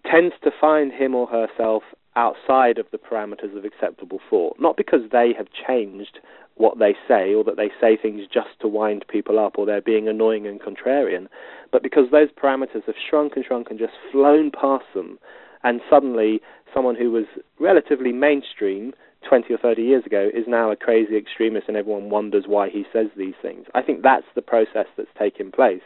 tends 0.09 0.33
to 0.43 0.51
find 0.61 0.91
him 0.91 1.13
or 1.15 1.27
herself 1.27 1.83
outside 2.15 2.77
of 2.77 2.87
the 2.91 2.97
parameters 2.97 3.55
of 3.57 3.65
acceptable 3.65 4.19
thought. 4.29 4.57
Not 4.59 4.77
because 4.77 5.01
they 5.11 5.33
have 5.37 5.47
changed 5.67 6.19
what 6.55 6.77
they 6.77 6.95
say 7.07 7.33
or 7.33 7.43
that 7.45 7.55
they 7.55 7.71
say 7.79 7.95
things 7.95 8.23
just 8.31 8.59
to 8.59 8.67
wind 8.67 9.05
people 9.07 9.39
up 9.39 9.57
or 9.57 9.65
they're 9.65 9.81
being 9.81 10.07
annoying 10.07 10.45
and 10.45 10.59
contrarian, 10.59 11.27
but 11.71 11.81
because 11.81 12.11
those 12.11 12.29
parameters 12.31 12.83
have 12.85 12.95
shrunk 13.09 13.33
and 13.35 13.45
shrunk 13.45 13.67
and 13.69 13.79
just 13.79 13.93
flown 14.11 14.51
past 14.51 14.85
them 14.93 15.17
and 15.63 15.81
suddenly 15.89 16.41
someone 16.73 16.95
who 16.95 17.11
was 17.11 17.25
relatively 17.59 18.11
mainstream 18.11 18.93
20 19.27 19.53
or 19.53 19.57
30 19.57 19.81
years 19.81 20.05
ago 20.05 20.29
is 20.33 20.45
now 20.47 20.71
a 20.71 20.75
crazy 20.75 21.17
extremist 21.17 21.67
and 21.67 21.77
everyone 21.77 22.09
wonders 22.09 22.45
why 22.47 22.69
he 22.69 22.85
says 22.91 23.07
these 23.17 23.33
things. 23.41 23.65
I 23.73 23.81
think 23.81 24.01
that's 24.01 24.25
the 24.35 24.41
process 24.41 24.85
that's 24.97 25.09
taking 25.17 25.51
place. 25.51 25.81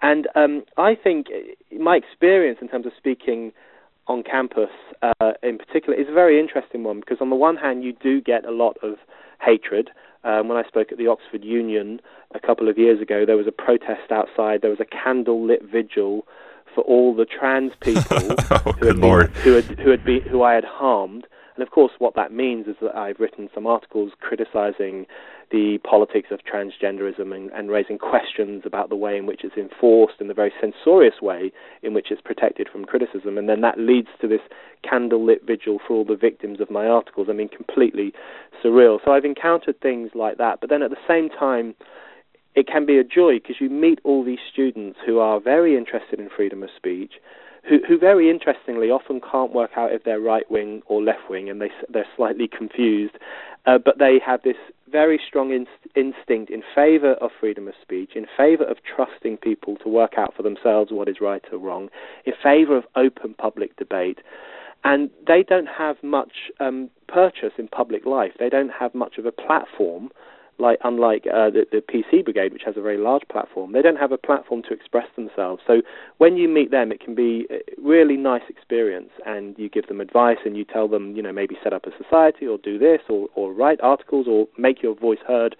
And 0.00 0.28
um, 0.34 0.64
I 0.76 0.94
think 0.94 1.26
my 1.78 1.96
experience 1.96 2.58
in 2.60 2.68
terms 2.68 2.86
of 2.86 2.92
speaking 2.96 3.52
on 4.08 4.22
campus 4.22 4.70
uh, 5.02 5.32
in 5.42 5.58
particular 5.58 5.98
is 5.98 6.08
a 6.08 6.12
very 6.12 6.40
interesting 6.40 6.82
one 6.82 7.00
because 7.00 7.18
on 7.20 7.30
the 7.30 7.36
one 7.36 7.56
hand 7.56 7.84
you 7.84 7.92
do 7.92 8.20
get 8.20 8.44
a 8.44 8.50
lot 8.50 8.76
of 8.82 8.96
hatred. 9.40 9.90
Um, 10.24 10.48
when 10.48 10.58
I 10.58 10.66
spoke 10.66 10.90
at 10.90 10.98
the 10.98 11.06
Oxford 11.06 11.44
Union 11.44 12.00
a 12.34 12.40
couple 12.40 12.68
of 12.68 12.76
years 12.76 13.00
ago, 13.00 13.24
there 13.24 13.36
was 13.36 13.46
a 13.46 13.52
protest 13.52 14.10
outside. 14.10 14.62
There 14.62 14.70
was 14.70 14.80
a 14.80 14.84
candle 14.84 15.46
lit 15.46 15.62
vigil 15.62 16.26
for 16.74 16.82
all 16.82 17.14
the 17.14 17.24
trans 17.24 17.72
people 17.80 18.04
oh, 18.50 18.72
who, 18.78 18.86
had 18.86 19.00
been, 19.00 19.30
who, 19.42 19.52
had, 19.52 19.64
who 19.78 19.90
had 19.90 20.04
been 20.04 20.22
who 20.22 20.42
I 20.42 20.54
had 20.54 20.64
harmed. 20.64 21.26
And 21.58 21.66
of 21.66 21.72
course, 21.72 21.90
what 21.98 22.14
that 22.14 22.30
means 22.32 22.68
is 22.68 22.76
that 22.80 22.94
I've 22.94 23.18
written 23.18 23.48
some 23.52 23.66
articles 23.66 24.12
criticizing 24.20 25.06
the 25.50 25.78
politics 25.82 26.28
of 26.30 26.38
transgenderism 26.44 27.34
and, 27.34 27.50
and, 27.50 27.68
raising 27.68 27.98
questions 27.98 28.62
about 28.64 28.90
the 28.90 28.94
way 28.94 29.16
in 29.16 29.26
which 29.26 29.42
it's 29.42 29.56
enforced 29.56 30.20
and 30.20 30.30
the 30.30 30.34
very 30.34 30.52
censorious 30.60 31.20
way 31.20 31.50
in 31.82 31.94
which 31.94 32.12
it's 32.12 32.20
protected 32.20 32.68
from 32.70 32.84
criticism. 32.84 33.36
And 33.36 33.48
then 33.48 33.60
that 33.62 33.76
leads 33.76 34.06
to 34.20 34.28
this 34.28 34.42
candlelit 34.84 35.44
vigil 35.44 35.80
for 35.84 35.94
all 35.94 36.04
the 36.04 36.14
victims 36.14 36.60
of 36.60 36.70
my 36.70 36.86
articles. 36.86 37.26
I 37.28 37.32
mean, 37.32 37.48
completely 37.48 38.12
surreal. 38.64 39.00
So 39.04 39.10
I've 39.10 39.24
encountered 39.24 39.80
things 39.80 40.12
like 40.14 40.38
that. 40.38 40.60
But 40.60 40.70
then 40.70 40.82
at 40.82 40.90
the 40.90 41.08
same 41.08 41.28
time, 41.28 41.74
it 42.54 42.68
can 42.68 42.86
be 42.86 42.98
a 42.98 43.04
joy 43.04 43.40
because 43.40 43.56
you 43.58 43.68
meet 43.68 43.98
all 44.04 44.22
these 44.22 44.38
students 44.52 45.00
who 45.04 45.18
are 45.18 45.40
very 45.40 45.76
interested 45.76 46.20
in 46.20 46.28
freedom 46.28 46.62
of 46.62 46.68
speech, 46.76 47.14
who, 47.68 47.78
who 47.86 47.98
very 47.98 48.30
interestingly 48.30 48.90
often 48.90 49.20
can't 49.20 49.52
work 49.52 49.72
out 49.76 49.92
if 49.92 50.04
they're 50.04 50.20
right 50.20 50.50
wing 50.50 50.82
or 50.86 51.02
left 51.02 51.28
wing, 51.28 51.48
and 51.50 51.60
they 51.60 51.70
they're 51.88 52.06
slightly 52.16 52.48
confused, 52.48 53.14
uh, 53.66 53.78
but 53.78 53.98
they 53.98 54.18
have 54.24 54.42
this 54.42 54.56
very 54.90 55.20
strong 55.26 55.52
inst- 55.52 55.94
instinct 55.94 56.50
in 56.50 56.62
favour 56.74 57.12
of 57.14 57.30
freedom 57.38 57.68
of 57.68 57.74
speech, 57.82 58.12
in 58.14 58.26
favour 58.36 58.64
of 58.64 58.78
trusting 58.84 59.36
people 59.36 59.76
to 59.76 59.88
work 59.88 60.14
out 60.16 60.34
for 60.34 60.42
themselves 60.42 60.90
what 60.90 61.08
is 61.08 61.16
right 61.20 61.44
or 61.52 61.58
wrong, 61.58 61.88
in 62.24 62.32
favour 62.42 62.76
of 62.76 62.84
open 62.96 63.34
public 63.34 63.76
debate. 63.76 64.18
And 64.84 65.10
they 65.26 65.42
don't 65.42 65.66
have 65.66 65.96
much 66.02 66.50
um, 66.60 66.88
purchase 67.08 67.52
in 67.58 67.68
public 67.68 68.06
life. 68.06 68.32
They 68.38 68.48
don't 68.48 68.70
have 68.70 68.94
much 68.94 69.18
of 69.18 69.26
a 69.26 69.32
platform 69.32 70.10
like 70.58 70.78
unlike 70.84 71.26
uh, 71.26 71.50
the, 71.50 71.66
the 71.70 71.78
PC 71.78 72.24
Brigade, 72.24 72.52
which 72.52 72.62
has 72.64 72.76
a 72.76 72.80
very 72.80 72.98
large 72.98 73.22
platform, 73.30 73.72
they 73.72 73.82
don't 73.82 73.96
have 73.96 74.12
a 74.12 74.18
platform 74.18 74.62
to 74.62 74.74
express 74.74 75.06
themselves. 75.16 75.62
So 75.66 75.82
when 76.18 76.36
you 76.36 76.48
meet 76.48 76.70
them, 76.70 76.92
it 76.92 77.00
can 77.00 77.14
be 77.14 77.46
a 77.50 77.60
really 77.80 78.16
nice 78.16 78.42
experience, 78.48 79.10
and 79.24 79.56
you 79.58 79.68
give 79.68 79.86
them 79.86 80.00
advice, 80.00 80.38
and 80.44 80.56
you 80.56 80.64
tell 80.64 80.88
them, 80.88 81.16
you 81.16 81.22
know, 81.22 81.32
maybe 81.32 81.56
set 81.62 81.72
up 81.72 81.86
a 81.86 81.90
society, 82.02 82.46
or 82.46 82.58
do 82.58 82.78
this, 82.78 83.00
or, 83.08 83.28
or 83.34 83.52
write 83.52 83.80
articles, 83.80 84.26
or 84.28 84.48
make 84.56 84.82
your 84.82 84.94
voice 84.94 85.20
heard. 85.26 85.56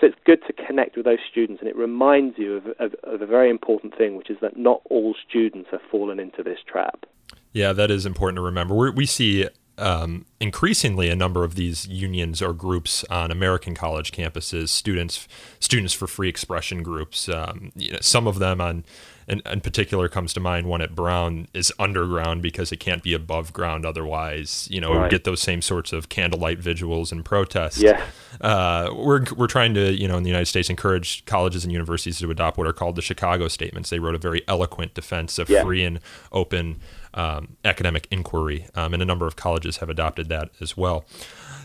So 0.00 0.08
it's 0.08 0.16
good 0.26 0.40
to 0.46 0.52
connect 0.52 0.96
with 0.96 1.06
those 1.06 1.20
students, 1.30 1.60
and 1.60 1.68
it 1.68 1.76
reminds 1.76 2.36
you 2.38 2.56
of, 2.56 2.66
of, 2.78 2.94
of 3.04 3.22
a 3.22 3.26
very 3.26 3.48
important 3.48 3.96
thing, 3.96 4.16
which 4.16 4.28
is 4.28 4.36
that 4.42 4.56
not 4.56 4.82
all 4.90 5.14
students 5.28 5.68
have 5.70 5.80
fallen 5.90 6.18
into 6.18 6.42
this 6.42 6.58
trap. 6.66 7.06
Yeah, 7.52 7.72
that 7.72 7.90
is 7.90 8.04
important 8.04 8.36
to 8.36 8.42
remember. 8.42 8.74
We're, 8.74 8.90
we 8.90 9.06
see 9.06 9.48
um, 9.78 10.26
increasingly 10.40 11.08
a 11.08 11.16
number 11.16 11.44
of 11.44 11.54
these 11.54 11.86
unions 11.86 12.40
or 12.40 12.52
groups 12.52 13.04
on 13.04 13.30
American 13.30 13.74
college 13.74 14.12
campuses, 14.12 14.68
students 14.68 15.26
students 15.58 15.92
for 15.92 16.06
free 16.06 16.28
expression 16.28 16.82
groups. 16.82 17.28
Um, 17.28 17.72
you 17.74 17.92
know, 17.92 17.98
some 18.00 18.26
of 18.26 18.38
them 18.38 18.60
on 18.60 18.84
in, 19.26 19.42
in, 19.46 19.60
particular 19.62 20.08
comes 20.08 20.32
to 20.34 20.40
mind 20.40 20.66
one 20.66 20.82
at 20.82 20.94
Brown 20.94 21.48
is 21.54 21.72
underground 21.78 22.42
because 22.42 22.70
it 22.72 22.76
can't 22.76 23.02
be 23.02 23.14
above 23.14 23.52
ground 23.52 23.86
otherwise. 23.86 24.68
You 24.70 24.80
know, 24.80 24.94
right. 24.94 25.10
get 25.10 25.24
those 25.24 25.40
same 25.40 25.62
sorts 25.62 25.92
of 25.92 26.08
candlelight 26.08 26.58
vigils 26.58 27.10
and 27.10 27.24
protests. 27.24 27.78
Yeah. 27.78 28.04
Uh, 28.40 28.90
we're 28.94 29.24
we're 29.36 29.46
trying 29.46 29.74
to 29.74 29.92
you 29.92 30.06
know 30.06 30.16
in 30.16 30.22
the 30.22 30.30
United 30.30 30.46
States 30.46 30.70
encourage 30.70 31.24
colleges 31.24 31.64
and 31.64 31.72
universities 31.72 32.18
to 32.18 32.30
adopt 32.30 32.58
what 32.58 32.66
are 32.66 32.72
called 32.72 32.96
the 32.96 33.02
Chicago 33.02 33.48
Statements. 33.48 33.90
They 33.90 33.98
wrote 33.98 34.14
a 34.14 34.18
very 34.18 34.42
eloquent 34.46 34.94
defense 34.94 35.38
of 35.38 35.48
yeah. 35.48 35.62
free 35.62 35.84
and 35.84 36.00
open 36.30 36.80
um, 37.14 37.56
academic 37.64 38.06
inquiry, 38.10 38.66
um, 38.74 38.92
and 38.92 39.02
a 39.02 39.06
number 39.06 39.26
of 39.26 39.36
colleges 39.36 39.78
have 39.78 39.88
adopted 39.88 40.28
that 40.28 40.50
as 40.60 40.76
well. 40.76 41.04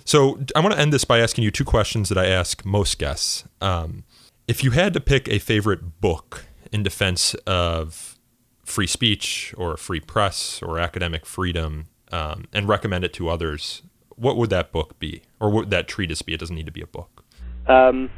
So 0.06 0.39
I 0.56 0.60
want 0.62 0.74
to 0.74 0.80
end 0.80 0.93
this 0.93 1.04
by 1.04 1.20
asking 1.20 1.43
you 1.43 1.52
two 1.52 1.66
questions 1.66 2.10
that 2.10 2.18
I 2.18 2.28
ask 2.28 2.66
most 2.66 2.97
guests. 2.97 3.43
Um, 3.62 4.04
if 4.47 4.64
you 4.64 4.72
had 4.72 4.93
to 4.93 5.00
pick 5.00 5.28
a 5.28 5.39
favorite 5.39 6.02
book 6.02 6.45
in 6.72 6.84
defense 6.84 7.34
of 7.45 8.18
free 8.64 8.88
speech 8.88 9.54
or 9.58 9.76
free 9.78 10.00
press 10.00 10.62
or 10.64 10.80
academic 10.80 11.26
freedom 11.26 11.88
um, 12.12 12.45
and 12.54 12.68
recommend 12.68 13.04
it 13.04 13.14
to 13.14 13.30
others, 13.30 13.82
what 14.16 14.38
would 14.38 14.50
that 14.50 14.72
book 14.72 14.97
be? 15.00 15.22
Or 15.39 15.50
would 15.50 15.70
that 15.72 15.88
treatise 15.88 16.22
be? 16.22 16.34
It 16.34 16.39
doesn't 16.39 16.56
need 16.56 16.66
to 16.66 16.72
be 16.72 16.82
a 16.82 16.88
book. 16.88 17.24
Um, 17.68 18.10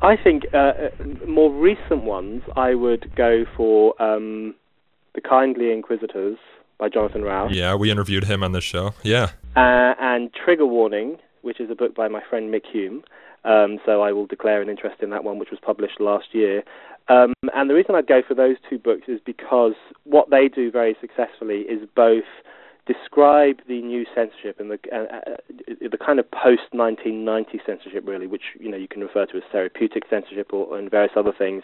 I 0.00 0.16
think 0.16 0.44
uh, 0.52 0.56
uh 0.56 0.90
more 1.26 1.50
recent 1.50 2.04
ones, 2.04 2.42
I 2.56 2.74
would 2.74 3.14
go 3.16 3.44
for 3.56 4.00
um, 4.00 4.54
The 5.14 5.20
Kindly 5.20 5.72
Inquisitors 5.72 6.38
by 6.78 6.88
Jonathan 6.88 7.22
Rauch. 7.22 7.52
Yeah, 7.52 7.74
we 7.74 7.90
interviewed 7.90 8.24
him 8.24 8.42
on 8.42 8.52
this 8.52 8.64
show. 8.64 8.94
Yeah. 9.02 9.30
Uh, 9.56 9.94
and 10.00 10.30
Trigger 10.32 10.66
Warning, 10.66 11.18
which 11.42 11.60
is 11.60 11.70
a 11.70 11.74
book 11.74 11.94
by 11.94 12.08
my 12.08 12.22
friend 12.28 12.52
Mick 12.52 12.66
Hume. 12.70 13.02
Um, 13.44 13.78
so 13.84 14.02
I 14.02 14.12
will 14.12 14.26
declare 14.26 14.62
an 14.62 14.68
interest 14.68 15.02
in 15.02 15.10
that 15.10 15.24
one, 15.24 15.38
which 15.38 15.50
was 15.50 15.60
published 15.60 16.00
last 16.00 16.26
year. 16.32 16.62
Um, 17.08 17.32
and 17.54 17.70
the 17.70 17.74
reason 17.74 17.94
I'd 17.94 18.06
go 18.06 18.20
for 18.26 18.34
those 18.34 18.56
two 18.68 18.78
books 18.78 19.08
is 19.08 19.20
because 19.24 19.74
what 20.04 20.30
they 20.30 20.48
do 20.48 20.70
very 20.70 20.96
successfully 21.00 21.60
is 21.60 21.88
both 21.96 22.24
describe 22.86 23.60
the 23.68 23.82
new 23.82 24.06
censorship 24.14 24.58
and 24.58 24.70
the 24.70 24.78
uh, 24.92 25.30
uh, 25.30 25.88
the 25.90 25.98
kind 25.98 26.18
of 26.18 26.30
post 26.30 26.72
1990 26.72 27.60
censorship, 27.66 28.04
really, 28.06 28.26
which 28.26 28.56
you 28.58 28.70
know 28.70 28.76
you 28.76 28.88
can 28.88 29.02
refer 29.02 29.24
to 29.26 29.36
as 29.36 29.42
therapeutic 29.50 30.04
censorship 30.10 30.52
or 30.52 30.78
and 30.78 30.90
various 30.90 31.12
other 31.16 31.32
things 31.36 31.62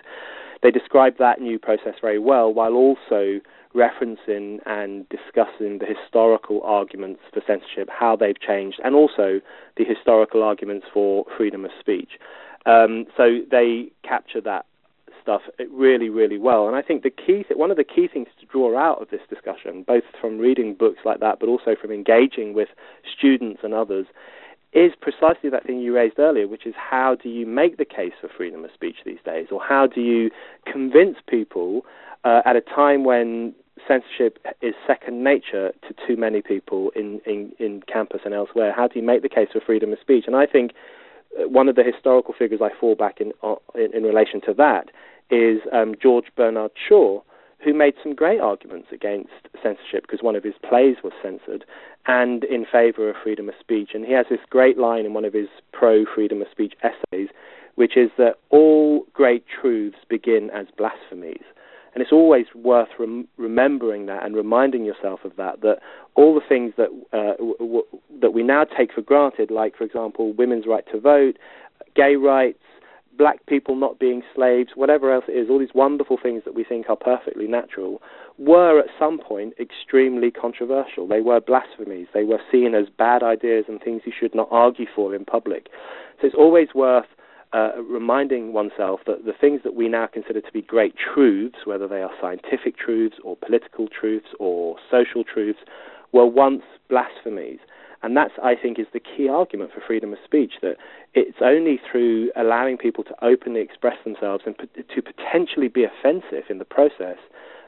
they 0.65 0.71
describe 0.71 1.19
that 1.19 1.41
new 1.41 1.59
process 1.59 1.95
very 2.01 2.19
well, 2.19 2.53
while 2.53 2.73
also 2.73 3.39
referencing 3.75 4.59
and 4.67 5.09
discussing 5.09 5.79
the 5.79 5.87
historical 5.87 6.63
arguments 6.63 7.21
for 7.33 7.43
censorship, 7.47 7.89
how 7.91 8.17
they've 8.17 8.41
changed, 8.41 8.81
and 8.85 8.95
also 8.95 9.41
the 9.77 9.85
historical 9.85 10.43
arguments 10.43 10.87
for 10.93 11.25
freedom 11.37 11.65
of 11.65 11.71
speech. 11.81 12.13
Um, 12.67 13.07
so 13.17 13.41
they 13.51 13.91
capture 14.03 14.41
that 14.43 14.67
stuff 15.21 15.43
really, 15.71 16.09
really 16.09 16.39
well. 16.39 16.67
And 16.69 16.77
I 16.77 16.83
think 16.83 17.03
the 17.03 17.11
key, 17.11 17.45
th- 17.45 17.57
one 17.57 17.71
of 17.71 17.77
the 17.77 17.85
key 17.85 18.09
things 18.13 18.29
to 18.41 18.47
draw 18.47 18.79
out 18.79 19.01
of 19.01 19.11
this 19.11 19.23
discussion, 19.29 19.83
both 19.83 20.05
from 20.21 20.39
reading 20.39 20.75
books 20.75 21.01
like 21.05 21.21
that, 21.21 21.41
but 21.41 21.49
also 21.49 21.75
from 21.81 21.91
engaging 21.91 22.53
with 22.55 22.69
students 23.17 23.61
and 23.65 23.73
others, 23.75 24.07
is 24.75 24.93
precisely 25.01 25.49
that 25.49 25.65
thing 25.65 25.79
you 25.79 25.95
raised 25.95 26.19
earlier, 26.19 26.47
which 26.49 26.67
is 26.67 26.75
how 26.77 27.15
do 27.15 27.29
you 27.29 27.47
make 27.47 27.79
the 27.79 27.85
case 27.85 28.13
for 28.21 28.29
freedom 28.37 28.65
of 28.65 28.71
speech 28.75 28.97
these 29.07 29.19
days, 29.25 29.47
or 29.51 29.63
how 29.63 29.87
do 29.87 30.01
you 30.01 30.31
convince 30.71 31.17
people 31.29 31.87
uh, 32.25 32.43
at 32.45 32.57
a 32.57 32.61
time 32.61 33.05
when 33.05 33.55
censorship 33.87 34.39
is 34.63 34.75
second 34.87 35.23
nature 35.23 35.73
to 35.87 35.95
too 36.07 36.17
many 36.17 36.41
people 36.43 36.91
in, 36.95 37.21
in, 37.27 37.53
in 37.59 37.83
campus 37.83 38.21
and 38.25 38.35
elsewhere? 38.35 38.73
How 38.75 38.89
do 38.89 38.99
you 38.99 39.05
make 39.05 39.23
the 39.23 39.29
case 39.29 39.49
for 39.53 39.61
freedom 39.61 39.93
of 39.93 39.99
speech? 40.01 40.25
And 40.27 40.37
I 40.37 40.47
think 40.47 40.73
uh, 41.39 41.49
one 41.49 41.69
of 41.69 41.77
the 41.77 41.83
historical 41.83 42.35
figures 42.39 42.61
I 42.63 42.71
fall 42.79 42.95
back 42.95 43.21
in, 43.21 43.33
uh, 43.43 43.57
in, 43.75 43.95
in 43.95 44.03
relation 44.03 44.41
to 44.43 44.55
that 44.55 44.91
is 45.31 45.61
um, 45.73 45.95
George 46.01 46.27
Bernard 46.37 46.73
Shaw, 46.89 47.21
who 47.65 47.73
made 47.73 47.95
some 48.03 48.15
great 48.15 48.41
arguments 48.41 48.89
against 48.93 49.31
censorship 49.63 50.03
because 50.03 50.23
one 50.23 50.37
of 50.37 50.45
his 50.45 50.55
plays 50.69 50.97
was 51.03 51.13
censored 51.23 51.65
and 52.07 52.45
in 52.45 52.67
favor 52.71 53.09
of 53.09 53.17
freedom 53.23 53.49
of 53.49 53.55
speech. 53.59 53.91
And 53.95 54.05
he 54.05 54.13
has 54.13 54.27
this 54.29 54.41
great 54.51 54.77
line 54.77 55.07
in 55.07 55.15
one 55.15 55.25
of 55.25 55.33
his 55.33 55.49
pro 55.73 56.05
freedom 56.05 56.43
of 56.43 56.49
speech 56.51 56.75
essays, 56.83 57.29
which 57.75 57.97
is 57.97 58.11
that 58.19 58.35
all 58.51 59.07
great 59.15 59.45
truths 59.49 59.99
begin 60.09 60.51
as 60.51 60.67
blasphemies. 60.77 61.43
And 61.95 62.03
it's 62.03 62.13
always 62.13 62.47
worth 62.55 62.89
rem- 62.99 63.29
remembering 63.37 64.07
that 64.07 64.25
and 64.25 64.35
reminding 64.35 64.85
yourself 64.85 65.21
of 65.25 65.37
that, 65.37 65.61
that 65.63 65.79
all 66.17 66.35
the 66.35 66.41
things 66.47 66.75
that, 66.77 66.89
uh, 67.13 67.37
w- 67.37 67.57
w- 67.59 67.87
that 68.21 68.33
we 68.33 68.43
now 68.43 68.65
take 68.65 68.93
for 68.93 69.01
granted, 69.01 69.51
like, 69.51 69.77
for 69.77 69.85
example, 69.85 70.33
women's 70.33 70.67
right 70.67 70.85
to 70.91 70.99
vote, 70.99 71.37
gay 71.95 72.17
rights, 72.17 72.59
black 73.17 73.47
people 73.47 73.77
not 73.77 74.01
being 74.01 74.23
slaves, 74.35 74.71
whatever 74.75 75.13
else 75.13 75.25
it 75.29 75.33
is, 75.33 75.49
all 75.49 75.61
these 75.61 75.75
wonderful 75.75 76.19
things 76.21 76.43
that 76.45 76.55
we 76.55 76.65
think 76.65 76.91
are 76.91 76.97
perfectly 76.97 77.47
natural, 77.47 78.03
were 78.39 78.81
at 78.81 78.87
some 78.99 79.19
point 79.19 79.55
extremely 79.61 80.33
controversial. 80.33 81.07
They 81.07 81.21
were 81.21 81.41
blasphemies. 81.41 82.09
They 82.13 82.25
were 82.25 82.41
seen 82.51 82.75
as 82.75 82.87
bad 82.89 83.23
ideas 83.23 83.67
and 83.69 83.81
things 83.81 84.03
you 84.05 84.13
should 84.19 84.35
not 84.35 84.49
argue 84.51 84.87
for 84.95 85.15
in 85.15 85.25
public. 85.25 85.69
So 86.21 86.27
it's 86.27 86.37
always 86.37 86.69
worth 86.75 87.07
uh, 87.55 87.81
reminding 87.89 88.53
oneself 88.53 89.01
that 89.07 89.25
the 89.25 89.33
things 89.33 89.61
that 89.63 89.75
we 89.75 89.89
now 89.89 90.09
consider 90.13 90.41
to 90.41 90.53
be 90.53 90.61
great 90.61 90.95
truths, 90.97 91.59
whether 91.65 91.87
they 91.87 92.03
are 92.03 92.11
scientific 92.21 92.77
truths 92.77 93.17
or 93.23 93.37
political 93.37 93.87
truths 93.89 94.27
or 94.41 94.77
social 94.91 95.23
truths, 95.23 95.61
were 96.13 96.27
once 96.27 96.63
blasphemies. 96.89 97.61
And 98.03 98.17
that's, 98.17 98.35
I 98.43 98.55
think, 98.61 98.79
is 98.79 98.87
the 98.93 99.01
key 99.01 99.29
argument 99.29 99.71
for 99.73 99.81
freedom 99.81 100.13
of 100.13 100.19
speech 100.25 100.55
that 100.63 100.77
it's 101.15 101.39
only 101.41 101.81
through 101.91 102.31
allowing 102.37 102.77
people 102.77 103.03
to 103.05 103.25
openly 103.25 103.61
express 103.61 103.97
themselves 104.05 104.45
and 104.45 104.57
to 104.59 105.03
potentially 105.03 105.69
be 105.69 105.85
offensive 105.85 106.51
in 106.51 106.59
the 106.59 106.67
process 106.67 107.17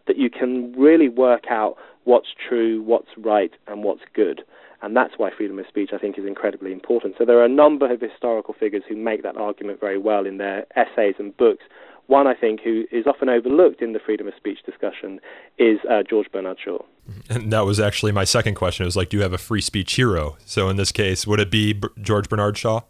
that 0.06 0.18
you 0.18 0.28
can 0.28 0.72
really 0.76 1.08
work 1.08 1.44
out 1.48 1.76
what's 2.04 2.28
true, 2.48 2.82
what's 2.82 3.08
right, 3.16 3.52
and 3.66 3.82
what's 3.82 4.02
good. 4.14 4.42
And 4.86 4.96
that's 4.96 5.14
why 5.18 5.30
freedom 5.36 5.58
of 5.58 5.66
speech, 5.66 5.90
I 5.92 5.98
think, 5.98 6.16
is 6.16 6.24
incredibly 6.24 6.72
important. 6.72 7.16
So 7.18 7.24
there 7.24 7.38
are 7.38 7.44
a 7.44 7.48
number 7.48 7.92
of 7.92 8.00
historical 8.00 8.54
figures 8.54 8.84
who 8.88 8.96
make 8.96 9.22
that 9.24 9.36
argument 9.36 9.80
very 9.80 9.98
well 9.98 10.24
in 10.24 10.38
their 10.38 10.64
essays 10.76 11.16
and 11.18 11.36
books 11.36 11.64
one, 12.06 12.26
I 12.28 12.34
think, 12.34 12.60
who 12.60 12.84
is 12.92 13.06
often 13.06 13.28
overlooked 13.28 13.82
in 13.82 13.92
the 13.92 13.98
freedom 13.98 14.28
of 14.28 14.34
speech 14.36 14.58
discussion 14.64 15.20
is 15.58 15.78
uh, 15.90 16.04
George 16.08 16.30
Bernard 16.30 16.58
Shaw. 16.64 16.78
And 17.28 17.52
that 17.52 17.64
was 17.64 17.80
actually 17.80 18.12
my 18.12 18.24
second 18.24 18.54
question. 18.54 18.84
It 18.84 18.86
was 18.86 18.96
like, 18.96 19.08
do 19.08 19.16
you 19.16 19.24
have 19.24 19.32
a 19.32 19.38
free 19.38 19.60
speech 19.60 19.94
hero? 19.94 20.36
So 20.44 20.68
in 20.68 20.76
this 20.76 20.92
case, 20.92 21.26
would 21.26 21.40
it 21.40 21.50
be 21.50 21.72
B- 21.72 21.88
George 22.00 22.28
Bernard 22.28 22.56
Shaw? 22.56 22.82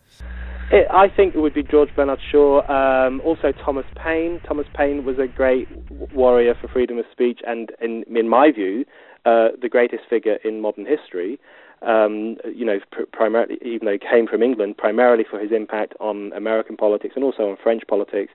It, 0.71 0.87
I 0.91 1.09
think 1.09 1.35
it 1.35 1.39
would 1.39 1.55
be 1.55 1.63
George 1.63 1.91
Bernard 1.97 2.19
Shaw. 2.31 2.61
Um, 2.69 3.21
also, 3.25 3.53
Thomas 3.53 3.87
Paine. 3.95 4.41
Thomas 4.47 4.67
Paine 4.75 5.05
was 5.05 5.19
a 5.19 5.27
great 5.27 5.69
warrior 6.13 6.55
for 6.61 6.69
freedom 6.69 6.99
of 6.99 7.05
speech, 7.11 7.41
and 7.47 7.71
in, 7.81 8.05
in 8.15 8.29
my 8.29 8.51
view, 8.53 8.85
uh, 9.25 9.49
the 9.61 9.69
greatest 9.71 10.03
figure 10.11 10.37
in 10.45 10.61
modern 10.61 10.85
history. 10.85 11.39
Um, 11.83 12.39
you 12.53 12.65
know, 12.65 12.79
pr- 12.91 13.03
primarily, 13.13 13.59
even 13.63 13.87
though 13.87 13.93
he 13.93 13.99
came 13.99 14.27
from 14.27 14.43
England, 14.43 14.79
primarily 14.79 15.25
for 15.29 15.39
his 15.39 15.53
impact 15.53 15.95
on 16.01 16.33
American 16.33 16.77
politics 16.77 17.15
and 17.15 17.23
also 17.23 17.51
on 17.51 17.57
French 17.63 17.83
politics. 17.87 18.33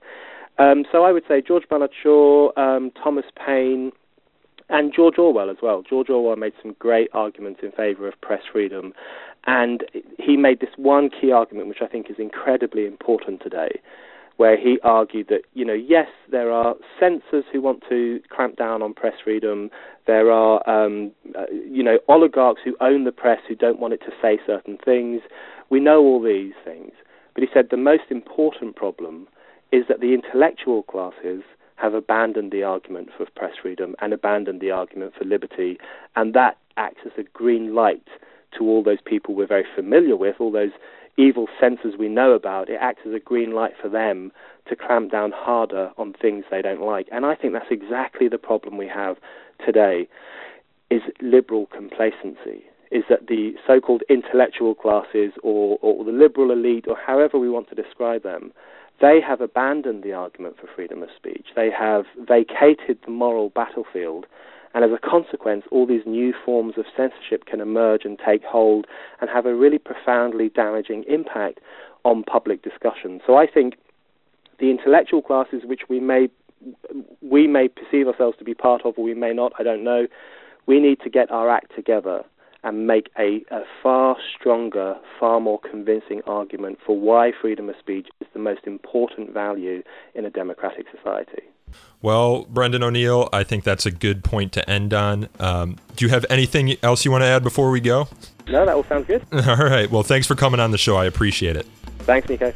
Um, 0.59 0.85
so 0.91 1.03
I 1.03 1.11
would 1.11 1.23
say 1.27 1.41
George 1.41 1.67
Bernard 1.67 1.91
Shaw, 2.03 2.51
um, 2.55 2.91
Thomas 3.03 3.25
Paine, 3.35 3.91
and 4.69 4.93
George 4.93 5.17
Orwell 5.17 5.49
as 5.49 5.57
well. 5.61 5.83
George 5.87 6.09
Orwell 6.09 6.37
made 6.37 6.53
some 6.61 6.75
great 6.79 7.09
arguments 7.13 7.59
in 7.61 7.71
favour 7.71 8.07
of 8.07 8.19
press 8.21 8.41
freedom, 8.51 8.93
and 9.45 9.83
he 10.17 10.37
made 10.37 10.59
this 10.59 10.69
one 10.77 11.09
key 11.09 11.31
argument 11.31 11.67
which 11.67 11.81
I 11.81 11.87
think 11.87 12.09
is 12.09 12.17
incredibly 12.19 12.85
important 12.85 13.41
today, 13.41 13.81
where 14.41 14.57
he 14.57 14.79
argued 14.81 15.27
that 15.27 15.41
you 15.53 15.63
know 15.63 15.79
yes 15.95 16.07
there 16.31 16.51
are 16.51 16.73
censors 16.99 17.45
who 17.53 17.61
want 17.61 17.83
to 17.87 18.19
clamp 18.35 18.55
down 18.57 18.81
on 18.81 18.91
press 18.91 19.13
freedom, 19.23 19.69
there 20.07 20.31
are 20.31 20.67
um, 20.67 21.11
uh, 21.37 21.45
you 21.51 21.83
know 21.83 21.99
oligarchs 22.07 22.59
who 22.65 22.75
own 22.81 23.03
the 23.03 23.11
press 23.11 23.37
who 23.47 23.53
don't 23.53 23.79
want 23.79 23.93
it 23.93 23.99
to 23.99 24.11
say 24.19 24.39
certain 24.47 24.79
things. 24.83 25.21
We 25.69 25.79
know 25.79 25.99
all 25.99 26.19
these 26.19 26.53
things, 26.65 26.91
but 27.35 27.43
he 27.43 27.49
said 27.53 27.67
the 27.69 27.77
most 27.77 28.05
important 28.09 28.75
problem 28.75 29.27
is 29.71 29.83
that 29.87 29.99
the 29.99 30.15
intellectual 30.15 30.81
classes 30.81 31.43
have 31.75 31.93
abandoned 31.93 32.51
the 32.51 32.63
argument 32.63 33.09
for 33.15 33.27
press 33.35 33.53
freedom 33.61 33.93
and 34.01 34.11
abandoned 34.11 34.59
the 34.59 34.71
argument 34.71 35.13
for 35.15 35.23
liberty, 35.23 35.77
and 36.15 36.33
that 36.33 36.57
acts 36.77 37.01
as 37.05 37.11
a 37.19 37.29
green 37.31 37.75
light 37.75 38.07
to 38.57 38.63
all 38.63 38.81
those 38.81 39.01
people 39.05 39.35
we're 39.35 39.45
very 39.45 39.67
familiar 39.75 40.15
with, 40.15 40.37
all 40.39 40.51
those 40.51 40.71
evil 41.22 41.47
censors 41.59 41.93
we 41.97 42.07
know 42.07 42.32
about. 42.32 42.69
It 42.69 42.78
acts 42.80 43.01
as 43.07 43.13
a 43.13 43.19
green 43.19 43.53
light 43.53 43.74
for 43.82 43.89
them 43.89 44.32
to 44.67 44.76
clamp 44.76 45.11
down 45.11 45.32
harder 45.34 45.91
on 45.97 46.13
things 46.13 46.45
they 46.49 46.61
don't 46.61 46.82
like. 46.82 47.07
And 47.11 47.26
I 47.26 47.36
think 47.36 47.53
that's 47.53 47.72
exactly 47.72 48.28
the 48.28 48.38
problem 48.38 48.78
we 48.78 48.88
have 48.88 49.17
today 49.65 50.07
is 50.89 51.01
liberal 51.22 51.67
complacency. 51.67 52.65
Is 52.91 53.03
that 53.09 53.28
the 53.28 53.53
so-called 53.65 54.03
intellectual 54.09 54.76
classes 54.76 55.32
or, 55.43 55.78
or 55.82 56.03
the 56.03 56.11
liberal 56.11 56.51
elite 56.51 56.86
or 56.88 56.97
however 56.97 57.39
we 57.39 57.49
want 57.49 57.69
to 57.69 57.76
describe 57.76 58.24
them 58.24 58.51
they 59.01 59.19
have 59.19 59.41
abandoned 59.41 60.03
the 60.03 60.13
argument 60.13 60.57
for 60.61 60.67
freedom 60.67 61.01
of 61.01 61.09
speech. 61.17 61.47
They 61.55 61.69
have 61.72 62.05
vacated 62.19 62.99
the 63.03 63.11
moral 63.11 63.49
battlefield. 63.49 64.28
And 64.74 64.86
as 64.86 64.91
a 64.91 64.97
consequence, 64.97 65.65
all 65.72 65.86
these 65.86 66.05
new 66.05 66.34
forms 66.45 66.76
of 66.78 66.86
censorship 66.95 67.45
can 67.45 67.59
emerge 67.59 68.05
and 68.05 68.17
take 68.17 68.43
hold 68.43 68.88
and 69.19 69.30
have 69.30 69.45
a 69.45 69.53
really 69.53 69.78
profoundly 69.78 70.49
damaging 70.49 71.03
impact 71.07 71.59
on 72.05 72.24
public 72.24 72.63
discussion. 72.63 73.19
So 73.28 73.36
I 73.36 73.47
think 73.47 73.76
the 74.59 74.69
intellectual 74.69 75.22
classes, 75.22 75.63
which 75.65 75.82
we 75.89 75.99
may 75.99 76.30
we 77.22 77.47
may 77.47 77.67
perceive 77.67 78.07
ourselves 78.07 78.38
to 78.38 78.43
be 78.43 78.53
part 78.53 78.86
of, 78.86 78.93
or 78.97 79.03
we 79.03 79.15
may 79.15 79.34
not, 79.34 79.51
I 79.57 79.63
don't 79.63 79.84
know, 79.84 80.07
we 80.67 80.80
need 80.80 80.99
to 81.01 81.09
get 81.09 81.32
our 81.32 81.49
act 81.49 81.76
together 81.76 82.24
and 82.63 82.86
make 82.86 83.09
a, 83.17 83.43
a, 83.49 83.61
far 83.82 84.15
stronger, 84.38 84.95
far 85.19 85.39
more 85.39 85.59
convincing 85.59 86.22
argument 86.28 86.78
for 86.86 86.97
why 86.99 87.32
freedom 87.41 87.69
of 87.69 87.76
speech 87.80 88.07
is 88.19 88.28
the 88.34 88.39
most 88.39 88.61
important 88.65 89.34
value 89.34 89.82
in 90.13 90.26
a 90.26 90.30
democratic 90.30 90.86
society. 90.95 91.41
Well, 92.01 92.45
Brendan 92.45 92.82
O'Neill, 92.84 93.30
I 93.32 93.43
think 93.43 93.63
that's 93.63 93.86
a 93.86 93.91
good 93.91 94.24
point 94.24 94.51
to 94.53 94.67
end 94.69 94.93
on. 94.93 95.30
Um, 95.39 95.78
do 95.95 96.05
you 96.05 96.09
have 96.09 96.26
anything 96.30 96.76
else 96.82 97.05
you 97.05 97.11
want 97.11 97.22
to 97.24 97.28
add 97.28 97.43
before 97.43 97.69
we 97.69 97.80
go? 97.80 98.07
No, 98.47 98.65
that 98.65 98.76
all 98.76 98.84
sounds 98.84 99.05
good. 99.05 99.24
all 99.47 99.55
right. 99.57 99.89
Well, 99.89 100.03
thanks 100.03 100.26
for 100.26 100.36
coming 100.36 100.59
on 100.59 100.72
the 100.72 100.78
show. 100.78 100.95
I 100.97 101.05
appreciate 101.05 101.55
it. 101.55 101.67
Thanks, 101.99 102.28
Nico. 102.28 102.51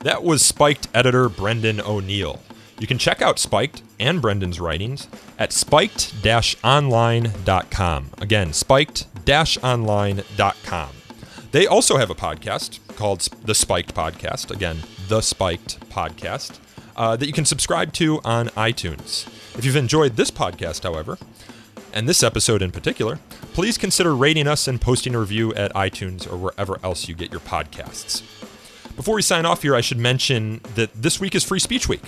That 0.00 0.22
was 0.22 0.44
Spiked 0.44 0.88
editor 0.94 1.28
Brendan 1.28 1.80
O'Neill. 1.80 2.40
You 2.78 2.86
can 2.86 2.98
check 2.98 3.20
out 3.20 3.38
Spiked 3.38 3.82
and 3.98 4.22
Brendan's 4.22 4.60
writings 4.60 5.08
at 5.38 5.52
spiked 5.52 6.14
online.com. 6.64 8.10
Again, 8.20 8.52
spiked 8.52 9.06
online.com. 9.62 10.90
They 11.50 11.66
also 11.66 11.96
have 11.96 12.10
a 12.10 12.14
podcast 12.14 12.78
called 12.96 13.20
The 13.44 13.54
Spiked 13.54 13.94
Podcast. 13.94 14.50
Again, 14.50 14.78
The 15.08 15.20
Spiked 15.20 15.80
Podcast. 15.90 16.58
Uh, 16.98 17.14
that 17.14 17.28
you 17.28 17.32
can 17.32 17.44
subscribe 17.44 17.92
to 17.92 18.20
on 18.24 18.48
iTunes. 18.48 19.24
If 19.56 19.64
you've 19.64 19.76
enjoyed 19.76 20.16
this 20.16 20.32
podcast, 20.32 20.82
however, 20.82 21.16
and 21.92 22.08
this 22.08 22.24
episode 22.24 22.60
in 22.60 22.72
particular, 22.72 23.20
please 23.52 23.78
consider 23.78 24.16
rating 24.16 24.48
us 24.48 24.66
and 24.66 24.80
posting 24.80 25.14
a 25.14 25.20
review 25.20 25.54
at 25.54 25.72
iTunes 25.74 26.26
or 26.30 26.36
wherever 26.36 26.80
else 26.82 27.08
you 27.08 27.14
get 27.14 27.30
your 27.30 27.38
podcasts. 27.38 28.22
Before 28.96 29.14
we 29.14 29.22
sign 29.22 29.46
off 29.46 29.62
here, 29.62 29.76
I 29.76 29.80
should 29.80 29.98
mention 29.98 30.60
that 30.74 30.92
this 30.92 31.20
week 31.20 31.36
is 31.36 31.44
Free 31.44 31.60
Speech 31.60 31.88
Week. 31.88 32.02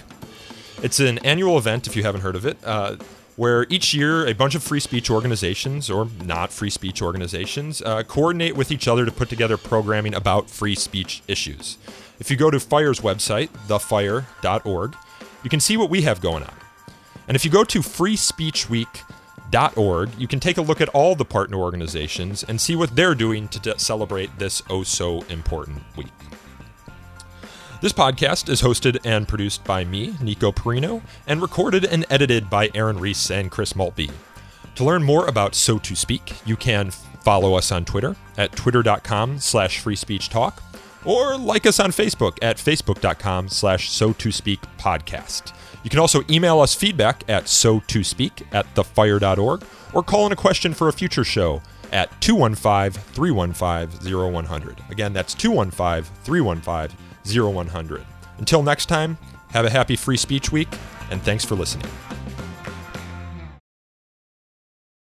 It's 0.83 0.99
an 0.99 1.19
annual 1.19 1.57
event, 1.57 1.87
if 1.87 1.95
you 1.95 2.03
haven't 2.03 2.23
heard 2.23 2.35
of 2.35 2.45
it, 2.45 2.59
uh, 2.65 2.97
where 3.37 3.67
each 3.71 3.95
year 3.95 4.27
a 4.27 4.35
bunch 4.35 4.57
of 4.57 4.63
free 4.65 4.81
speech 4.81 5.09
organizations, 5.09 5.89
or 5.89 6.09
not 6.25 6.53
free 6.53 6.69
speech 6.69 7.01
organizations, 7.01 7.81
uh, 7.83 8.03
coordinate 8.03 8.57
with 8.57 8.73
each 8.73 8.89
other 8.89 9.05
to 9.05 9.13
put 9.13 9.29
together 9.29 9.57
programming 9.57 10.15
about 10.15 10.51
free 10.51 10.75
speech 10.75 11.23
issues. 11.29 11.79
If 12.21 12.31
you 12.31 12.37
go 12.37 12.51
to 12.51 12.61
FIRE's 12.61 13.01
website, 13.01 13.49
thefire.org, 13.67 14.95
you 15.43 15.51
can 15.51 15.59
see 15.59 15.79
what 15.79 15.89
we 15.89 16.03
have 16.03 16.21
going 16.21 16.43
on. 16.43 16.53
And 17.27 17.35
if 17.35 17.47
you 17.47 17.51
go 17.51 17.65
to 17.65 17.81
freespeechweek.org, 17.81 20.11
you 20.19 20.29
can 20.29 20.39
take 20.39 20.59
a 20.59 20.63
look 20.63 20.83
at 20.83 20.91
all 20.91 21.15
the 21.15 21.25
partner 21.25 21.57
organizations 21.57 22.45
and 22.45 22.61
see 22.61 22.77
what 22.77 22.95
they're 22.95 23.15
doing 23.15 23.49
to 23.49 23.59
de- 23.59 23.79
celebrate 23.79 24.39
this 24.39 24.61
oh 24.69 24.83
so 24.83 25.23
important 25.23 25.81
week. 25.97 26.13
This 27.81 27.95
podcast 27.95 28.51
is 28.51 28.61
hosted 28.61 28.99
and 29.05 29.27
produced 29.27 29.65
by 29.65 29.85
me, 29.85 30.15
Nico 30.21 30.53
Perino, 30.53 31.01
and 31.27 31.41
recorded 31.41 31.87
and 31.87 32.05
edited 32.11 32.51
by 32.51 32.69
Aaron 32.75 32.99
Reese 32.99 33.31
and 33.31 33.51
Chris 33.51 33.75
Maltby. 33.75 34.11
To 34.75 34.85
learn 34.85 35.03
more 35.03 35.27
about 35.27 35.55
So 35.55 35.79
to 35.79 35.97
Speak, 35.97 36.35
you 36.45 36.57
can 36.57 36.91
follow 36.91 37.55
us 37.55 37.73
on 37.73 37.87
Twitter 37.87 38.17
at 38.37 38.53
twitter.com 38.53 39.39
slash 39.39 39.79
free 39.79 39.97
speech 39.97 40.29
talk 40.29 40.63
or 41.05 41.37
like 41.37 41.67
us 41.67 41.81
on 41.81 41.91
Facebook 41.91 42.39
at 42.43 42.57
facebook.com 42.57 43.49
slash 43.49 43.91
so 43.91 44.13
to 44.15 44.31
speak 44.33 44.61
podcast. 44.79 45.53
You 45.83 45.91
can 45.91 45.99
also 45.99 46.23
email 46.29 46.61
us 46.61 46.75
feedback 46.75 47.25
at 47.29 47.49
so 47.49 47.81
to 47.81 48.05
speak 48.05 48.47
at 48.53 48.73
thefire.org 48.75 49.65
or 49.93 50.03
call 50.03 50.27
in 50.27 50.33
a 50.33 50.37
question 50.37 50.75
for 50.75 50.89
a 50.89 50.93
future 50.93 51.25
show 51.25 51.63
at 51.93 52.21
215 52.21 53.03
315 53.15 54.33
0100. 54.33 54.83
Again, 54.91 55.13
that's 55.13 55.35
215 55.35 56.05
315 56.25 56.97
0100. 57.55 58.07
Until 58.39 58.63
next 58.63 58.87
time, 58.87 59.19
have 59.51 59.65
a 59.65 59.71
happy 59.71 59.97
Free 59.97 60.17
Speech 60.17 60.53
Week, 60.53 60.69
and 61.11 61.21
thanks 61.23 61.45
for 61.45 61.55
listening. 61.55 61.91